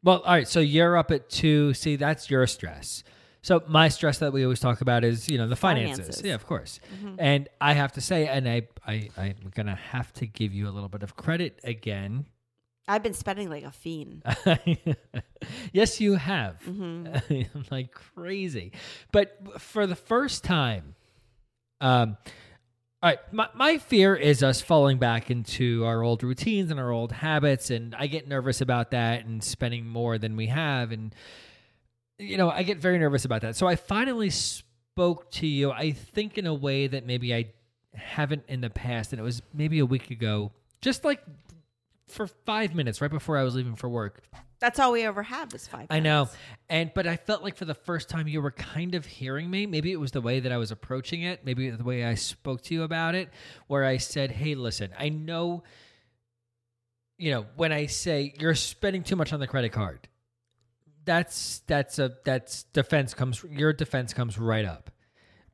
Well, 0.03 0.19
all 0.19 0.33
right. 0.35 0.47
So 0.47 0.59
you're 0.59 0.95
up 0.95 1.09
at 1.09 1.27
two. 1.27 1.73
See, 1.73 1.95
that's 1.95 2.29
your 2.29 2.45
stress. 2.45 3.03
So 3.41 3.63
my 3.67 3.89
stress 3.89 4.19
that 4.19 4.31
we 4.31 4.43
always 4.43 4.59
talk 4.59 4.81
about 4.81 5.03
is, 5.03 5.27
you 5.27 5.39
know, 5.39 5.47
the 5.47 5.55
finances. 5.55 5.99
Finances. 6.01 6.21
Yeah, 6.23 6.35
of 6.35 6.45
course. 6.45 6.81
Mm-hmm. 6.97 7.15
And 7.17 7.49
I 7.59 7.73
have 7.73 7.93
to 7.93 8.01
say, 8.01 8.27
and 8.27 8.47
I, 8.47 8.67
I, 8.85 9.09
I'm 9.17 9.51
gonna 9.55 9.75
have 9.75 10.13
to 10.13 10.27
give 10.27 10.53
you 10.53 10.67
a 10.67 10.71
little 10.71 10.89
bit 10.89 11.01
of 11.01 11.15
credit 11.15 11.59
again. 11.63 12.25
I've 12.87 13.03
been 13.03 13.13
spending 13.13 13.49
like 13.49 13.63
a 13.63 13.71
fiend. 13.71 14.23
yes, 15.73 15.99
you 15.99 16.15
have. 16.15 16.61
Mm-hmm. 16.65 17.51
like 17.71 17.91
crazy. 17.91 18.71
But 19.11 19.61
for 19.61 19.85
the 19.85 19.95
first 19.95 20.43
time, 20.43 20.95
um, 21.81 22.17
all 23.03 23.09
right, 23.11 23.19
my, 23.31 23.49
my 23.53 23.77
fear 23.77 24.15
is 24.15 24.41
us 24.41 24.61
falling 24.61 24.97
back 24.97 25.29
into 25.29 25.83
our 25.85 26.01
old 26.01 26.23
routines 26.23 26.71
and 26.71 26.79
our 26.79 26.91
old 26.91 27.11
habits. 27.11 27.69
And 27.69 27.93
I 27.93 28.07
get 28.07 28.27
nervous 28.27 28.61
about 28.61 28.91
that 28.91 29.25
and 29.25 29.43
spending 29.43 29.85
more 29.85 30.17
than 30.17 30.35
we 30.37 30.47
have. 30.47 30.91
And, 30.91 31.13
you 32.17 32.37
know, 32.37 32.49
I 32.49 32.63
get 32.63 32.77
very 32.77 32.97
nervous 32.97 33.25
about 33.25 33.41
that. 33.41 33.55
So 33.55 33.67
I 33.67 33.75
finally 33.75 34.29
spoke 34.29 35.29
to 35.31 35.45
you, 35.45 35.71
I 35.71 35.91
think, 35.91 36.37
in 36.37 36.47
a 36.47 36.53
way 36.53 36.87
that 36.87 37.05
maybe 37.05 37.35
I 37.35 37.51
haven't 37.93 38.45
in 38.47 38.61
the 38.61 38.69
past. 38.69 39.11
And 39.11 39.19
it 39.19 39.23
was 39.23 39.41
maybe 39.53 39.79
a 39.79 39.85
week 39.85 40.09
ago, 40.09 40.51
just 40.81 41.03
like 41.03 41.21
for 42.07 42.27
five 42.27 42.75
minutes 42.75 43.01
right 43.01 43.11
before 43.11 43.37
I 43.37 43.43
was 43.43 43.55
leaving 43.55 43.75
for 43.75 43.89
work. 43.89 44.23
That's 44.59 44.79
all 44.79 44.91
we 44.91 45.03
ever 45.03 45.21
have 45.21 45.53
is 45.53 45.67
five. 45.67 45.89
Minutes. 45.89 45.93
I 45.93 45.99
know. 45.99 46.29
And 46.69 46.91
but 46.95 47.05
I 47.05 47.15
felt 47.15 47.43
like 47.43 47.55
for 47.55 47.65
the 47.65 47.75
first 47.75 48.09
time 48.09 48.27
you 48.27 48.41
were 48.41 48.51
kind 48.51 48.95
of 48.95 49.05
hearing 49.05 49.49
me. 49.49 49.67
Maybe 49.67 49.91
it 49.91 49.99
was 49.99 50.11
the 50.11 50.21
way 50.21 50.39
that 50.39 50.51
I 50.51 50.57
was 50.57 50.71
approaching 50.71 51.21
it, 51.21 51.45
maybe 51.45 51.69
the 51.69 51.83
way 51.83 52.03
I 52.03 52.15
spoke 52.15 52.63
to 52.63 52.73
you 52.73 52.83
about 52.83 53.13
it, 53.13 53.29
where 53.67 53.85
I 53.85 53.97
said, 53.97 54.31
"Hey, 54.31 54.55
listen, 54.55 54.91
I 54.97 55.09
know 55.09 55.63
you 57.17 57.31
know, 57.31 57.45
when 57.55 57.71
I 57.71 57.87
say 57.87 58.33
you're 58.39 58.55
spending 58.55 59.03
too 59.03 59.15
much 59.15 59.33
on 59.33 59.39
the 59.39 59.47
credit 59.47 59.71
card, 59.71 60.07
that's 61.03 61.59
that's 61.67 61.99
a 61.99 62.13
that's 62.25 62.63
defense 62.63 63.13
comes 63.13 63.43
your 63.49 63.73
defense 63.73 64.13
comes 64.13 64.37
right 64.37 64.65
up. 64.65 64.91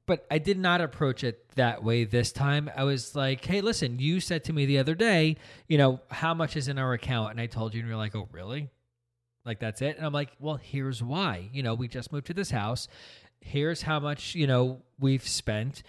But 0.05 0.25
I 0.29 0.37
did 0.37 0.59
not 0.59 0.81
approach 0.81 1.23
it 1.23 1.47
that 1.55 1.83
way 1.83 2.03
this 2.03 2.31
time. 2.33 2.69
I 2.75 2.83
was 2.83 3.15
like, 3.15 3.45
"Hey, 3.45 3.61
listen, 3.61 3.99
you 3.99 4.19
said 4.19 4.43
to 4.45 4.53
me 4.53 4.65
the 4.65 4.79
other 4.79 4.95
day, 4.95 5.37
you 5.67 5.77
know, 5.77 6.01
how 6.11 6.33
much 6.33 6.57
is 6.57 6.67
in 6.67 6.77
our 6.77 6.93
account?" 6.93 7.31
And 7.31 7.39
I 7.39 7.45
told 7.45 7.73
you 7.73 7.79
and 7.79 7.87
you're 7.87 7.97
like, 7.97 8.15
"Oh, 8.15 8.27
really?" 8.31 8.69
Like 9.45 9.59
that's 9.59 9.81
it. 9.81 9.97
And 9.97 10.05
I'm 10.05 10.13
like, 10.13 10.31
"Well, 10.39 10.57
here's 10.57 11.01
why. 11.01 11.49
You 11.53 11.63
know, 11.63 11.73
we 11.73 11.87
just 11.87 12.11
moved 12.11 12.27
to 12.27 12.33
this 12.33 12.51
house. 12.51 12.87
Here's 13.41 13.81
how 13.83 13.99
much, 13.99 14.35
you 14.35 14.47
know, 14.47 14.81
we've 14.99 15.27
spent." 15.27 15.83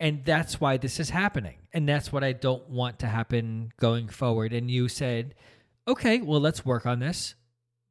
And 0.00 0.24
that's 0.24 0.60
why 0.60 0.76
this 0.76 0.98
is 1.00 1.10
happening. 1.10 1.58
And 1.72 1.88
that's 1.88 2.12
what 2.12 2.24
I 2.24 2.32
don't 2.32 2.68
want 2.68 2.98
to 2.98 3.06
happen 3.06 3.72
going 3.78 4.08
forward. 4.08 4.52
And 4.52 4.70
you 4.70 4.88
said, 4.88 5.34
"Okay, 5.88 6.20
well, 6.20 6.40
let's 6.40 6.64
work 6.64 6.84
on 6.84 6.98
this. 6.98 7.34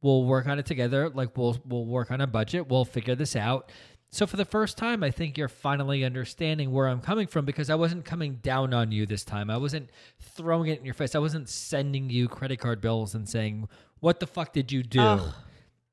We'll 0.01 0.25
work 0.25 0.47
on 0.47 0.59
it 0.59 0.65
together. 0.65 1.09
Like 1.09 1.37
we'll 1.37 1.57
we'll 1.65 1.85
work 1.85 2.11
on 2.11 2.21
a 2.21 2.27
budget. 2.27 2.67
We'll 2.69 2.85
figure 2.85 3.15
this 3.15 3.35
out." 3.35 3.71
So 4.13 4.27
for 4.27 4.37
the 4.37 4.45
first 4.45 4.77
time, 4.77 5.01
I 5.03 5.09
think 5.09 5.39
you're 5.39 5.47
finally 5.47 6.05
understanding 6.05 6.71
where 6.71 6.87
I'm 6.87 7.01
coming 7.01 7.25
from 7.25 7.45
because 7.45 7.71
I 7.71 7.75
wasn't 7.75 8.05
coming 8.05 8.35
down 8.35 8.71
on 8.71 8.91
you 8.91 9.07
this 9.07 9.23
time. 9.23 9.49
I 9.49 9.57
wasn't 9.57 9.89
throwing 10.19 10.69
it 10.69 10.77
in 10.77 10.85
your 10.85 10.93
face. 10.93 11.15
I 11.15 11.19
wasn't 11.19 11.49
sending 11.49 12.11
you 12.11 12.27
credit 12.27 12.59
card 12.59 12.79
bills 12.79 13.15
and 13.15 13.27
saying, 13.27 13.67
"What 14.01 14.19
the 14.19 14.27
fuck 14.27 14.53
did 14.53 14.71
you 14.71 14.83
do?" 14.83 15.01
Ugh. 15.01 15.33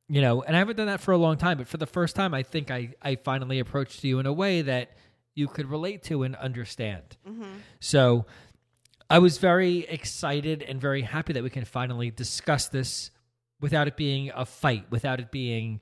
You 0.07 0.21
know, 0.21 0.43
and 0.43 0.55
I 0.55 0.59
haven't 0.59 0.77
done 0.77 0.89
that 0.89 1.01
for 1.01 1.13
a 1.13 1.17
long 1.17 1.39
time, 1.39 1.57
but 1.57 1.67
for 1.67 1.79
the 1.79 1.87
first 1.87 2.15
time, 2.15 2.35
I 2.35 2.43
think 2.43 2.71
I 2.71 2.91
I 3.01 3.15
finally 3.15 3.59
approached 3.59 4.05
you 4.05 4.19
in 4.19 4.27
a 4.27 4.35
way 4.35 4.61
that 4.61 4.99
you 5.35 5.49
could 5.49 5.71
relate 5.71 6.03
to 6.03 6.23
and 6.23 6.37
understand. 6.37 7.17
Mm-hmm. 7.27 7.45
So 7.79 8.27
I 9.09 9.19
was 9.19 9.39
very 9.39 9.87
excited 9.87 10.61
and 10.61 10.79
very 10.79 11.03
happy 11.03 11.33
that 11.33 11.43
we 11.43 11.49
can 11.49 11.65
finally 11.65 12.11
discuss 12.11 12.69
this 12.69 13.13
without 13.63 13.89
it 13.89 13.97
being 13.97 14.31
a 14.35 14.45
fight, 14.45 14.91
without 14.91 15.21
it 15.21 15.31
being, 15.31 15.81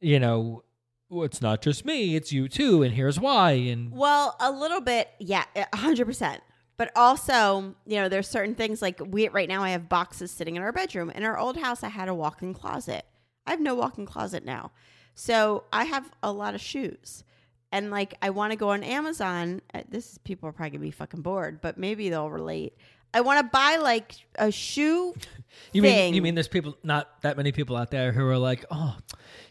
you 0.00 0.18
know, 0.18 0.62
well, 1.08 1.24
it's 1.24 1.40
not 1.40 1.62
just 1.62 1.84
me, 1.84 2.16
it's 2.16 2.32
you 2.32 2.48
too, 2.48 2.82
and 2.82 2.94
here's 2.94 3.18
why. 3.20 3.52
And 3.52 3.92
Well, 3.92 4.36
a 4.40 4.50
little 4.50 4.80
bit, 4.80 5.08
yeah, 5.18 5.44
a 5.54 5.76
hundred 5.76 6.06
percent. 6.06 6.42
But 6.78 6.90
also, 6.94 7.74
you 7.86 7.96
know, 7.96 8.08
there's 8.10 8.28
certain 8.28 8.54
things 8.54 8.82
like 8.82 9.00
we 9.04 9.28
right 9.28 9.48
now. 9.48 9.62
I 9.62 9.70
have 9.70 9.88
boxes 9.88 10.30
sitting 10.30 10.56
in 10.56 10.62
our 10.62 10.72
bedroom. 10.72 11.08
In 11.10 11.24
our 11.24 11.38
old 11.38 11.56
house, 11.56 11.82
I 11.82 11.88
had 11.88 12.08
a 12.08 12.14
walk-in 12.14 12.52
closet. 12.52 13.06
I 13.46 13.52
have 13.52 13.60
no 13.60 13.74
walk-in 13.74 14.04
closet 14.04 14.44
now. 14.44 14.72
So 15.14 15.64
I 15.72 15.84
have 15.84 16.10
a 16.22 16.30
lot 16.32 16.54
of 16.54 16.60
shoes. 16.60 17.24
And 17.72 17.90
like 17.90 18.14
I 18.20 18.30
want 18.30 18.50
to 18.52 18.56
go 18.56 18.70
on 18.70 18.82
Amazon. 18.82 19.62
uh, 19.72 19.82
This 19.88 20.12
is 20.12 20.18
people 20.18 20.48
are 20.48 20.52
probably 20.52 20.70
gonna 20.70 20.82
be 20.82 20.90
fucking 20.90 21.22
bored, 21.22 21.60
but 21.62 21.78
maybe 21.78 22.10
they'll 22.10 22.30
relate. 22.30 22.76
I 23.14 23.22
want 23.22 23.38
to 23.40 23.50
buy 23.50 23.76
like 23.76 24.12
a 24.34 24.50
shoe. 24.50 25.14
You 25.72 25.80
mean 25.80 26.12
you 26.12 26.20
mean 26.20 26.34
there's 26.34 26.48
people 26.48 26.76
not 26.82 27.22
that 27.22 27.38
many 27.38 27.50
people 27.50 27.76
out 27.76 27.90
there 27.90 28.12
who 28.12 28.26
are 28.26 28.36
like, 28.36 28.66
oh, 28.70 28.94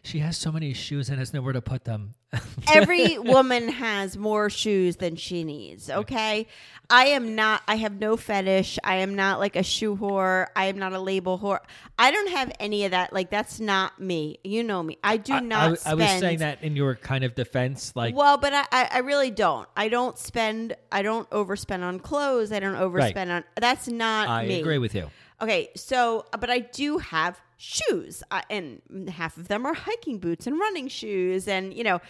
she 0.06 0.20
has 0.20 0.38
so 0.38 0.52
many 0.52 0.74
shoes 0.74 1.10
and 1.10 1.20
has 1.20 1.34
nowhere 1.34 1.54
to 1.54 1.62
put 1.62 1.84
them. 1.84 2.14
Every 2.74 3.18
woman 3.18 3.70
has 3.70 4.18
more 4.18 4.50
shoes 4.50 4.98
than 4.98 5.16
she 5.16 5.44
needs. 5.44 5.90
Okay. 5.90 6.48
I 6.90 7.06
am 7.08 7.34
not, 7.36 7.64
I 7.68 7.76
have 7.78 8.00
no 8.00 8.16
fetish. 8.16 8.78
I 8.84 8.98
am 8.98 9.16
not 9.16 9.40
like 9.40 9.56
a 9.56 9.64
shoe 9.64 9.96
whore. 9.98 10.48
I 10.56 10.66
am 10.66 10.78
not 10.78 10.94
a 10.94 11.00
label 11.00 11.40
whore. 11.40 11.60
I 11.98 12.12
don't 12.12 12.30
have 12.30 12.52
any 12.60 12.86
of 12.86 12.92
that. 12.92 13.14
Like, 13.14 13.30
that's 13.32 13.60
not 13.60 14.00
me. 14.00 14.38
You 14.44 14.64
know 14.64 14.84
me. 14.84 14.98
I 15.04 15.18
do 15.18 15.34
I- 15.34 15.40
not 15.40 15.70
I, 15.70 15.72
I 15.72 15.76
spend. 15.76 15.98
was 16.00 16.10
saying 16.20 16.40
that 16.40 16.62
in 16.64 16.76
your 16.76 16.96
kind 16.96 17.24
of 17.24 17.34
defense, 17.34 17.94
like 17.96 18.16
well, 18.16 18.38
but 18.38 18.54
I, 18.54 18.66
I, 18.72 18.90
I 18.92 18.98
really 19.00 19.32
don't. 19.32 19.68
I 19.76 19.90
don't 19.90 20.18
spend, 20.18 20.76
I 20.92 21.02
don't 21.02 21.28
overspend 21.32 21.82
on 21.84 22.00
clothes. 22.00 22.52
I 22.52 22.60
don't 22.60 22.76
overspend 22.76 23.30
on, 23.36 23.44
that's 23.56 23.88
not 23.88 24.28
I 24.30 24.46
me. 24.46 24.60
agree 24.60 24.78
with 24.78 24.94
you. 24.94 25.10
Okay, 25.42 25.70
so 25.76 26.26
but 26.40 26.50
I 26.50 26.60
do 26.60 26.98
have 27.00 27.42
shoes, 27.58 28.24
uh, 28.32 28.42
and 28.50 28.82
half 29.10 29.38
of 29.38 29.48
them 29.48 29.66
are 29.66 29.74
hiking 29.74 30.20
boots 30.20 30.48
and 30.48 30.60
running 30.60 30.88
shoes, 30.88 31.48
and 31.48 31.74
you 31.74 31.84
know, 31.84 32.02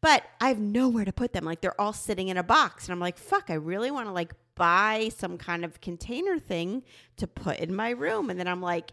but 0.00 0.24
I 0.40 0.48
have 0.48 0.58
nowhere 0.58 1.04
to 1.04 1.12
put 1.12 1.32
them. 1.32 1.44
Like 1.44 1.60
they're 1.60 1.80
all 1.80 1.92
sitting 1.92 2.28
in 2.28 2.36
a 2.36 2.42
box, 2.42 2.86
and 2.86 2.92
I'm 2.92 3.00
like, 3.00 3.18
fuck, 3.18 3.50
I 3.50 3.54
really 3.54 3.90
want 3.90 4.08
to 4.08 4.12
like 4.12 4.34
buy 4.54 5.10
some 5.16 5.38
kind 5.38 5.64
of 5.64 5.80
container 5.80 6.38
thing 6.38 6.82
to 7.16 7.26
put 7.26 7.58
in 7.58 7.74
my 7.74 7.90
room, 7.90 8.30
and 8.30 8.38
then 8.38 8.48
I'm 8.48 8.62
like. 8.62 8.92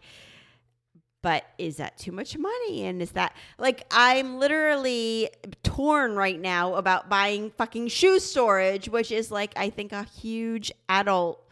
But 1.22 1.44
is 1.58 1.76
that 1.76 1.98
too 1.98 2.12
much 2.12 2.38
money? 2.38 2.86
And 2.86 3.02
is 3.02 3.10
that 3.10 3.36
like 3.58 3.84
I'm 3.90 4.38
literally 4.38 5.28
torn 5.62 6.16
right 6.16 6.40
now 6.40 6.76
about 6.76 7.10
buying 7.10 7.50
fucking 7.50 7.88
shoe 7.88 8.18
storage, 8.20 8.88
which 8.88 9.12
is 9.12 9.30
like 9.30 9.52
I 9.54 9.68
think 9.68 9.92
a 9.92 10.04
huge 10.04 10.72
adult 10.88 11.46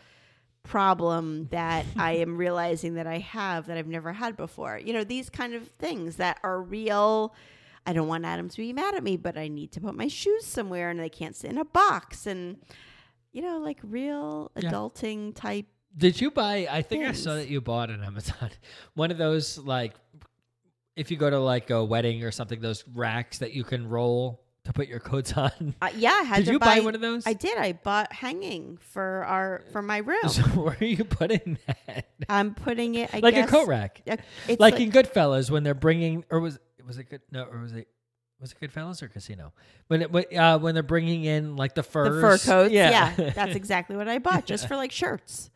problem 0.68 1.48
that 1.50 1.84
I 1.96 2.12
am 2.16 2.36
realizing 2.36 2.94
that 2.94 3.06
I 3.06 3.18
have 3.18 3.66
that 3.66 3.76
I've 3.78 3.86
never 3.88 4.12
had 4.12 4.36
before. 4.36 4.78
You 4.78 4.92
know, 4.92 5.04
these 5.04 5.28
kind 5.30 5.54
of 5.54 5.66
things 5.68 6.16
that 6.16 6.38
are 6.44 6.60
real. 6.62 7.34
I 7.86 7.94
don't 7.94 8.06
want 8.08 8.26
Adam 8.26 8.50
to 8.50 8.56
be 8.58 8.72
mad 8.74 8.94
at 8.94 9.02
me, 9.02 9.16
but 9.16 9.38
I 9.38 9.48
need 9.48 9.72
to 9.72 9.80
put 9.80 9.94
my 9.94 10.08
shoes 10.08 10.44
somewhere 10.44 10.90
and 10.90 11.00
they 11.00 11.08
can't 11.08 11.34
sit 11.34 11.50
in 11.50 11.56
a 11.58 11.64
box 11.64 12.26
and 12.26 12.58
you 13.32 13.40
know, 13.42 13.58
like 13.58 13.78
real 13.82 14.50
Yeah. 14.56 14.70
adulting 14.70 15.34
type. 15.34 15.66
Did 15.96 16.20
you 16.20 16.30
buy? 16.30 16.68
I 16.70 16.82
think 16.82 17.04
I 17.06 17.12
saw 17.12 17.34
that 17.34 17.48
you 17.48 17.60
bought 17.60 17.90
on 17.90 18.02
Amazon 18.04 18.50
one 18.94 19.10
of 19.10 19.16
those 19.18 19.56
like 19.58 19.94
if 20.96 21.10
you 21.10 21.16
go 21.16 21.30
to 21.30 21.38
like 21.38 21.70
a 21.70 21.82
wedding 21.84 22.24
or 22.24 22.30
something, 22.30 22.60
those 22.60 22.84
racks 22.94 23.38
that 23.38 23.52
you 23.54 23.64
can 23.64 23.88
roll 23.88 24.42
to 24.68 24.72
put 24.74 24.86
your 24.86 25.00
coats 25.00 25.32
on. 25.32 25.74
Uh, 25.82 25.88
yeah, 25.96 26.10
I 26.20 26.22
had 26.24 26.36
Did 26.38 26.46
to 26.46 26.52
you 26.52 26.58
buy, 26.58 26.78
buy 26.78 26.84
one 26.84 26.94
of 26.94 27.00
those? 27.00 27.26
I 27.26 27.32
did. 27.32 27.56
I 27.58 27.72
bought 27.72 28.12
hanging 28.12 28.78
for 28.80 29.24
our 29.26 29.62
for 29.72 29.80
my 29.82 29.98
room. 30.10 30.28
So 30.28 30.42
where 30.42 30.76
are 30.80 30.84
you 30.84 31.04
putting 31.04 31.58
that? 31.66 32.06
I'm 32.28 32.54
putting 32.54 32.94
it 32.96 33.10
I 33.14 33.20
like 33.20 33.34
guess, 33.34 33.48
a 33.48 33.50
coat 33.50 33.66
rack, 33.68 34.02
uh, 34.08 34.16
It's 34.46 34.60
like, 34.60 34.78
in 34.80 34.90
Goodfellas 34.92 35.50
when 35.50 35.62
they're 35.62 35.74
bringing, 35.74 36.24
or 36.30 36.40
was 36.40 36.58
was 36.86 36.98
it 36.98 37.04
good? 37.10 37.20
No, 37.30 37.44
or 37.44 37.58
was 37.60 37.72
it 37.72 37.88
was 38.40 38.52
it 38.52 38.60
Goodfellas 38.60 39.02
or 39.02 39.08
Casino? 39.08 39.52
When 39.88 40.02
it 40.02 40.10
when, 40.12 40.24
uh, 40.36 40.58
when 40.58 40.74
they're 40.74 40.82
bringing 40.82 41.24
in 41.24 41.56
like 41.56 41.74
the 41.74 41.82
the 41.82 41.88
fur 41.88 42.38
coats. 42.38 42.72
Yeah, 42.72 43.14
Yeah, 43.16 43.30
that's 43.34 43.54
exactly 43.56 43.96
what 43.96 44.08
I 44.08 44.18
bought 44.18 44.44
just 44.46 44.68
for 44.68 44.76
like 44.76 44.92
shirts. 44.92 45.50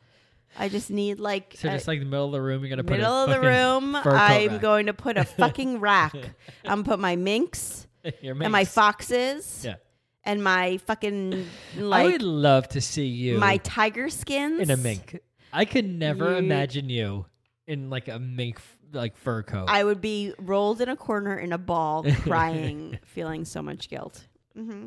I 0.58 0.68
just 0.68 0.90
need 0.90 1.18
like 1.18 1.56
so 1.58 1.68
a- 1.68 1.72
just 1.72 1.88
like 1.88 1.98
the 2.00 2.04
middle 2.06 2.26
of 2.26 2.32
the 2.32 2.42
room, 2.42 2.62
you're 2.62 2.70
gonna 2.70 2.84
put 2.84 2.98
middle 2.98 3.12
of 3.12 3.30
the 3.30 3.40
room. 3.40 3.96
I'm 3.96 4.48
rack. 4.50 4.60
going 4.60 4.86
to 4.86 4.94
put 4.94 5.16
a 5.16 5.24
fucking 5.24 5.80
rack. 5.80 6.14
I'm 6.64 6.82
gonna 6.82 6.82
put 6.84 6.98
my 6.98 7.16
minks 7.16 7.86
and 8.22 8.52
my 8.52 8.64
foxes 8.64 9.62
Yeah, 9.64 9.76
and 10.24 10.42
my 10.42 10.78
fucking 10.78 11.46
like 11.76 12.06
I 12.06 12.12
would 12.12 12.22
love 12.22 12.68
to 12.70 12.80
see 12.80 13.06
you 13.06 13.38
my 13.38 13.56
tiger 13.58 14.08
skins 14.08 14.60
in 14.60 14.70
a 14.70 14.76
mink. 14.76 15.20
I 15.52 15.64
could 15.64 15.84
never 15.86 16.30
You- 16.32 16.36
imagine 16.38 16.88
you 16.88 17.26
in 17.66 17.90
like 17.90 18.08
a 18.08 18.18
mink 18.18 18.56
f- 18.56 18.78
like 18.92 19.16
fur 19.16 19.42
coat. 19.42 19.66
I 19.68 19.84
would 19.84 20.00
be 20.00 20.32
rolled 20.38 20.80
in 20.80 20.88
a 20.88 20.96
corner 20.96 21.38
in 21.38 21.52
a 21.52 21.58
ball, 21.58 22.04
crying, 22.22 22.98
feeling 23.04 23.44
so 23.44 23.62
much 23.62 23.88
guilt. 23.88 24.26
hmm 24.56 24.86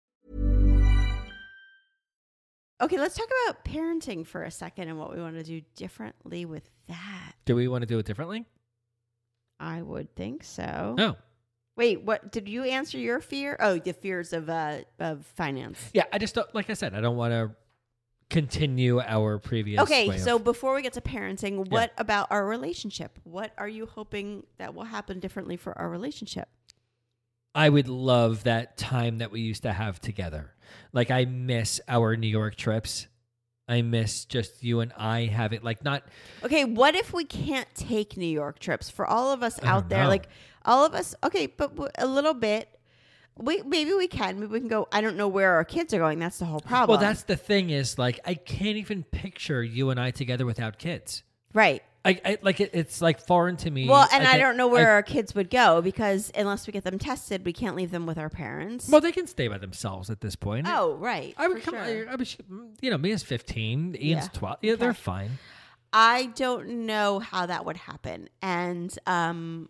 Okay, 2.81 2.97
let's 2.97 3.15
talk 3.15 3.27
about 3.45 3.63
parenting 3.63 4.25
for 4.25 4.43
a 4.43 4.51
second 4.51 4.87
and 4.89 4.97
what 4.97 5.13
we 5.15 5.21
want 5.21 5.35
to 5.35 5.43
do 5.43 5.61
differently 5.75 6.45
with 6.45 6.67
that. 6.87 7.33
Do 7.45 7.55
we 7.55 7.67
want 7.67 7.83
to 7.83 7.85
do 7.85 7.99
it 7.99 8.05
differently? 8.05 8.45
I 9.59 9.81
would 9.81 10.15
think 10.15 10.43
so. 10.43 10.95
No. 10.97 11.15
Wait, 11.77 12.01
what 12.03 12.31
did 12.31 12.49
you 12.49 12.63
answer 12.63 12.97
your 12.97 13.19
fear? 13.21 13.55
Oh, 13.59 13.77
the 13.77 13.93
fears 13.93 14.33
of 14.33 14.49
uh 14.49 14.79
of 14.99 15.25
finance. 15.25 15.79
Yeah, 15.93 16.03
I 16.11 16.17
just 16.17 16.33
don't, 16.35 16.53
like 16.55 16.69
I 16.69 16.73
said, 16.73 16.93
I 16.95 17.01
don't 17.01 17.15
want 17.15 17.31
to 17.31 17.51
continue 18.29 18.99
our 18.99 19.37
previous. 19.37 19.81
Okay, 19.81 20.09
way 20.09 20.15
of- 20.15 20.21
so 20.21 20.39
before 20.39 20.73
we 20.73 20.81
get 20.81 20.93
to 20.93 21.01
parenting, 21.01 21.69
what 21.69 21.91
about 21.97 22.27
our 22.31 22.45
relationship? 22.45 23.19
What 23.23 23.51
are 23.57 23.67
you 23.69 23.85
hoping 23.85 24.43
that 24.57 24.73
will 24.73 24.85
happen 24.85 25.19
differently 25.19 25.55
for 25.57 25.77
our 25.77 25.89
relationship? 25.89 26.49
I 27.53 27.69
would 27.69 27.89
love 27.89 28.43
that 28.45 28.77
time 28.77 29.17
that 29.19 29.31
we 29.31 29.41
used 29.41 29.63
to 29.63 29.73
have 29.73 29.99
together. 29.99 30.53
Like 30.93 31.11
I 31.11 31.25
miss 31.25 31.79
our 31.87 32.15
New 32.15 32.27
York 32.27 32.55
trips. 32.55 33.07
I 33.67 33.81
miss 33.83 34.25
just 34.25 34.63
you 34.63 34.81
and 34.81 34.91
I 34.97 35.25
have 35.27 35.53
it 35.53 35.63
like 35.63 35.83
not 35.83 36.03
Okay, 36.43 36.65
what 36.65 36.93
if 36.95 37.13
we 37.13 37.23
can't 37.23 37.67
take 37.73 38.17
New 38.17 38.25
York 38.25 38.59
trips 38.59 38.89
for 38.89 39.05
all 39.05 39.31
of 39.31 39.43
us 39.43 39.59
I 39.63 39.67
out 39.67 39.81
don't 39.81 39.89
there? 39.89 40.03
know. 40.03 40.09
Like 40.09 40.27
all 40.65 40.85
of 40.85 40.93
us. 40.93 41.15
Okay, 41.23 41.45
but 41.47 41.69
w- 41.75 41.91
a 41.97 42.05
little 42.05 42.33
bit. 42.33 42.67
We 43.37 43.61
maybe 43.61 43.93
we 43.93 44.07
can. 44.09 44.39
Maybe 44.41 44.51
we 44.51 44.59
can 44.59 44.67
go. 44.67 44.89
I 44.91 44.99
don't 44.99 45.15
know 45.15 45.29
where 45.29 45.53
our 45.53 45.63
kids 45.63 45.93
are 45.93 45.99
going. 45.99 46.19
That's 46.19 46.39
the 46.39 46.45
whole 46.45 46.59
problem. 46.59 46.99
Well, 46.99 47.07
that's 47.07 47.23
the 47.23 47.37
thing 47.37 47.69
is 47.69 47.97
like 47.97 48.19
I 48.25 48.33
can't 48.33 48.75
even 48.77 49.03
picture 49.03 49.63
you 49.63 49.89
and 49.89 49.99
I 49.99 50.11
together 50.11 50.45
without 50.45 50.77
kids. 50.77 51.23
right. 51.53 51.81
I, 52.03 52.19
I 52.25 52.37
like 52.41 52.59
it, 52.59 52.71
it's 52.73 52.99
like 53.01 53.19
foreign 53.19 53.57
to 53.57 53.69
me. 53.69 53.87
Well, 53.87 54.07
and 54.11 54.23
I, 54.23 54.31
can't- 54.31 54.41
don't 54.41 54.57
know 54.57 54.67
where 54.67 54.89
I- 54.89 54.93
our 54.95 55.03
kids 55.03 55.35
would 55.35 55.49
go 55.51 55.81
because 55.81 56.31
unless 56.35 56.65
we 56.65 56.73
get 56.73 56.83
them 56.83 56.97
tested, 56.97 57.45
we 57.45 57.53
can't 57.53 57.75
leave 57.75 57.91
them 57.91 58.05
with 58.07 58.17
our 58.17 58.29
parents. 58.29 58.89
well, 58.89 59.01
they 59.01 59.11
can 59.11 59.27
stay 59.27 59.47
by 59.47 59.59
themselves 59.59 60.09
at 60.09 60.19
this 60.21 60.35
point. 60.35 60.67
oh, 60.67 60.95
right. 60.95 61.35
I 61.37 61.47
would 61.47 61.61
come. 61.61 61.75
sure. 61.75 62.09
I 62.09 62.15
was, 62.15 62.35
you 62.81 62.89
know, 62.89 62.97
Mia's 62.97 63.21
fifteen, 63.23 63.95
Ian's 64.01 64.25
Yeah. 64.25 64.29
twelve. 64.33 64.57
Yeah, 64.61 64.75
they're 64.75 64.93
fine. 64.95 65.37
I 65.93 66.27
don't 66.35 66.85
know 66.87 67.19
how 67.19 67.45
that 67.45 67.65
would 67.65 67.77
happen, 67.77 68.29
and 68.41 68.97
um, 69.05 69.69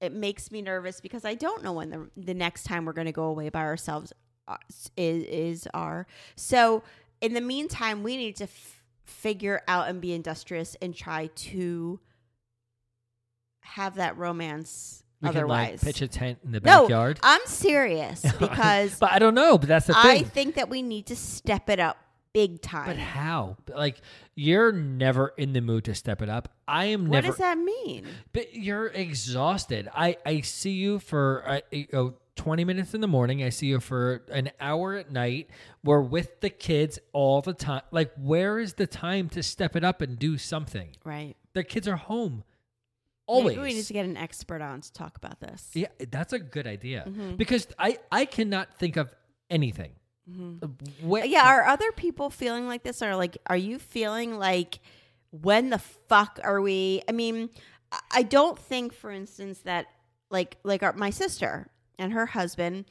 it 0.00 0.12
makes 0.12 0.50
me 0.50 0.62
nervous 0.62 1.00
because 1.00 1.24
I 1.24 1.34
don't 1.34 1.62
know 1.62 1.74
when 1.74 1.90
the 1.90 2.10
the 2.16 2.34
next 2.34 2.64
time 2.64 2.86
we're 2.86 2.92
going 2.92 3.06
to 3.06 3.12
go 3.12 3.24
away 3.24 3.50
by 3.50 3.60
ourselves 3.60 4.12
uh, 4.48 4.56
is 4.96 5.22
is 5.24 5.68
our. 5.74 6.06
So 6.34 6.82
in 7.20 7.34
the 7.34 7.40
meantime, 7.40 8.02
we 8.02 8.16
need 8.16 8.34
to 8.36 8.46
figure 9.06 9.62
out 9.68 9.88
and 9.88 10.00
be 10.00 10.12
industrious 10.12 10.76
and 10.82 10.94
try 10.94 11.28
to 11.34 12.00
have 13.60 13.94
that 13.96 14.16
romance. 14.18 15.02
We 15.22 15.30
otherwise, 15.30 15.66
can 15.66 15.72
like 15.74 15.80
pitch 15.80 16.02
a 16.02 16.08
tent 16.08 16.38
in 16.44 16.52
the 16.52 16.60
no, 16.60 16.82
backyard. 16.82 17.18
I'm 17.22 17.40
serious 17.46 18.20
because 18.38 18.98
but 18.98 19.12
I 19.12 19.18
don't 19.18 19.34
know. 19.34 19.56
But 19.56 19.68
that's 19.68 19.86
the 19.86 19.96
I 19.96 20.02
thing. 20.02 20.24
I 20.24 20.28
think 20.28 20.54
that 20.56 20.68
we 20.68 20.82
need 20.82 21.06
to 21.06 21.16
step 21.16 21.70
it 21.70 21.80
up 21.80 21.96
big 22.34 22.60
time. 22.60 22.86
But 22.86 22.98
how? 22.98 23.56
Like 23.68 24.02
you're 24.34 24.72
never 24.72 25.32
in 25.38 25.54
the 25.54 25.62
mood 25.62 25.84
to 25.84 25.94
step 25.94 26.20
it 26.20 26.28
up. 26.28 26.50
I 26.68 26.86
am 26.86 27.06
what 27.06 27.12
never. 27.12 27.28
What 27.28 27.30
does 27.30 27.38
that 27.38 27.56
mean? 27.56 28.04
But 28.34 28.54
you're 28.54 28.88
exhausted. 28.88 29.88
I 29.94 30.18
I 30.26 30.42
see 30.42 30.72
you 30.72 30.98
for 30.98 31.44
uh, 31.46 31.60
you 31.70 31.86
know, 31.92 32.14
20 32.36 32.64
minutes 32.64 32.94
in 32.94 33.00
the 33.00 33.08
morning. 33.08 33.42
I 33.42 33.48
see 33.48 33.66
you 33.66 33.80
for 33.80 34.22
an 34.30 34.50
hour 34.60 34.94
at 34.94 35.10
night. 35.10 35.50
We're 35.82 36.00
with 36.00 36.40
the 36.40 36.50
kids 36.50 36.98
all 37.12 37.40
the 37.42 37.52
time. 37.54 37.82
Like 37.90 38.12
where 38.16 38.58
is 38.58 38.74
the 38.74 38.86
time 38.86 39.28
to 39.30 39.42
step 39.42 39.74
it 39.76 39.82
up 39.84 40.00
and 40.02 40.18
do 40.18 40.38
something? 40.38 40.90
Right. 41.04 41.34
Their 41.54 41.62
kids 41.64 41.88
are 41.88 41.96
home. 41.96 42.44
Always. 43.26 43.56
Maybe 43.56 43.68
we 43.70 43.74
need 43.74 43.84
to 43.86 43.92
get 43.92 44.04
an 44.04 44.16
expert 44.16 44.62
on 44.62 44.80
to 44.82 44.92
talk 44.92 45.16
about 45.16 45.40
this. 45.40 45.70
yeah, 45.74 45.88
that's 46.10 46.32
a 46.32 46.38
good 46.38 46.66
idea 46.66 47.04
Mm-hmm. 47.08 47.34
because 47.36 47.66
I 47.78 47.98
I 48.12 48.24
cannot 48.24 48.78
think 48.78 48.96
of 48.96 49.12
anything. 49.50 49.90
Wh- 50.28 51.24
Yeah, 51.26 51.46
are 51.48 51.64
other 51.66 51.90
people 51.92 52.30
feeling 52.30 52.66
like 52.68 52.82
this? 52.82 53.00
Or 53.02 53.16
like, 53.16 53.38
are 53.46 53.56
you 53.56 53.78
feeling 53.78 54.38
like 54.38 54.78
when 55.30 55.70
the 55.70 55.78
fuck 55.78 56.38
are 56.42 56.60
we? 56.60 57.02
I 57.08 57.12
mean, 57.12 57.50
I- 57.92 58.00
I 58.12 58.22
don't 58.22 58.58
think, 58.58 58.92
for 58.92 59.10
instance, 59.10 59.60
that 59.60 59.86
like 60.30 60.56
like 60.64 60.82
our, 60.82 60.92
my 60.92 61.10
sister 61.10 61.68
and 61.98 62.12
her 62.12 62.26
husband. 62.26 62.86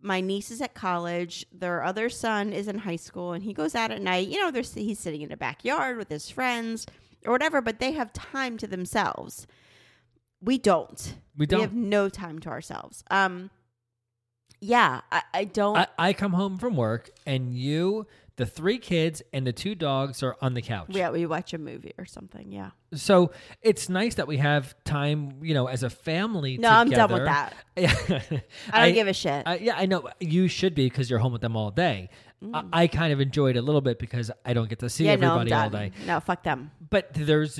My 0.00 0.20
niece 0.20 0.50
is 0.50 0.60
at 0.60 0.74
college. 0.74 1.46
Their 1.52 1.82
other 1.82 2.08
son 2.08 2.52
is 2.52 2.68
in 2.68 2.78
high 2.78 2.96
school, 2.96 3.32
and 3.32 3.42
he 3.42 3.52
goes 3.52 3.74
out 3.74 3.90
at 3.90 4.02
night. 4.02 4.28
You 4.28 4.40
know, 4.40 4.50
there's 4.50 4.74
he's 4.74 4.98
sitting 4.98 5.22
in 5.22 5.30
the 5.30 5.36
backyard 5.36 5.96
with 5.96 6.08
his 6.08 6.30
friends 6.30 6.86
or 7.24 7.32
whatever. 7.32 7.60
But 7.60 7.80
they 7.80 7.92
have 7.92 8.12
time 8.12 8.58
to 8.58 8.66
themselves. 8.66 9.46
We 10.40 10.58
don't. 10.58 11.14
We 11.36 11.46
don't. 11.46 11.58
We 11.58 11.62
have 11.62 11.74
no 11.74 12.08
time 12.08 12.38
to 12.40 12.48
ourselves. 12.50 13.02
Um. 13.10 13.50
Yeah, 14.60 15.00
I, 15.12 15.22
I 15.34 15.44
don't. 15.44 15.76
I, 15.76 15.86
I 15.98 16.12
come 16.12 16.32
home 16.32 16.58
from 16.58 16.76
work 16.76 17.10
and 17.26 17.54
you, 17.54 18.06
the 18.36 18.46
three 18.46 18.78
kids, 18.78 19.22
and 19.32 19.46
the 19.46 19.52
two 19.52 19.74
dogs 19.74 20.22
are 20.22 20.36
on 20.40 20.54
the 20.54 20.62
couch. 20.62 20.86
yeah, 20.90 21.10
we 21.10 21.24
watch 21.26 21.52
a 21.54 21.58
movie 21.58 21.92
or 21.98 22.04
something. 22.06 22.50
Yeah. 22.52 22.70
So 22.94 23.32
it's 23.62 23.88
nice 23.88 24.14
that 24.16 24.26
we 24.26 24.36
have 24.38 24.74
time, 24.84 25.34
you 25.42 25.54
know, 25.54 25.66
as 25.68 25.82
a 25.82 25.90
family. 25.90 26.58
No, 26.58 26.68
I'm 26.70 26.88
done 26.90 27.10
with 27.12 27.22
together. 27.22 27.50
that. 27.76 28.20
Yeah. 28.30 28.40
I 28.72 28.84
don't 28.86 28.94
give 28.94 29.08
a 29.08 29.12
shit. 29.12 29.42
I, 29.46 29.56
yeah, 29.58 29.74
I 29.76 29.86
know 29.86 30.08
you 30.20 30.48
should 30.48 30.74
be 30.74 30.86
because 30.88 31.08
you're 31.10 31.18
home 31.18 31.32
with 31.32 31.42
them 31.42 31.56
all 31.56 31.70
day. 31.70 32.08
I, 32.52 32.64
I 32.72 32.86
kind 32.86 33.12
of 33.12 33.20
enjoy 33.20 33.50
it 33.50 33.56
a 33.56 33.62
little 33.62 33.80
bit 33.80 33.98
because 33.98 34.30
I 34.44 34.52
don't 34.52 34.68
get 34.68 34.78
to 34.80 34.90
see 34.90 35.04
Mm. 35.04 35.06
yeah, 35.06 35.16
no, 35.16 35.26
I'm 35.32 35.40
everybody 35.40 35.52
all 35.54 35.70
done. 35.70 35.80
day. 35.90 35.92
No, 36.06 36.20
fuck 36.20 36.42
them. 36.42 36.70
But 36.90 37.08
there's, 37.14 37.58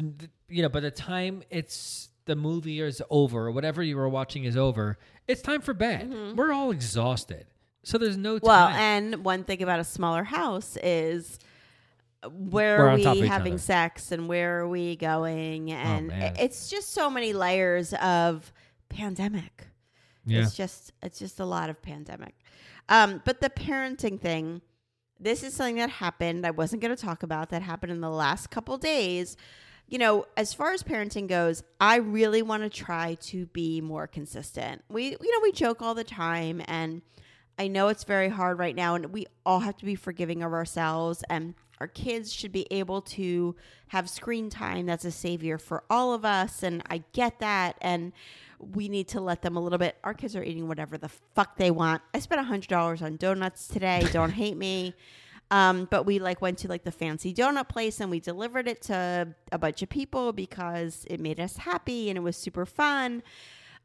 you 0.48 0.62
know, 0.62 0.68
by 0.68 0.80
the 0.80 0.90
time 0.90 1.42
it's 1.50 2.10
the 2.26 2.36
movie 2.36 2.80
is 2.80 3.00
over 3.08 3.46
or 3.46 3.52
whatever 3.52 3.82
you 3.82 3.96
were 3.96 4.08
watching 4.08 4.44
is 4.44 4.56
over, 4.56 4.98
it's 5.28 5.42
time 5.42 5.60
for 5.60 5.74
bed. 5.74 6.36
We're 6.36 6.52
all 6.52 6.70
exhausted, 6.70 7.46
so 7.82 7.98
there's 7.98 8.16
no 8.16 8.38
time. 8.38 8.40
Mm-hmm. 8.40 8.46
Well, 8.46 8.68
and 8.68 9.24
one 9.24 9.44
thing 9.44 9.62
about 9.62 9.80
a 9.80 9.84
smaller 9.84 10.24
house 10.24 10.76
is 10.82 11.38
where 12.30 12.78
We're 12.78 12.86
are 12.86 12.90
on 12.90 13.00
top 13.02 13.16
of 13.16 13.22
we 13.22 13.28
having 13.28 13.54
other. 13.54 13.62
Oh, 13.62 13.64
sex 13.64 14.12
and 14.12 14.28
where 14.28 14.60
are 14.60 14.68
we 14.68 14.96
going? 14.96 15.70
And 15.70 16.08
man. 16.08 16.34
it's 16.38 16.68
just 16.68 16.92
so 16.92 17.10
many 17.10 17.32
layers 17.32 17.92
of 17.94 18.52
pandemic. 18.88 19.66
yeah. 20.24 20.42
It's 20.42 20.56
just 20.56 20.92
it's 21.02 21.18
just 21.18 21.40
a 21.40 21.44
lot 21.44 21.70
of 21.70 21.80
pandemic. 21.82 22.34
Um, 22.88 23.22
but 23.24 23.40
the 23.40 23.50
parenting 23.50 24.20
thing, 24.20 24.62
this 25.18 25.42
is 25.42 25.54
something 25.54 25.76
that 25.76 25.90
happened. 25.90 26.46
I 26.46 26.52
wasn't 26.52 26.82
going 26.82 26.94
to 26.94 27.02
talk 27.02 27.22
about 27.22 27.50
that 27.50 27.62
happened 27.62 27.92
in 27.92 28.00
the 28.00 28.10
last 28.10 28.50
couple 28.50 28.76
days. 28.78 29.36
You 29.88 29.98
know, 29.98 30.26
as 30.36 30.52
far 30.52 30.72
as 30.72 30.82
parenting 30.82 31.28
goes, 31.28 31.62
I 31.80 31.96
really 31.96 32.42
want 32.42 32.64
to 32.64 32.68
try 32.68 33.14
to 33.22 33.46
be 33.46 33.80
more 33.80 34.06
consistent. 34.06 34.82
We, 34.88 35.10
you 35.10 35.32
know, 35.32 35.40
we 35.42 35.52
joke 35.52 35.80
all 35.80 35.94
the 35.94 36.04
time, 36.04 36.60
and 36.66 37.02
I 37.58 37.68
know 37.68 37.88
it's 37.88 38.04
very 38.04 38.28
hard 38.28 38.58
right 38.58 38.74
now, 38.74 38.96
and 38.96 39.06
we 39.12 39.26
all 39.44 39.60
have 39.60 39.76
to 39.78 39.84
be 39.84 39.94
forgiving 39.94 40.42
of 40.42 40.52
ourselves. 40.52 41.22
And 41.30 41.54
our 41.80 41.86
kids 41.86 42.32
should 42.32 42.52
be 42.52 42.66
able 42.70 43.02
to 43.02 43.54
have 43.88 44.08
screen 44.10 44.50
time 44.50 44.86
that's 44.86 45.04
a 45.04 45.10
savior 45.10 45.58
for 45.58 45.84
all 45.88 46.14
of 46.14 46.24
us. 46.24 46.62
And 46.62 46.82
I 46.90 47.04
get 47.12 47.38
that. 47.40 47.76
And 47.80 48.12
we 48.58 48.88
need 48.88 49.08
to 49.08 49.20
let 49.20 49.42
them 49.42 49.56
a 49.56 49.60
little 49.60 49.78
bit. 49.78 49.96
Our 50.02 50.14
kids 50.14 50.34
are 50.34 50.42
eating 50.42 50.68
whatever 50.68 50.96
the 50.96 51.10
fuck 51.34 51.56
they 51.56 51.70
want. 51.70 52.02
I 52.14 52.18
spent 52.18 52.40
a 52.40 52.44
hundred 52.44 52.68
dollars 52.68 53.02
on 53.02 53.16
donuts 53.16 53.68
today. 53.68 54.06
Don't 54.12 54.32
hate 54.32 54.56
me. 54.56 54.94
Um, 55.50 55.86
but 55.90 56.04
we 56.04 56.18
like 56.18 56.42
went 56.42 56.58
to 56.58 56.68
like 56.68 56.82
the 56.82 56.90
fancy 56.90 57.32
donut 57.32 57.68
place 57.68 58.00
and 58.00 58.10
we 58.10 58.18
delivered 58.18 58.66
it 58.66 58.82
to 58.82 59.28
a 59.52 59.58
bunch 59.58 59.80
of 59.82 59.88
people 59.88 60.32
because 60.32 61.06
it 61.08 61.20
made 61.20 61.38
us 61.38 61.56
happy 61.56 62.08
and 62.08 62.16
it 62.18 62.20
was 62.22 62.36
super 62.36 62.66
fun. 62.66 63.22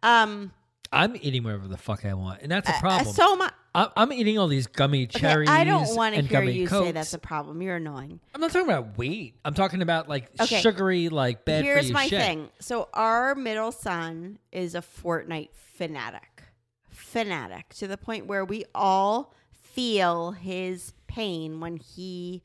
Um, 0.02 0.52
I'm 0.92 1.16
eating 1.22 1.44
whatever 1.44 1.68
the 1.68 1.78
fuck 1.78 2.04
I 2.04 2.14
want, 2.16 2.42
and 2.42 2.52
that's 2.52 2.68
a 2.68 2.74
uh, 2.74 2.80
problem. 2.80 3.14
so 3.16 3.36
much. 3.38 3.54
I'm, 3.74 3.88
I'm 3.96 4.12
eating 4.12 4.38
all 4.38 4.48
these 4.50 4.68
gummy 4.68 5.08
cherries. 5.08 5.48
I 5.48 5.64
don't 5.64 5.96
want 5.96 6.16
to 6.16 6.22
hear 6.22 6.42
you 6.44 6.68
Cokes. 6.68 6.88
say 6.88 6.92
that's 6.92 7.14
a 7.14 7.20
problem. 7.20 7.62
You're 7.62 7.78
annoying. 7.78 8.20
I'm 8.36 8.42
not 8.42 8.52
talking 8.52 8.68
about 8.68 8.98
weight. 8.98 9.36
I'm 9.46 9.54
talking 9.54 9.82
about 9.82 10.10
like 10.10 10.30
Okay. 10.42 10.60
sugary, 10.60 11.08
like 11.08 11.46
bad 11.46 11.62
for 11.62 11.66
Here's 11.66 11.88
you 11.88 11.94
my 11.94 12.08
shit. 12.08 12.20
thing. 12.22 12.50
So 12.60 12.90
our 12.94 13.36
middle 13.36 13.72
son 13.72 14.40
is 14.52 14.76
a 14.76 14.82
Fortnite 14.82 15.52
fanatic, 15.54 16.44
fanatic 16.90 17.74
to 17.76 17.88
the 17.88 17.98
point 17.98 18.26
where 18.26 18.44
we 18.44 18.66
all 18.76 19.34
feel 19.52 20.32
his 20.32 20.92
pain 21.12 21.60
when 21.60 21.78
he 21.78 22.42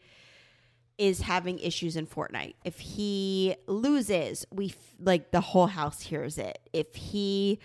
is 0.99 1.21
having 1.21 1.59
issues 1.59 1.97
in 1.97 2.07
Fortnite. 2.07 2.55
If 2.64 2.79
he 2.81 3.55
loses, 3.67 4.47
we 4.51 4.69
f- 4.71 4.77
like 4.99 5.31
the 5.31 5.41
whole 5.41 5.67
house 5.67 6.01
hears 6.01 6.39
it. 6.39 6.59
If 6.73 6.95
he 6.95 7.59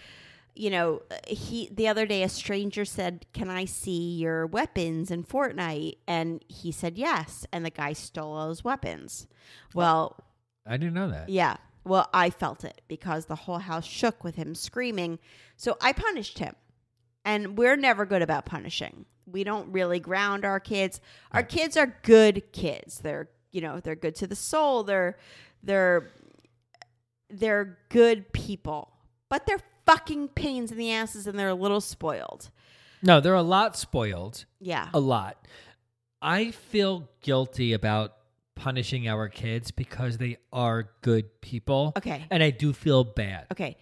you 0.54 0.70
know, 0.70 1.02
he 1.26 1.70
the 1.72 1.88
other 1.88 2.06
day 2.06 2.24
a 2.24 2.30
stranger 2.30 2.84
said, 2.84 3.26
"Can 3.34 3.50
I 3.50 3.64
see 3.66 4.16
your 4.16 4.46
weapons 4.46 5.10
in 5.10 5.24
Fortnite?" 5.24 5.98
And 6.08 6.44
he 6.50 6.72
said 6.74 6.98
yes, 6.98 7.46
and 7.54 7.66
the 7.66 7.70
guy 7.70 7.94
stole 7.94 8.34
all 8.34 8.50
his 8.50 8.64
weapons. 8.64 9.28
Well, 9.74 10.18
I 10.66 10.76
didn't 10.78 10.94
know 10.94 11.10
that. 11.10 11.30
yeah. 11.30 11.58
Well, 11.84 12.10
I 12.14 12.30
felt 12.30 12.64
it 12.64 12.82
because 12.88 13.26
the 13.26 13.36
whole 13.36 13.58
house 13.58 13.86
shook 13.86 14.24
with 14.24 14.36
him 14.36 14.54
screaming. 14.54 15.18
So 15.56 15.78
I 15.82 15.94
punished 15.94 16.38
him. 16.38 16.54
And 17.24 17.58
we're 17.58 17.76
never 17.76 18.06
good 18.06 18.22
about 18.22 18.46
punishing. 18.46 19.06
We 19.26 19.44
don't 19.44 19.72
really 19.72 20.00
ground 20.00 20.44
our 20.44 20.60
kids. 20.60 21.00
Our 21.32 21.44
kids 21.44 21.78
are 21.78 21.96
good 22.04 22.52
kids. 22.52 23.00
They're, 23.00 23.30
you 23.52 23.62
know, 23.62 23.80
they're 23.80 23.96
good 23.96 24.16
to 24.16 24.28
the 24.28 24.36
soul. 24.36 24.84
They're 24.84 25.18
they're 25.64 26.10
they're 27.30 27.78
good 27.90 28.34
people. 28.34 28.92
But 29.30 29.46
they're 29.46 29.62
fucking 29.86 30.30
pains 30.30 30.72
in 30.72 30.78
the 30.78 30.92
asses 30.92 31.28
and 31.28 31.38
they're 31.38 31.50
a 31.50 31.54
little 31.54 31.82
spoiled. 31.82 32.50
No, 33.04 33.20
they're 33.20 33.34
a 33.34 33.42
lot 33.42 33.78
spoiled. 33.78 34.46
Yeah. 34.60 34.90
A 34.94 35.00
lot. 35.00 35.48
I 36.22 36.52
feel 36.52 37.10
guilty 37.22 37.74
about 37.74 38.14
punishing 38.56 39.08
our 39.08 39.28
kids 39.28 39.72
because 39.72 40.18
they 40.18 40.38
are 40.54 40.92
good 41.02 41.42
people. 41.42 41.94
Okay. 41.98 42.26
And 42.30 42.44
I 42.44 42.52
do 42.52 42.74
feel 42.74 43.04
bad. 43.04 43.48
Okay. 43.52 43.78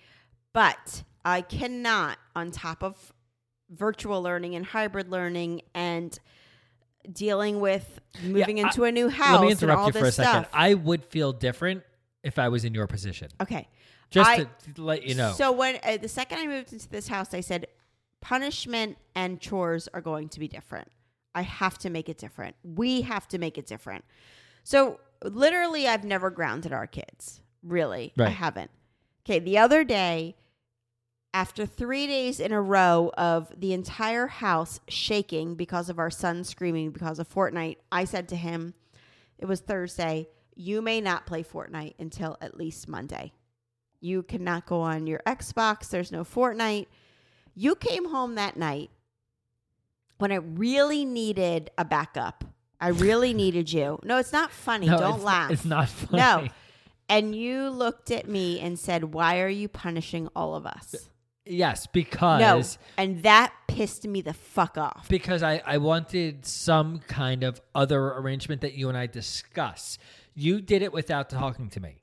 But 0.54 1.04
I 1.26 1.42
cannot, 1.42 2.18
on 2.36 2.52
top 2.52 2.82
of 2.82 3.14
virtual 3.70 4.22
learning 4.22 4.56
and 4.56 4.66
hybrid 4.66 5.10
learning 5.10 5.62
and 5.74 6.18
dealing 7.12 7.60
with 7.60 8.00
moving 8.24 8.58
Yeah, 8.58 8.66
into 8.68 8.84
a 8.84 8.92
new 8.92 9.10
house. 9.10 9.40
Let 9.40 9.46
me 9.46 9.52
interrupt 9.52 9.88
you 9.96 10.02
for 10.02 10.08
a 10.08 10.12
second. 10.12 10.44
stuff. 10.44 10.50
I 10.54 10.74
would 10.74 11.04
feel 11.06 11.32
different 11.34 11.84
if 12.24 12.38
I 12.40 12.50
was 12.50 12.66
in 12.66 12.74
your 12.74 12.88
position. 12.88 13.30
okay. 13.42 13.68
Just 14.12 14.28
I- 14.30 14.44
to 14.44 14.50
let 14.84 15.04
you 15.04 15.14
know. 15.16 15.34
So 15.34 15.52
when 15.52 15.78
uh, 15.84 15.98
the 15.98 16.08
second 16.10 16.40
I 16.40 16.48
moved 16.48 16.74
into 16.74 16.90
this 16.90 17.08
house, 17.08 17.34
I 17.34 17.42
said 17.42 17.68
punishment 18.22 18.98
and 19.16 19.40
chores 19.40 19.88
are 19.94 20.02
going 20.02 20.30
to 20.30 20.40
be 20.40 20.48
different. 20.48 20.88
I 21.36 21.44
have 21.44 21.78
to 21.80 21.90
make 21.92 22.10
it 22.10 22.18
different. 22.18 22.56
We 22.64 23.02
have 23.02 23.28
to 23.30 23.38
make 23.38 23.58
it 23.60 23.68
different. 23.68 24.04
So 24.64 25.00
literally, 25.24 25.88
I've 25.88 26.04
never 26.04 26.32
grounded 26.32 26.74
our 26.74 26.88
kids. 26.88 27.42
Really, 27.62 28.14
I 28.18 28.30
haven't. 28.30 28.72
Okay, 29.26 29.38
the 29.40 29.58
other 29.60 29.84
day, 29.84 30.36
after 31.34 31.66
three 31.66 32.08
days 32.08 32.40
in 32.40 32.52
a 32.52 32.62
row 32.62 33.12
of 33.18 33.52
the 33.56 33.74
entire 33.74 34.28
house 34.28 34.80
shaking 34.88 35.56
because 35.56 35.90
of 35.90 36.00
our 36.00 36.10
son 36.10 36.44
screaming 36.44 36.92
because 36.92 37.20
of 37.20 37.30
Fortnite, 37.30 37.78
I 37.92 38.06
said 38.06 38.28
to 38.30 38.36
him, 38.36 38.74
it 39.38 39.46
was 39.46 39.60
Thursday, 39.60 40.28
you 40.56 40.82
may 40.82 41.00
not 41.00 41.26
play 41.26 41.44
Fortnite 41.44 41.96
until 42.00 42.38
at 42.42 42.58
least 42.58 42.88
Monday. 42.88 43.32
You 44.02 44.24
cannot 44.24 44.66
go 44.66 44.82
on 44.82 45.08
your 45.08 45.22
Xbox. 45.26 45.90
There's 45.90 46.12
no 46.12 46.24
Fortnite. 46.24 46.88
You 47.54 47.76
came 47.76 48.10
home 48.10 48.36
that 48.36 48.58
night 48.58 48.90
when 50.18 50.32
I 50.32 50.36
really 50.36 51.06
needed 51.06 51.70
a 51.78 51.86
backup. 51.86 52.44
I 52.82 52.90
really 52.90 53.34
needed 53.44 53.72
you. 53.72 54.00
No, 54.04 54.18
it's 54.18 54.34
not 54.34 54.52
funny. 54.52 54.88
No, 54.88 54.98
Don't 54.98 55.16
it's, 55.16 55.24
laugh. 55.24 55.52
It's 55.52 55.66
not 55.66 55.90
funny. 55.90 56.18
No. 56.18 56.48
And 57.08 57.36
you 57.36 57.70
looked 57.70 58.12
at 58.12 58.28
me 58.28 58.60
and 58.60 58.78
said, 58.78 59.14
Why 59.14 59.40
are 59.40 59.50
you 59.50 59.68
punishing 59.68 60.30
all 60.36 60.56
of 60.56 60.66
us? 60.66 61.10
Yes, 61.50 61.88
because 61.88 62.40
No. 62.40 62.62
And 62.98 63.24
that 63.24 63.54
pissed 63.68 64.08
me 64.08 64.22
the 64.22 64.34
fuck 64.34 64.78
off. 64.78 65.08
because 65.10 65.44
I, 65.44 65.62
I 65.66 65.78
wanted 65.78 66.46
some 66.46 67.00
kind 67.00 67.44
of 67.44 67.60
other 67.74 68.14
arrangement 68.14 68.62
that 68.62 68.74
you 68.74 68.88
and 68.90 68.98
I 68.98 69.08
discuss. 69.08 69.98
You 70.36 70.62
did 70.62 70.82
it 70.82 70.94
without 70.94 71.30
talking 71.30 71.70
to 71.72 71.80
me. 71.80 71.99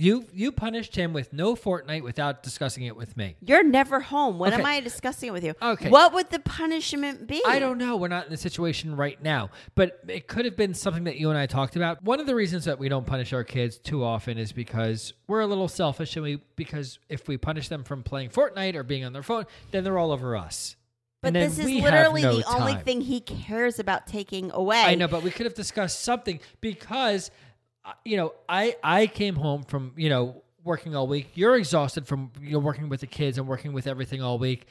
You 0.00 0.26
you 0.32 0.52
punished 0.52 0.94
him 0.94 1.12
with 1.12 1.32
no 1.32 1.56
Fortnite 1.56 2.04
without 2.04 2.44
discussing 2.44 2.84
it 2.84 2.94
with 2.94 3.16
me. 3.16 3.34
You're 3.40 3.64
never 3.64 3.98
home. 3.98 4.38
When 4.38 4.52
am 4.52 4.64
I 4.64 4.78
discussing 4.78 5.30
it 5.30 5.32
with 5.32 5.42
you? 5.42 5.54
Okay. 5.60 5.90
What 5.90 6.14
would 6.14 6.30
the 6.30 6.38
punishment 6.38 7.26
be? 7.26 7.42
I 7.44 7.58
don't 7.58 7.78
know. 7.78 7.96
We're 7.96 8.06
not 8.06 8.24
in 8.26 8.30
the 8.30 8.36
situation 8.36 8.94
right 8.94 9.20
now, 9.20 9.50
but 9.74 9.98
it 10.06 10.28
could 10.28 10.44
have 10.44 10.56
been 10.56 10.72
something 10.72 11.02
that 11.04 11.16
you 11.16 11.30
and 11.30 11.38
I 11.38 11.46
talked 11.46 11.74
about. 11.74 12.00
One 12.04 12.20
of 12.20 12.26
the 12.26 12.36
reasons 12.36 12.64
that 12.66 12.78
we 12.78 12.88
don't 12.88 13.08
punish 13.08 13.32
our 13.32 13.42
kids 13.42 13.76
too 13.76 14.04
often 14.04 14.38
is 14.38 14.52
because 14.52 15.14
we're 15.26 15.40
a 15.40 15.48
little 15.48 15.66
selfish, 15.66 16.14
and 16.14 16.22
we 16.22 16.40
because 16.54 17.00
if 17.08 17.26
we 17.26 17.36
punish 17.36 17.66
them 17.68 17.82
from 17.82 18.04
playing 18.04 18.30
Fortnite 18.30 18.76
or 18.76 18.84
being 18.84 19.04
on 19.04 19.12
their 19.12 19.24
phone, 19.24 19.46
then 19.72 19.82
they're 19.82 19.98
all 19.98 20.12
over 20.12 20.36
us. 20.36 20.76
But 21.20 21.28
And 21.28 21.36
then 21.36 21.48
this 21.48 21.58
is 21.58 21.64
we 21.64 21.80
have 21.80 21.92
literally 21.92 22.22
no 22.22 22.36
the 22.36 22.46
only 22.46 22.74
time. 22.74 22.84
thing 22.84 23.00
he 23.00 23.20
cares 23.20 23.80
about 23.80 24.06
taking 24.06 24.52
away. 24.52 24.80
I 24.80 24.94
know, 24.94 25.08
but 25.08 25.24
we 25.24 25.32
could 25.32 25.46
have 25.46 25.54
discussed 25.54 26.02
something 26.02 26.38
because, 26.60 27.32
you 28.04 28.16
know, 28.16 28.34
I 28.48 28.76
I 28.82 29.06
came 29.06 29.36
home 29.36 29.62
from 29.62 29.92
you 29.96 30.08
know 30.08 30.42
working 30.64 30.94
all 30.94 31.06
week. 31.06 31.30
You're 31.34 31.56
exhausted 31.56 32.06
from 32.06 32.30
you 32.40 32.52
know 32.52 32.58
working 32.58 32.88
with 32.88 33.00
the 33.00 33.06
kids 33.06 33.38
and 33.38 33.46
working 33.46 33.72
with 33.72 33.86
everything 33.86 34.22
all 34.22 34.38
week. 34.38 34.66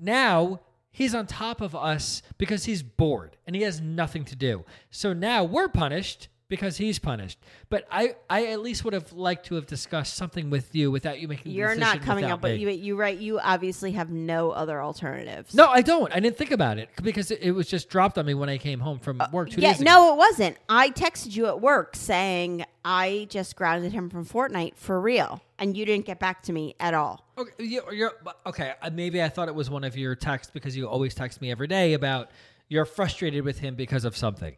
Now 0.00 0.60
he's 0.90 1.14
on 1.14 1.26
top 1.26 1.60
of 1.60 1.74
us 1.74 2.22
because 2.38 2.64
he's 2.64 2.82
bored 2.82 3.36
and 3.46 3.54
he 3.54 3.62
has 3.62 3.80
nothing 3.80 4.24
to 4.26 4.36
do. 4.36 4.64
So 4.90 5.12
now 5.12 5.44
we're 5.44 5.68
punished 5.68 6.28
because 6.50 6.76
he's 6.76 6.98
punished. 6.98 7.38
But 7.70 7.86
I, 7.90 8.16
I 8.28 8.46
at 8.46 8.60
least 8.60 8.84
would 8.84 8.92
have 8.92 9.12
liked 9.12 9.46
to 9.46 9.54
have 9.54 9.66
discussed 9.66 10.14
something 10.14 10.50
with 10.50 10.74
you 10.74 10.90
without 10.90 11.18
you 11.18 11.28
making. 11.28 11.52
You're 11.52 11.76
not 11.76 12.02
coming 12.02 12.26
up, 12.26 12.42
but 12.42 12.58
you, 12.58 12.68
you 12.68 12.96
right. 12.96 13.16
You 13.16 13.38
obviously 13.38 13.92
have 13.92 14.10
no 14.10 14.50
other 14.50 14.82
alternatives. 14.82 15.54
No, 15.54 15.68
I 15.68 15.80
don't. 15.80 16.12
I 16.12 16.20
didn't 16.20 16.36
think 16.36 16.50
about 16.50 16.76
it 16.76 16.90
because 17.02 17.30
it, 17.30 17.40
it 17.40 17.52
was 17.52 17.68
just 17.68 17.88
dropped 17.88 18.18
on 18.18 18.26
me 18.26 18.34
when 18.34 18.50
I 18.50 18.58
came 18.58 18.80
home 18.80 18.98
from 18.98 19.22
work 19.32 19.48
two 19.48 19.62
yeah, 19.62 19.72
days 19.72 19.80
ago. 19.80 19.90
no, 19.90 20.12
it 20.12 20.18
wasn't. 20.18 20.58
I 20.68 20.90
texted 20.90 21.34
you 21.34 21.46
at 21.46 21.60
work 21.60 21.96
saying 21.96 22.66
I 22.84 23.28
just 23.30 23.56
grounded 23.56 23.92
him 23.92 24.10
from 24.10 24.26
Fortnite 24.26 24.74
for 24.74 25.00
real, 25.00 25.40
and 25.58 25.76
you 25.76 25.86
didn't 25.86 26.04
get 26.04 26.18
back 26.18 26.42
to 26.42 26.52
me 26.52 26.74
at 26.80 26.92
all. 26.92 27.24
Okay, 27.38 27.64
you're, 27.64 27.92
you're 27.94 28.12
okay. 28.44 28.74
uh, 28.82 28.90
Maybe 28.92 29.22
I 29.22 29.28
thought 29.28 29.48
it 29.48 29.54
was 29.54 29.70
one 29.70 29.84
of 29.84 29.96
your 29.96 30.16
texts 30.16 30.50
because 30.52 30.76
you 30.76 30.88
always 30.88 31.14
text 31.14 31.40
me 31.40 31.50
every 31.52 31.68
day 31.68 31.94
about 31.94 32.30
you're 32.68 32.84
frustrated 32.84 33.44
with 33.44 33.60
him 33.60 33.76
because 33.76 34.04
of 34.04 34.16
something. 34.16 34.56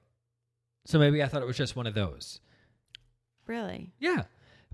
So 0.85 0.99
maybe 0.99 1.23
I 1.23 1.27
thought 1.29 1.43
it 1.43 1.47
was 1.47 1.57
just 1.57 1.77
one 1.77 1.87
of 1.87 1.95
those. 1.95 2.41
Really? 3.47 3.93
Yeah, 3.99 4.25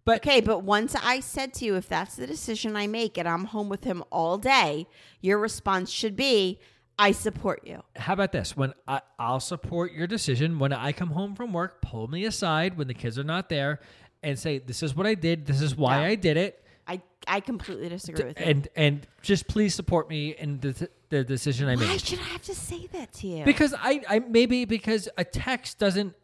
but 0.05 0.19
Okay, 0.19 0.41
but 0.41 0.63
once 0.63 0.95
I 0.95 1.21
said 1.21 1.53
to 1.55 1.65
you, 1.65 1.77
if 1.77 1.89
that's 1.89 2.17
the 2.17 2.27
decision 2.27 2.77
I 2.77 2.87
make 2.87 3.19
and 3.19 3.29
I'm 3.29 3.45
home 3.45 3.69
with 3.69 3.85
him 3.85 4.03
all 4.11 4.39
day, 4.39 4.87
your 5.21 5.39
response 5.39 5.91
should 5.91 6.17
be, 6.17 6.61
I 6.99 7.13
support 7.13 7.67
you. 7.67 7.83
how 7.97 8.13
about 8.15 8.33
this? 8.33 8.57
When 8.57 8.73
I, 8.87 9.01
I'll 9.19 9.41
support 9.41 9.93
your 9.93 10.07
decision 10.07 10.59
when 10.59 10.73
I 10.73 10.93
come 10.93 11.11
home 11.11 11.35
from 11.35 11.53
work, 11.53 11.81
pull 11.83 12.09
me 12.09 12.25
aside 12.25 12.77
when 12.77 12.89
the 12.89 12.95
kids 12.95 13.19
are 13.19 13.25
not 13.25 13.49
there, 13.49 13.81
and 14.23 14.37
say, 14.39 14.59
"This 14.59 14.83
is 14.83 14.97
what 14.97 15.07
I 15.07 15.15
did. 15.15 15.47
This 15.47 15.61
is 15.63 15.77
why 15.77 15.99
No. 16.01 16.07
I 16.09 16.15
did 16.17 16.37
it." 16.37 16.65
I, 16.89 17.03
I 17.27 17.41
completely 17.41 17.91
disagree 17.91 18.25
with 18.25 18.41
you. 18.41 18.47
and 18.47 18.69
and 18.75 19.07
just 19.21 19.47
please 19.47 19.75
support 19.75 20.09
me 20.09 20.31
in 20.31 20.59
the 20.61 20.89
the 21.11 21.23
decision 21.23 21.69
I 21.69 21.75
Why 21.75 21.81
made. 21.83 21.89
Why 21.89 21.97
should 21.99 22.19
I 22.19 22.25
have 22.25 22.43
to 22.43 22.55
say 22.55 22.87
that 22.93 23.13
to 23.15 23.27
you? 23.27 23.45
Because 23.45 23.75
I, 23.75 24.03
I 24.09 24.19
maybe 24.21 24.65
because 24.65 25.09
a 25.19 25.25
text 25.25 25.79
doesn't 25.79 26.15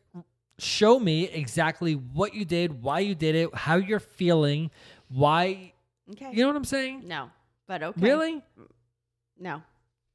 show 0.59 0.99
me 0.99 1.25
exactly 1.25 1.95
what 1.95 2.35
you 2.35 2.45
did, 2.45 2.83
why 2.83 3.01
you 3.01 3.15
did 3.15 3.35
it, 3.35 3.55
how 3.55 3.77
you're 3.77 4.01
feeling, 4.01 4.71
why 5.09 5.75
okay. 6.13 6.31
you 6.33 6.43
know 6.43 6.49
what 6.49 6.57
I'm 6.57 6.65
saying? 6.65 7.03
no, 7.07 7.31
but 7.67 7.83
okay. 7.83 8.01
Really? 8.01 8.43
No, 9.39 9.63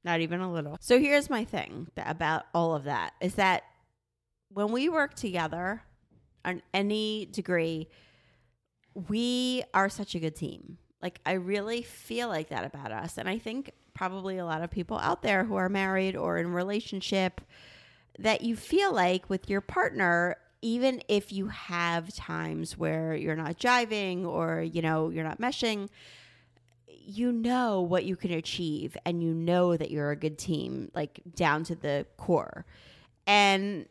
not 0.04 0.22
even 0.22 0.42
a 0.42 0.52
little. 0.52 0.78
So 0.80 1.00
here's 1.00 1.30
my 1.30 1.46
thing 1.46 1.88
about 1.98 2.46
all 2.54 2.74
of 2.74 2.86
that 2.86 3.14
is 3.22 3.36
that 3.36 3.64
when 4.50 4.72
we 4.72 4.90
work 4.90 5.14
together 5.14 5.84
on 6.44 6.62
any 6.74 7.28
degree, 7.32 7.88
we 8.94 9.64
are 9.74 9.90
such 9.90 10.16
a 10.16 10.20
good 10.20 10.36
team. 10.36 10.78
Like, 11.02 11.20
I 11.26 11.34
really 11.34 11.82
feel 11.82 12.28
like 12.28 12.50
that 12.50 12.66
about 12.66 12.92
us. 12.92 13.18
And 13.18 13.30
I 13.30 13.38
think 13.38 13.72
probably 13.94 14.38
a 14.38 14.46
lot 14.46 14.62
of 14.62 14.70
people 14.70 14.98
out 14.98 15.22
there 15.22 15.44
who 15.44 15.56
are 15.56 15.70
married 15.70 16.16
or 16.16 16.38
in 16.38 16.52
relationship 16.52 17.42
that 18.18 18.42
you 18.42 18.56
feel 18.56 18.94
like 18.94 19.30
with 19.30 19.50
your 19.50 19.62
partner, 19.62 20.38
even 20.62 21.02
if 21.08 21.32
you 21.32 21.48
have 21.48 22.14
times 22.14 22.78
where 22.78 23.16
you're 23.16 23.36
not 23.36 23.58
jiving 23.58 24.26
or, 24.26 24.62
you 24.62 24.82
know, 24.82 25.10
you're 25.10 25.24
not 25.24 25.40
meshing, 25.40 25.90
you 26.88 27.32
know 27.32 27.82
what 27.82 28.06
you 28.06 28.16
can 28.16 28.32
achieve 28.32 28.96
and 29.06 29.24
you 29.24 29.34
know 29.34 29.76
that 29.76 29.90
you're 29.90 30.12
a 30.12 30.16
good 30.16 30.38
team, 30.38 30.92
like 30.94 31.22
down 31.36 31.64
to 31.64 31.76
the 31.76 32.06
core. 32.18 32.66
And 33.26 33.88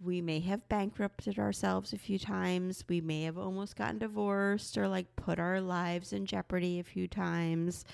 we 0.00 0.20
may 0.20 0.40
have 0.40 0.68
bankrupted 0.68 1.38
ourselves 1.38 1.92
a 1.92 1.98
few 1.98 2.18
times. 2.18 2.84
We 2.88 3.00
may 3.00 3.22
have 3.22 3.38
almost 3.38 3.76
gotten 3.76 3.98
divorced 3.98 4.76
or 4.76 4.88
like 4.88 5.16
put 5.16 5.38
our 5.38 5.60
lives 5.60 6.12
in 6.12 6.26
jeopardy 6.26 6.78
a 6.78 6.84
few 6.84 7.08
times. 7.08 7.84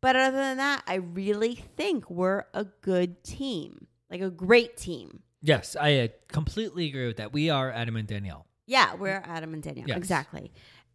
But 0.00 0.16
other 0.16 0.36
than 0.36 0.56
that, 0.58 0.82
I 0.86 0.96
really 0.96 1.54
think 1.54 2.10
we're 2.10 2.44
a 2.52 2.64
good 2.64 3.22
team, 3.22 3.86
like 4.10 4.20
a 4.20 4.30
great 4.30 4.76
team. 4.76 5.22
Yes, 5.40 5.76
I 5.80 5.98
uh, 5.98 6.08
completely 6.28 6.88
agree 6.88 7.06
with 7.06 7.16
that. 7.16 7.32
We 7.32 7.50
are 7.50 7.70
Adam 7.70 7.96
and 7.96 8.06
Danielle. 8.06 8.46
Yeah, 8.66 8.94
we're 8.94 9.22
Adam 9.24 9.54
and 9.54 9.62
Danielle. 9.62 9.88
Yes. 9.88 9.96
Exactly. 9.96 10.52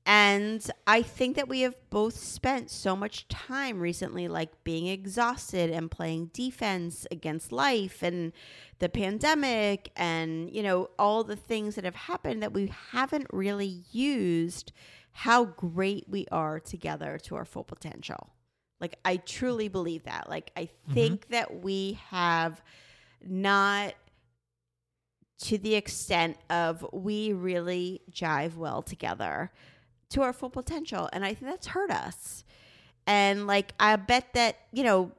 And 0.10 0.66
I 0.88 1.02
think 1.02 1.36
that 1.36 1.50
we 1.50 1.62
have 1.62 1.76
both 1.90 2.16
spent 2.18 2.72
so 2.72 2.96
much 2.96 3.28
time 3.28 3.82
recently, 3.82 4.30
like 4.30 4.64
being 4.64 4.88
exhausted 4.88 5.70
and 5.70 5.92
playing 5.92 6.28
defense 6.28 7.06
against 7.12 7.52
life 7.52 8.02
and 8.02 8.32
the 8.80 8.88
pandemic 8.88 9.92
and, 9.98 10.50
you 10.50 10.64
know, 10.64 10.92
all 10.98 11.26
the 11.26 11.36
things 11.36 11.76
that 11.76 11.84
have 11.84 11.96
happened 11.96 12.42
that 12.42 12.54
we 12.54 12.74
haven't 12.92 13.28
really 13.34 13.84
used 13.92 14.72
how 15.12 15.44
great 15.44 16.06
we 16.08 16.26
are 16.32 16.62
together 16.62 17.20
to 17.24 17.36
our 17.36 17.44
full 17.44 17.66
potential. 17.66 18.30
Like, 18.80 18.98
I 19.04 19.18
truly 19.18 19.68
believe 19.68 20.04
that. 20.04 20.30
Like, 20.30 20.52
I 20.56 20.64
mm-hmm. 20.64 20.94
think 20.94 21.28
that 21.30 21.62
we 21.62 22.00
have 22.12 22.62
not 23.22 23.94
to 25.40 25.58
the 25.58 25.76
extent 25.76 26.38
of 26.50 26.86
we 26.94 27.34
really 27.34 28.02
jive 28.10 28.56
well 28.56 28.82
together 28.82 29.52
to 30.12 30.22
our 30.22 30.34
full 30.34 30.50
potential. 30.50 31.10
And 31.12 31.26
I 31.26 31.34
think 31.34 31.52
that's 31.52 31.68
hurt 31.68 31.92
us. 31.92 32.44
And 33.06 33.48
like, 33.48 33.74
I 33.80 33.96
bet 33.96 34.34
that, 34.34 34.58
you 34.72 34.84
know, 34.84 35.12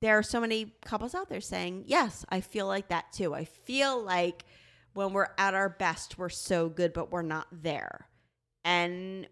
there 0.00 0.18
are 0.18 0.22
so 0.22 0.40
many 0.40 0.74
couples 0.84 1.14
out 1.14 1.28
there 1.28 1.40
saying, 1.40 1.84
yes, 1.86 2.24
I 2.28 2.40
feel 2.40 2.66
like 2.66 2.88
that 2.88 3.12
too. 3.12 3.34
I 3.34 3.44
feel 3.44 4.02
like 4.02 4.44
when 4.94 5.12
we're 5.12 5.28
at 5.38 5.54
our 5.54 5.68
best, 5.68 6.18
we're 6.18 6.28
so 6.28 6.68
good, 6.68 6.92
but 6.92 7.10
we're 7.10 7.22
not 7.22 7.46
there. 7.50 8.08
And 8.64 9.28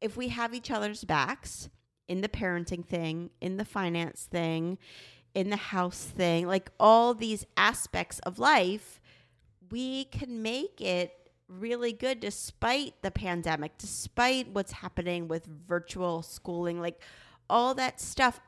if 0.00 0.16
we 0.16 0.28
have 0.28 0.54
each 0.54 0.70
other's 0.70 1.04
backs 1.04 1.68
in 2.08 2.20
the 2.20 2.28
parenting 2.28 2.84
thing, 2.84 3.30
in 3.40 3.56
the 3.56 3.64
finance 3.64 4.28
thing, 4.30 4.78
in 5.34 5.50
the 5.50 5.56
house 5.56 6.04
thing, 6.04 6.46
like 6.46 6.70
all 6.78 7.14
these 7.14 7.46
aspects 7.56 8.18
of 8.20 8.38
life, 8.38 9.00
we 9.70 10.04
can 10.04 10.42
make 10.42 10.80
it 10.80 11.14
really 11.50 11.92
good 11.92 12.20
despite 12.20 12.94
the 13.02 13.10
pandemic, 13.10 13.76
despite 13.78 14.48
what's 14.48 14.72
happening 14.72 15.28
with 15.28 15.46
virtual 15.46 16.22
schooling, 16.22 16.80
like 16.80 17.02
all 17.48 17.74
that 17.74 18.00
stuff. 18.00 18.40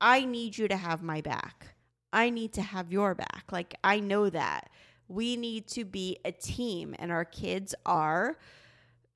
I 0.00 0.24
need 0.24 0.56
you 0.58 0.68
to 0.68 0.76
have 0.76 1.02
my 1.02 1.20
back. 1.20 1.74
I 2.12 2.30
need 2.30 2.52
to 2.54 2.62
have 2.62 2.92
your 2.92 3.14
back. 3.14 3.44
Like, 3.50 3.74
I 3.82 4.00
know 4.00 4.30
that. 4.30 4.70
We 5.08 5.36
need 5.36 5.66
to 5.68 5.84
be 5.84 6.18
a 6.24 6.32
team, 6.32 6.94
and 6.98 7.10
our 7.10 7.24
kids 7.24 7.74
are, 7.84 8.38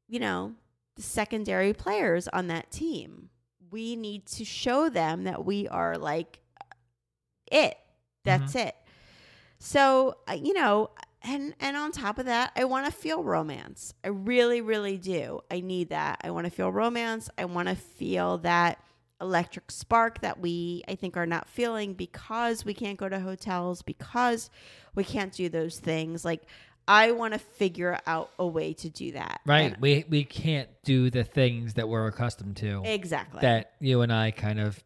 you 0.09 0.19
know, 0.19 0.55
the 0.97 1.03
secondary 1.03 1.73
players 1.73 2.29
on 2.29 2.49
that 2.49 2.71
team. 2.71 3.31
We 3.71 3.97
need 3.97 4.27
to 4.27 4.45
show 4.45 4.89
them 4.89 5.25
that 5.25 5.45
we 5.45 5.69
are 5.69 5.97
like 5.97 6.41
it. 7.51 7.77
That's 8.25 8.55
it. 8.55 8.75
So, 9.59 10.17
uh, 10.29 10.35
you 10.35 10.53
know, 10.53 10.91
and 11.29 11.55
and 11.61 11.77
on 11.77 11.93
top 11.93 12.19
of 12.19 12.27
that, 12.27 12.53
I 12.57 12.65
want 12.65 12.87
to 12.87 12.93
feel 12.93 13.23
romance. 13.23 13.95
I 14.03 14.09
really 14.09 14.61
really 14.61 14.97
do. 14.97 15.41
I 15.51 15.61
need 15.61 15.91
that. 15.91 16.21
I 16.25 16.31
want 16.31 16.47
to 16.47 16.51
feel 16.51 16.73
romance. 16.73 17.31
I 17.37 17.45
want 17.45 17.69
to 17.69 17.75
feel 17.75 18.39
that 18.39 18.83
electric 19.21 19.71
spark 19.71 20.21
that 20.21 20.41
we 20.41 20.85
I 20.89 20.95
think 20.95 21.17
are 21.17 21.27
not 21.27 21.49
feeling 21.49 21.95
because 21.95 22.65
we 22.65 22.75
can't 22.75 22.99
go 22.99 23.09
to 23.09 23.19
hotels 23.21 23.83
because 23.83 24.49
we 24.95 25.05
can't 25.05 25.33
do 25.33 25.49
those 25.49 25.79
things. 25.79 26.25
Like 26.25 26.43
I 26.87 27.13
want 27.13 27.35
to 27.35 27.39
figure 27.39 27.99
out 28.07 28.31
a 28.39 28.47
way 28.47 28.73
to 28.75 28.89
do 28.89 29.13
that. 29.13 29.41
Right. 29.45 29.73
And- 29.73 29.77
we 29.81 30.05
we 30.09 30.25
can't 30.25 30.71
do 30.85 31.11
the 31.11 31.25
things 31.25 31.75
that 31.75 31.89
we're 31.89 32.07
accustomed 32.07 32.57
to 32.59 32.83
exactly. 32.85 33.41
that 33.43 33.73
you 33.81 34.01
and 34.01 34.13
I 34.13 34.31
kind 34.31 34.61
of 34.61 34.83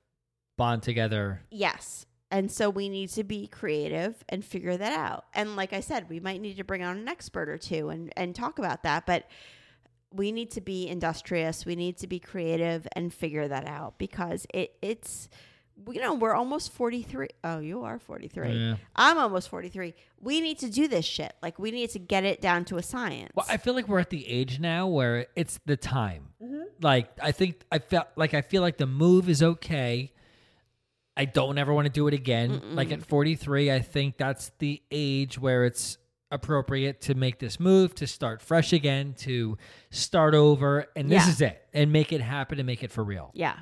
bond 0.59 0.83
together. 0.83 1.43
Yes. 1.51 2.07
And 2.33 2.51
so 2.51 2.71
we 2.71 2.89
need 2.89 3.11
to 3.11 3.25
be 3.25 3.47
creative 3.47 4.25
and 4.31 4.43
figure 4.43 4.75
that 4.75 4.93
out. 4.95 5.27
And 5.35 5.55
like 5.55 5.75
I 5.75 5.81
said, 5.81 6.09
we 6.09 6.19
might 6.19 6.41
need 6.41 6.57
to 6.57 6.65
bring 6.65 6.83
on 6.83 6.97
an 6.97 7.07
expert 7.07 7.51
or 7.51 7.59
two 7.59 7.91
and, 7.91 8.11
and 8.17 8.35
talk 8.35 8.59
about 8.59 8.85
that. 8.85 9.05
But 9.05 9.29
we 10.11 10.33
need 10.33 10.51
to 10.53 10.63
be 10.63 10.89
industrious. 10.89 11.67
We 11.67 11.77
need 11.77 11.99
to 11.99 12.07
be 12.07 12.19
creative 12.19 12.89
and 12.97 13.13
figure 13.13 13.47
that 13.49 13.67
out 13.67 13.99
because 13.99 14.47
it 14.55 14.75
it's 14.81 15.29
you 15.91 16.01
know, 16.01 16.15
we're 16.15 16.35
almost 16.35 16.73
43. 16.73 17.29
Oh, 17.45 17.59
you 17.59 17.83
are 17.83 17.99
43. 17.99 18.49
Yeah. 18.51 18.77
I'm 18.95 19.19
almost 19.19 19.49
43. 19.49 19.95
We 20.21 20.41
need 20.41 20.59
to 20.61 20.71
do 20.71 20.87
this 20.87 21.05
shit. 21.05 21.35
Like 21.43 21.59
we 21.59 21.71
need 21.71 21.91
to 21.91 21.99
get 21.99 22.25
it 22.25 22.41
down 22.41 22.65
to 22.67 22.77
a 22.77 22.83
science. 22.83 23.33
Well, 23.35 23.47
I 23.49 23.57
feel 23.57 23.75
like 23.75 23.89
we're 23.89 23.99
at 23.99 24.11
the 24.11 24.27
age 24.29 24.61
now 24.61 24.87
where 24.87 25.27
it's 25.35 25.61
the 25.67 25.77
time. 25.77 26.29
Mm-hmm. 26.43 26.63
Like 26.81 27.11
I 27.21 27.33
think 27.33 27.63
I 27.71 27.79
felt 27.79 28.09
like 28.17 28.35
I 28.35 28.43
feel 28.43 28.63
like 28.63 28.79
the 28.79 28.87
move 28.87 29.29
is 29.29 29.43
okay. 29.43 30.12
I 31.17 31.25
don't 31.27 31.59
ever 31.59 31.73
want 31.75 31.87
to 31.87 31.93
do 31.93 32.07
it 32.09 32.15
again. 32.15 32.75
Like 32.75 32.91
at 32.91 33.03
43, 33.05 33.71
I 33.71 33.81
think 33.81 34.17
that's 34.17 34.51
the 34.59 34.83
age 34.91 35.39
where 35.39 35.65
it's 35.65 35.99
appropriate 36.31 37.03
to 37.03 37.15
make 37.15 37.39
this 37.39 37.61
move, 37.61 37.95
to 37.97 38.07
start 38.07 38.41
fresh 38.41 38.73
again, 38.73 39.13
to 39.19 39.59
start 39.91 40.35
over, 40.35 40.87
and 40.97 41.11
this 41.11 41.25
Yeah. 41.27 41.31
is 41.31 41.41
it, 41.43 41.63
and 41.75 41.93
make 41.93 42.13
it 42.13 42.23
happen 42.23 42.59
and 42.59 42.67
make 42.67 42.83
it 42.83 42.91
for 42.91 43.05
real. 43.05 43.31
Yeah. 43.35 43.59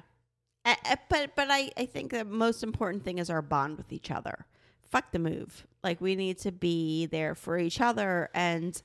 A- 0.64 0.76
a- 0.92 0.98
but 1.08 1.34
but 1.34 1.48
I, 1.50 1.72
I 1.76 1.86
think 1.86 2.12
the 2.12 2.24
most 2.24 2.62
important 2.62 3.02
thing 3.02 3.18
is 3.18 3.28
our 3.30 3.42
bond 3.42 3.76
with 3.78 3.92
each 3.92 4.10
other. 4.12 4.46
Fuck 4.88 5.10
the 5.10 5.18
move. 5.18 5.66
Like 5.82 6.00
we 6.00 6.14
need 6.14 6.38
to 6.38 6.52
be 6.52 7.06
there 7.06 7.34
for 7.34 7.58
each 7.58 7.80
other 7.80 8.28
and 8.34 8.80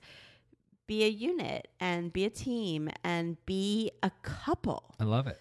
be 0.87 1.03
a 1.03 1.07
unit 1.09 1.67
and 1.79 2.11
be 2.13 2.25
a 2.25 2.29
team 2.29 2.89
and 3.03 3.37
be 3.45 3.91
a 4.01 4.11
couple. 4.23 4.95
I 4.99 5.03
love 5.03 5.27
it. 5.27 5.39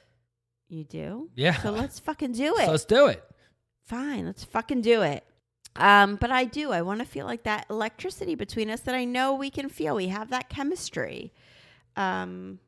You 0.69 0.85
do? 0.85 1.31
Yeah. 1.35 1.61
So 1.61 1.71
let's 1.71 1.99
fucking 1.99 2.33
do 2.33 2.57
it. 2.57 2.65
So 2.65 2.71
let's 2.71 2.85
do 2.85 3.07
it. 3.07 3.23
Fine, 3.85 4.27
let's 4.27 4.45
fucking 4.45 4.81
do 4.81 5.03
it. 5.03 5.25
Um, 5.77 6.17
but 6.17 6.31
I 6.31 6.45
do. 6.45 6.73
I 6.73 6.83
want 6.83 7.01
to 7.01 7.05
feel 7.05 7.27
like 7.27 7.43
that 7.45 7.67
electricity 7.69 8.35
between 8.35 8.71
us 8.71 8.81
that 8.81 8.95
I 8.95 9.05
know 9.05 9.35
we 9.35 9.51
can 9.51 9.69
feel. 9.69 9.97
We 9.97 10.09
have 10.09 10.31
that 10.31 10.49
chemistry. 10.49 11.33
Um, 11.97 12.61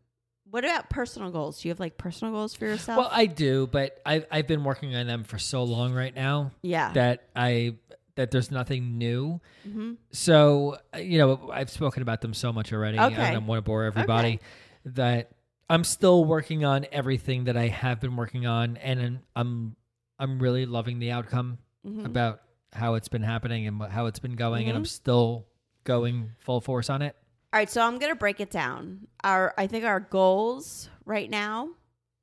what 0.51 0.65
about 0.65 0.91
personal 0.91 1.31
goals? 1.31 1.61
Do 1.61 1.69
you 1.69 1.73
have 1.73 1.81
like 1.81 1.99
personal 1.99 2.33
goals 2.33 2.55
for 2.55 2.67
yourself? 2.67 2.99
Well, 2.99 3.09
I 3.11 3.27
do, 3.27 3.67
but 3.67 4.01
I've 4.07 4.27
I've 4.31 4.47
been 4.47 4.65
working 4.65 4.95
on 4.95 5.07
them 5.07 5.25
for 5.25 5.39
so 5.39 5.65
long 5.65 5.93
right 5.93 6.15
now 6.15 6.53
yeah. 6.63 6.93
that 6.93 7.25
I 7.35 7.77
that 8.15 8.31
there's 8.31 8.51
nothing 8.51 8.99
new. 8.99 9.41
hmm 9.65 9.95
So 10.13 10.79
you 10.99 11.19
know, 11.19 11.51
I've 11.53 11.71
spoken 11.71 12.03
about 12.03 12.21
them 12.21 12.35
so 12.35 12.53
much 12.53 12.73
already. 12.73 12.99
Okay. 12.99 13.23
I 13.23 13.33
don't 13.33 13.47
want 13.47 13.59
to 13.59 13.63
bore 13.63 13.85
everybody. 13.85 14.41
That 14.85 15.31
I'm 15.69 15.85
still 15.85 16.25
working 16.25 16.64
on 16.64 16.87
everything 16.93 17.45
that 17.45 17.57
I 17.57 17.69
have 17.69 18.01
been 18.01 18.17
working 18.17 18.47
on, 18.47 18.77
and 18.79 19.21
I'm 19.35 19.77
I'm 20.19 20.39
really 20.39 20.64
loving 20.64 20.99
the 20.99 21.11
outcome 21.11 21.59
Mhm. 21.87 22.07
about 22.07 22.41
how 22.73 22.95
it's 22.95 23.09
been 23.09 23.23
happening 23.23 23.67
and 23.67 23.83
how 23.83 24.07
it's 24.07 24.19
been 24.19 24.35
going, 24.37 24.69
and 24.69 24.77
I'm 24.77 24.85
Mhm. 24.85 24.89
still 24.89 25.47
going 25.85 26.31
full 26.39 26.61
force 26.61 26.89
on 26.89 27.03
it. 27.03 27.14
All 27.53 27.59
right, 27.61 27.69
so 27.71 27.81
I'm 27.83 27.99
gonna 27.99 28.14
break 28.17 28.41
it 28.41 28.51
down. 28.51 29.09
Our 29.25 29.53
I 29.59 29.67
think 29.67 29.85
our 29.85 30.01
goals 30.01 30.89
right 31.05 31.29
now 31.29 31.71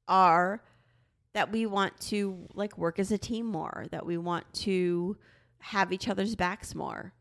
are 0.07 0.63
that 1.33 1.51
we 1.51 1.65
want 1.65 1.99
to 1.99 2.47
like 2.53 2.77
work 2.77 2.99
as 2.99 3.11
a 3.11 3.17
team 3.17 3.45
more, 3.45 3.85
that 3.91 4.05
we 4.05 4.17
want 4.17 4.51
to 4.53 5.17
have 5.59 5.91
each 5.93 6.07
other's 6.07 6.35
backs 6.35 6.75
more. 6.75 7.13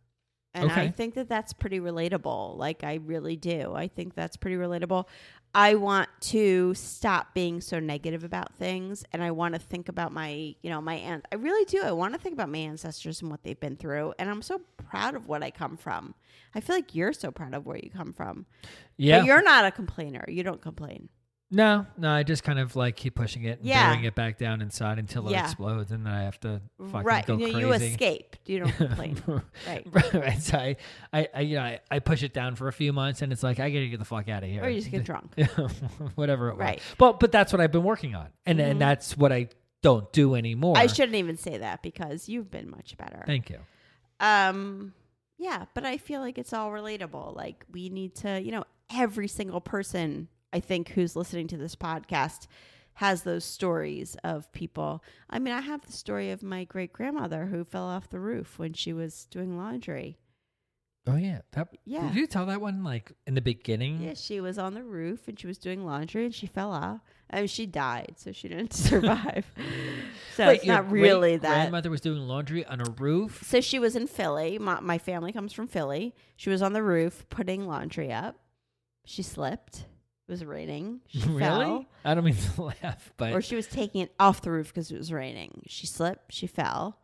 And 0.55 0.71
I 0.71 0.89
think 0.91 1.15
that 1.15 1.29
that's 1.31 1.55
pretty 1.55 1.81
relatable. 1.81 2.59
Like 2.59 2.85
I 2.85 2.95
really 2.97 3.37
do. 3.37 3.73
I 3.75 3.89
think 3.89 4.15
that's 4.15 4.37
pretty 4.37 4.57
relatable. 4.57 5.07
I 5.55 5.75
want 5.75 6.09
to 6.21 6.73
stop 6.75 7.35
being 7.35 7.61
so 7.61 7.79
negative 7.79 8.25
about 8.25 8.55
things 8.55 9.05
and 9.13 9.23
I 9.23 9.33
want 9.33 9.55
to 9.55 9.61
think 9.61 9.89
about 9.89 10.13
my, 10.13 10.55
you 10.63 10.71
know, 10.71 10.81
my 10.81 10.95
aunt. 10.95 11.27
I 11.31 11.35
really 11.35 11.65
do. 11.67 11.83
I 11.83 11.93
want 11.93 12.15
to 12.15 12.21
think 12.21 12.33
about 12.33 12.49
my 12.49 12.59
ancestors 12.59 13.21
and 13.21 13.31
what 13.31 13.43
they've 13.43 13.61
been 13.61 13.77
through 13.77 14.15
and 14.19 14.31
I'm 14.31 14.41
so 14.41 14.63
proud 14.79 15.15
of 15.15 15.29
what 15.29 15.43
I 15.43 15.51
come 15.51 15.77
from. 15.77 16.15
I 16.55 16.61
feel 16.61 16.77
like 16.77 16.95
you're 16.95 17.13
so 17.13 17.31
proud 17.31 17.55
of 17.55 17.67
where 17.67 17.77
you 17.77 17.91
come 17.91 18.15
from. 18.15 18.47
Yeah. 18.97 19.19
But 19.19 19.27
you're 19.27 19.43
not 19.43 19.67
a 19.67 19.71
complainer. 19.71 20.25
You 20.27 20.43
don't 20.43 20.63
complain. 20.63 21.11
No, 21.55 21.87
no, 21.99 22.11
I 22.11 22.23
just 22.23 22.43
kind 22.45 22.59
of 22.59 22.75
like 22.75 22.97
keep 22.97 23.15
pushing 23.15 23.45
it 23.45 23.59
and 23.59 23.69
Yeah. 23.69 23.89
burying 23.89 24.05
it 24.05 24.15
back 24.15 24.39
down 24.39 24.63
inside 24.63 24.99
until 24.99 25.29
it 25.29 25.37
explodes, 25.39 25.93
and 25.93 26.07
then 26.07 26.13
I 26.13 26.23
have 26.23 26.41
to 26.41 26.63
fucking 26.81 27.03
right. 27.03 27.27
go 27.27 27.37
You, 27.37 27.53
crazy. 27.53 27.59
you 27.61 27.73
escape. 27.73 28.37
You 28.47 28.59
don't 28.61 28.73
complain. 28.73 29.23
right. 29.67 29.87
right. 30.15 30.41
So 30.43 30.57
I, 30.59 30.77
I, 31.13 31.29
I, 31.35 31.41
you 31.43 31.57
know, 31.57 31.63
I, 31.63 31.81
I 31.91 31.99
push 31.99 32.23
it 32.23 32.33
down 32.33 32.57
for 32.57 32.69
a 32.69 32.73
few 32.73 32.93
months, 32.93 33.21
and 33.23 33.33
it's 33.33 33.43
like 33.43 33.61
I 33.61 33.69
gotta 33.71 33.87
get 33.89 33.99
the 33.99 34.05
fuck 34.07 34.29
out 34.31 34.43
of 34.43 34.49
here, 34.49 34.65
Or 34.65 34.69
you 34.71 34.81
just 34.81 34.91
get 34.91 35.05
drunk. 35.05 35.33
whatever 36.15 36.49
it 36.49 36.55
was. 36.57 36.61
Right. 36.61 36.83
But 36.99 37.21
but 37.21 37.31
that's 37.31 37.53
what 37.53 37.61
I've 37.61 37.73
been 37.73 37.85
working 37.85 38.15
on, 38.15 38.29
and 38.47 38.59
Mhm. 38.59 38.71
and 38.71 38.81
that's 38.81 39.17
what 39.17 39.31
I 39.33 39.49
don't 39.83 40.11
do 40.13 40.35
anymore. 40.35 40.77
I 40.79 40.87
shouldn't 40.87 41.17
even 41.17 41.37
say 41.37 41.59
that 41.59 41.83
because 41.83 42.29
you've 42.29 42.51
been 42.51 42.71
much 42.71 42.97
better. 42.97 43.23
Thank 43.27 43.51
you. 43.51 43.59
Um, 44.21 44.95
yeah, 45.39 45.65
but 45.75 45.85
I 45.85 45.99
feel 45.99 46.21
like 46.21 46.39
it's 46.39 46.53
all 46.53 46.71
relatable. 46.71 47.35
Like 47.37 47.65
we 47.71 47.89
need 47.89 48.15
to, 48.17 48.41
you 48.41 48.53
know, 48.53 48.65
every 48.95 49.27
single 49.29 49.61
person 49.61 50.29
I 50.53 50.61
think 50.61 50.91
who's 50.91 51.17
listening 51.17 51.49
to 51.49 51.57
this 51.57 51.75
podcast 51.75 52.47
has 52.95 53.23
those 53.23 53.45
stories 53.45 54.17
of 54.23 54.53
people. 54.53 55.03
I 55.31 55.39
mean, 55.39 55.55
I 55.55 55.61
have 55.61 55.81
the 55.87 55.93
story 55.93 56.31
of 56.31 56.43
my 56.43 56.65
great 56.65 56.93
grandmother 56.93 57.47
who 57.47 57.65
fell 57.65 57.85
off 57.85 58.11
the 58.11 58.21
roof 58.21 58.59
when 58.59 58.75
she 58.75 58.93
was 58.93 59.27
doing 59.31 59.57
laundry. 59.57 60.19
Oh 61.07 61.17
yeah. 61.17 61.41
That, 61.53 61.69
Yeah. 61.85 62.07
Did 62.09 62.15
you 62.15 62.27
tell 62.27 62.47
that 62.47 62.61
one 62.61 62.85
like 62.85 63.13
in 63.27 63.35
the 63.35 63.41
beginning? 63.41 64.01
Yeah, 64.01 64.15
she 64.15 64.41
was 64.41 64.57
on 64.59 64.75
the 64.75 64.85
roof 64.85 65.27
and 65.27 65.39
she 65.39 65.47
was 65.49 65.59
doing 65.59 65.85
laundry 65.85 66.25
and 66.25 66.35
she 66.35 66.47
fell 66.47 66.71
off. 66.71 67.01
I 67.31 67.39
mean, 67.39 67.47
she 67.49 67.67
died, 67.67 68.15
so 68.17 68.31
she 68.31 68.47
didn't 68.49 68.73
survive. 68.75 69.47
so 70.37 70.47
Wait, 70.47 70.59
it's 70.59 70.67
not 70.67 70.91
really 70.91 71.39
that. 71.39 71.55
Grandmother 71.55 71.91
was 71.91 72.03
doing 72.03 72.21
laundry 72.21 72.65
on 72.67 72.81
a 72.81 72.91
roof. 72.99 73.43
So 73.45 73.61
she 73.61 73.79
was 73.79 73.97
in 73.97 74.07
Philly. 74.07 74.59
My, 74.59 74.81
my 74.81 74.99
family 74.99 75.33
comes 75.33 75.53
from 75.53 75.67
Philly. 75.67 76.15
She 76.37 76.51
was 76.51 76.63
on 76.63 76.73
the 76.73 76.83
roof 76.83 77.25
putting 77.31 77.67
laundry 77.67 78.13
up. 78.13 78.37
She 79.05 79.23
slipped. 79.23 79.87
It 80.29 80.31
was 80.31 80.45
raining. 80.45 81.01
She 81.09 81.21
really? 81.29 81.39
fell. 81.41 81.87
I 82.05 82.15
don't 82.15 82.25
mean 82.25 82.37
to 82.55 82.63
laugh, 82.63 83.13
but 83.17 83.33
Or 83.33 83.43
she 83.43 83.57
was 83.57 83.67
taking 83.67 84.01
it 84.03 84.13
off 84.19 84.41
the 84.43 84.51
roof 84.51 84.69
because 84.69 84.91
it 84.91 84.99
was 84.99 85.13
raining. 85.13 85.63
She 85.67 85.87
slipped. 85.87 86.33
She 86.33 86.47
fell. 86.47 86.99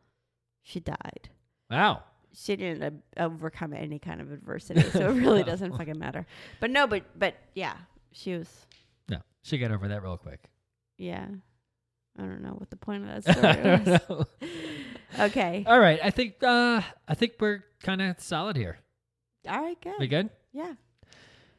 She 0.63 0.81
died. 0.81 1.31
wow. 1.71 2.03
She 2.35 2.55
didn't 2.57 3.03
uh, 3.17 3.25
overcome 3.25 3.73
any 3.73 3.99
kind 3.99 4.21
of 4.21 4.31
adversity, 4.31 4.83
so 4.83 5.11
it 5.11 5.15
really 5.15 5.43
doesn't 5.53 5.77
fucking 5.77 5.99
matter. 5.99 6.27
But 6.61 6.71
no, 6.71 6.87
but 6.87 7.03
but 7.19 7.35
yeah, 7.55 7.75
she 8.13 8.35
was. 8.37 8.67
No, 9.09 9.19
she 9.43 9.59
got 9.59 9.73
over 9.73 9.89
that 9.89 10.03
real 10.03 10.19
quick. 10.19 10.45
Yeah, 10.99 11.27
I 12.19 12.23
don't 12.23 12.43
know 12.43 12.51
what 12.51 12.71
the 12.71 12.77
point 12.77 13.09
of 13.09 13.25
that 13.25 13.37
story 13.37 14.09
was. 14.11 14.27
Okay, 15.19 15.65
All 15.67 15.81
right, 15.81 15.99
I 16.05 16.11
think 16.11 16.35
uh 16.43 16.83
I 17.09 17.15
think 17.15 17.33
we're 17.41 17.65
kind 17.83 18.03
of 18.03 18.21
solid 18.21 18.57
here. 18.57 18.79
all 19.49 19.61
right, 19.63 19.81
good. 19.81 19.95
We 19.99 20.07
good? 20.07 20.29
Yeah. 20.53 20.75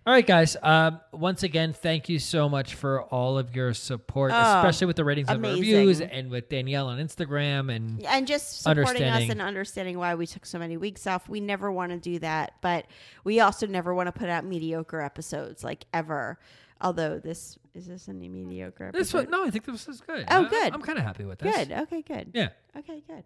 All 0.10 0.16
right, 0.16 0.26
guys. 0.26 0.58
Um, 0.64 1.02
once 1.12 1.44
again, 1.44 1.72
thank 1.72 2.10
you 2.10 2.18
so 2.18 2.50
much 2.50 2.74
for 2.74 3.04
all 3.04 3.38
of 3.38 3.56
your 3.56 3.76
support, 3.76 4.32
Oh, 4.34 4.58
especially 4.58 4.88
with 4.88 4.96
the 4.96 5.06
ratings 5.06 5.30
and 5.30 5.40
reviews, 5.40 6.02
and 6.02 6.32
with 6.32 6.50
Danielle 6.50 6.88
on 6.88 6.98
Instagram. 6.98 7.72
And 7.72 8.04
and 8.04 8.26
just 8.26 8.64
supporting 8.64 9.04
us 9.04 9.30
and 9.30 9.40
understanding 9.40 10.00
why 10.00 10.16
we 10.16 10.26
took 10.26 10.48
so 10.48 10.58
many 10.58 10.78
weeks 10.78 11.06
off. 11.06 11.30
We 11.30 11.40
never 11.40 11.72
want 11.72 11.92
to 11.92 12.00
do 12.00 12.18
that, 12.20 12.54
but 12.60 12.88
we 13.24 13.40
also 13.40 13.68
never 13.68 13.94
want 13.94 14.08
to 14.08 14.12
put 14.12 14.30
out 14.30 14.46
mediocre 14.46 15.00
episodes 15.00 15.64
like 15.64 15.86
ever. 15.94 16.40
Although 16.82 17.20
this 17.20 17.60
is 17.76 17.86
this 17.86 18.10
any 18.10 18.30
mediocre 18.30 18.86
episode? 18.86 19.00
this 19.00 19.14
one, 19.14 19.30
no, 19.30 19.46
I 19.46 19.52
think 19.52 19.66
this 19.66 19.88
is 19.88 20.02
good. 20.02 20.26
Oh, 20.28 20.44
I- 20.44 20.50
good. 20.50 20.74
I'm 20.74 20.82
kind 20.82 20.98
of 20.98 21.04
happy 21.04 21.26
with 21.26 21.38
this. 21.38 21.56
Good. 21.56 21.72
Okay. 21.72 22.02
Good. 22.02 22.32
Yeah. 22.34 22.50
Okay. 22.76 23.04
Good. 23.08 23.26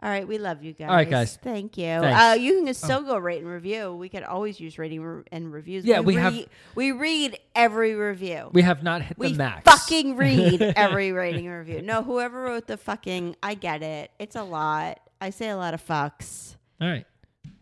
All 0.00 0.08
right. 0.08 0.26
We 0.28 0.38
love 0.38 0.62
you 0.62 0.72
guys. 0.74 0.88
All 0.88 0.94
right, 0.94 1.10
guys. 1.10 1.36
Thank 1.42 1.76
you. 1.76 1.86
Oh. 1.88 2.04
Uh, 2.04 2.34
you 2.34 2.62
can 2.62 2.72
still 2.74 3.02
go 3.02 3.16
rate 3.18 3.42
and 3.42 3.50
review. 3.50 3.92
We 3.94 4.08
could 4.08 4.22
always 4.22 4.60
use 4.60 4.78
rating 4.78 5.02
re- 5.02 5.24
and 5.32 5.52
reviews. 5.52 5.84
Yeah, 5.84 6.00
we 6.00 6.14
have- 6.14 6.32
read- 6.34 6.48
we 6.76 6.92
read 6.92 7.38
every 7.56 7.94
review. 7.94 8.50
We 8.52 8.62
have 8.62 8.82
not 8.84 9.02
hit 9.02 9.18
we 9.18 9.32
the 9.32 9.38
max. 9.38 9.64
fucking 9.70 10.14
read 10.16 10.62
every 10.76 11.10
rating 11.12 11.46
and 11.48 11.58
review. 11.58 11.82
No, 11.82 12.02
whoever 12.02 12.42
wrote 12.42 12.68
the 12.68 12.76
fucking, 12.76 13.34
I 13.42 13.54
get 13.54 13.82
it. 13.82 14.12
It's 14.20 14.36
a 14.36 14.44
lot. 14.44 15.00
I 15.20 15.30
say 15.30 15.48
a 15.48 15.56
lot 15.56 15.74
of 15.74 15.84
fucks. 15.84 16.54
All 16.80 16.88
right. 16.88 17.04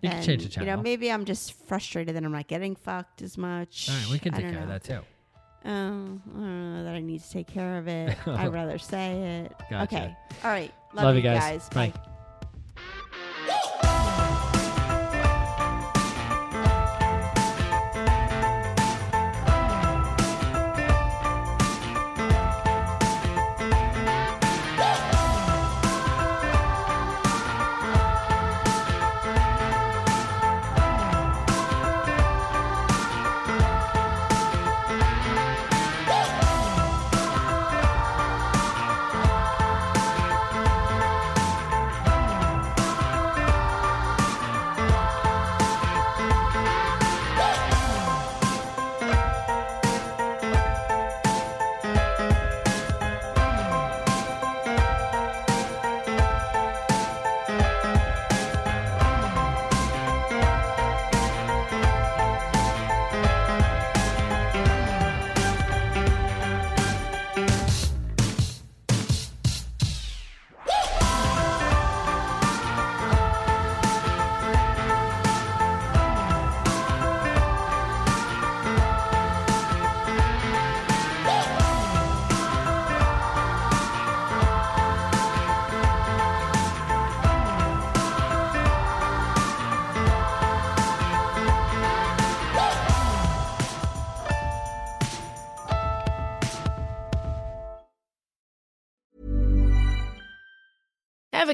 You 0.02 0.10
can 0.10 0.22
change 0.22 0.42
the 0.42 0.50
channel. 0.50 0.68
You 0.68 0.76
know, 0.76 0.82
maybe 0.82 1.10
I'm 1.10 1.24
just 1.24 1.54
frustrated 1.66 2.14
that 2.16 2.22
I'm 2.22 2.32
not 2.32 2.48
getting 2.48 2.76
fucked 2.76 3.22
as 3.22 3.38
much. 3.38 3.88
All 3.88 3.96
right, 3.96 4.08
we 4.10 4.18
can 4.18 4.34
I 4.34 4.36
take 4.36 4.44
don't 4.44 4.52
care 4.54 4.62
of 4.62 4.68
know. 4.68 4.74
that 4.74 4.84
too. 4.84 5.00
Oh, 5.64 5.70
I 5.70 5.72
don't 5.72 6.74
know 6.76 6.84
that 6.84 6.94
I 6.94 7.00
need 7.00 7.22
to 7.22 7.30
take 7.30 7.46
care 7.46 7.78
of 7.78 7.88
it. 7.88 8.14
I'd 8.26 8.52
rather 8.52 8.76
say 8.78 9.46
it. 9.46 9.54
Gotcha. 9.70 9.82
Okay. 9.84 10.16
All 10.44 10.50
right. 10.50 10.72
Love, 10.92 11.04
Love 11.06 11.16
you 11.16 11.22
guys. 11.22 11.68
Bye. 11.70 11.92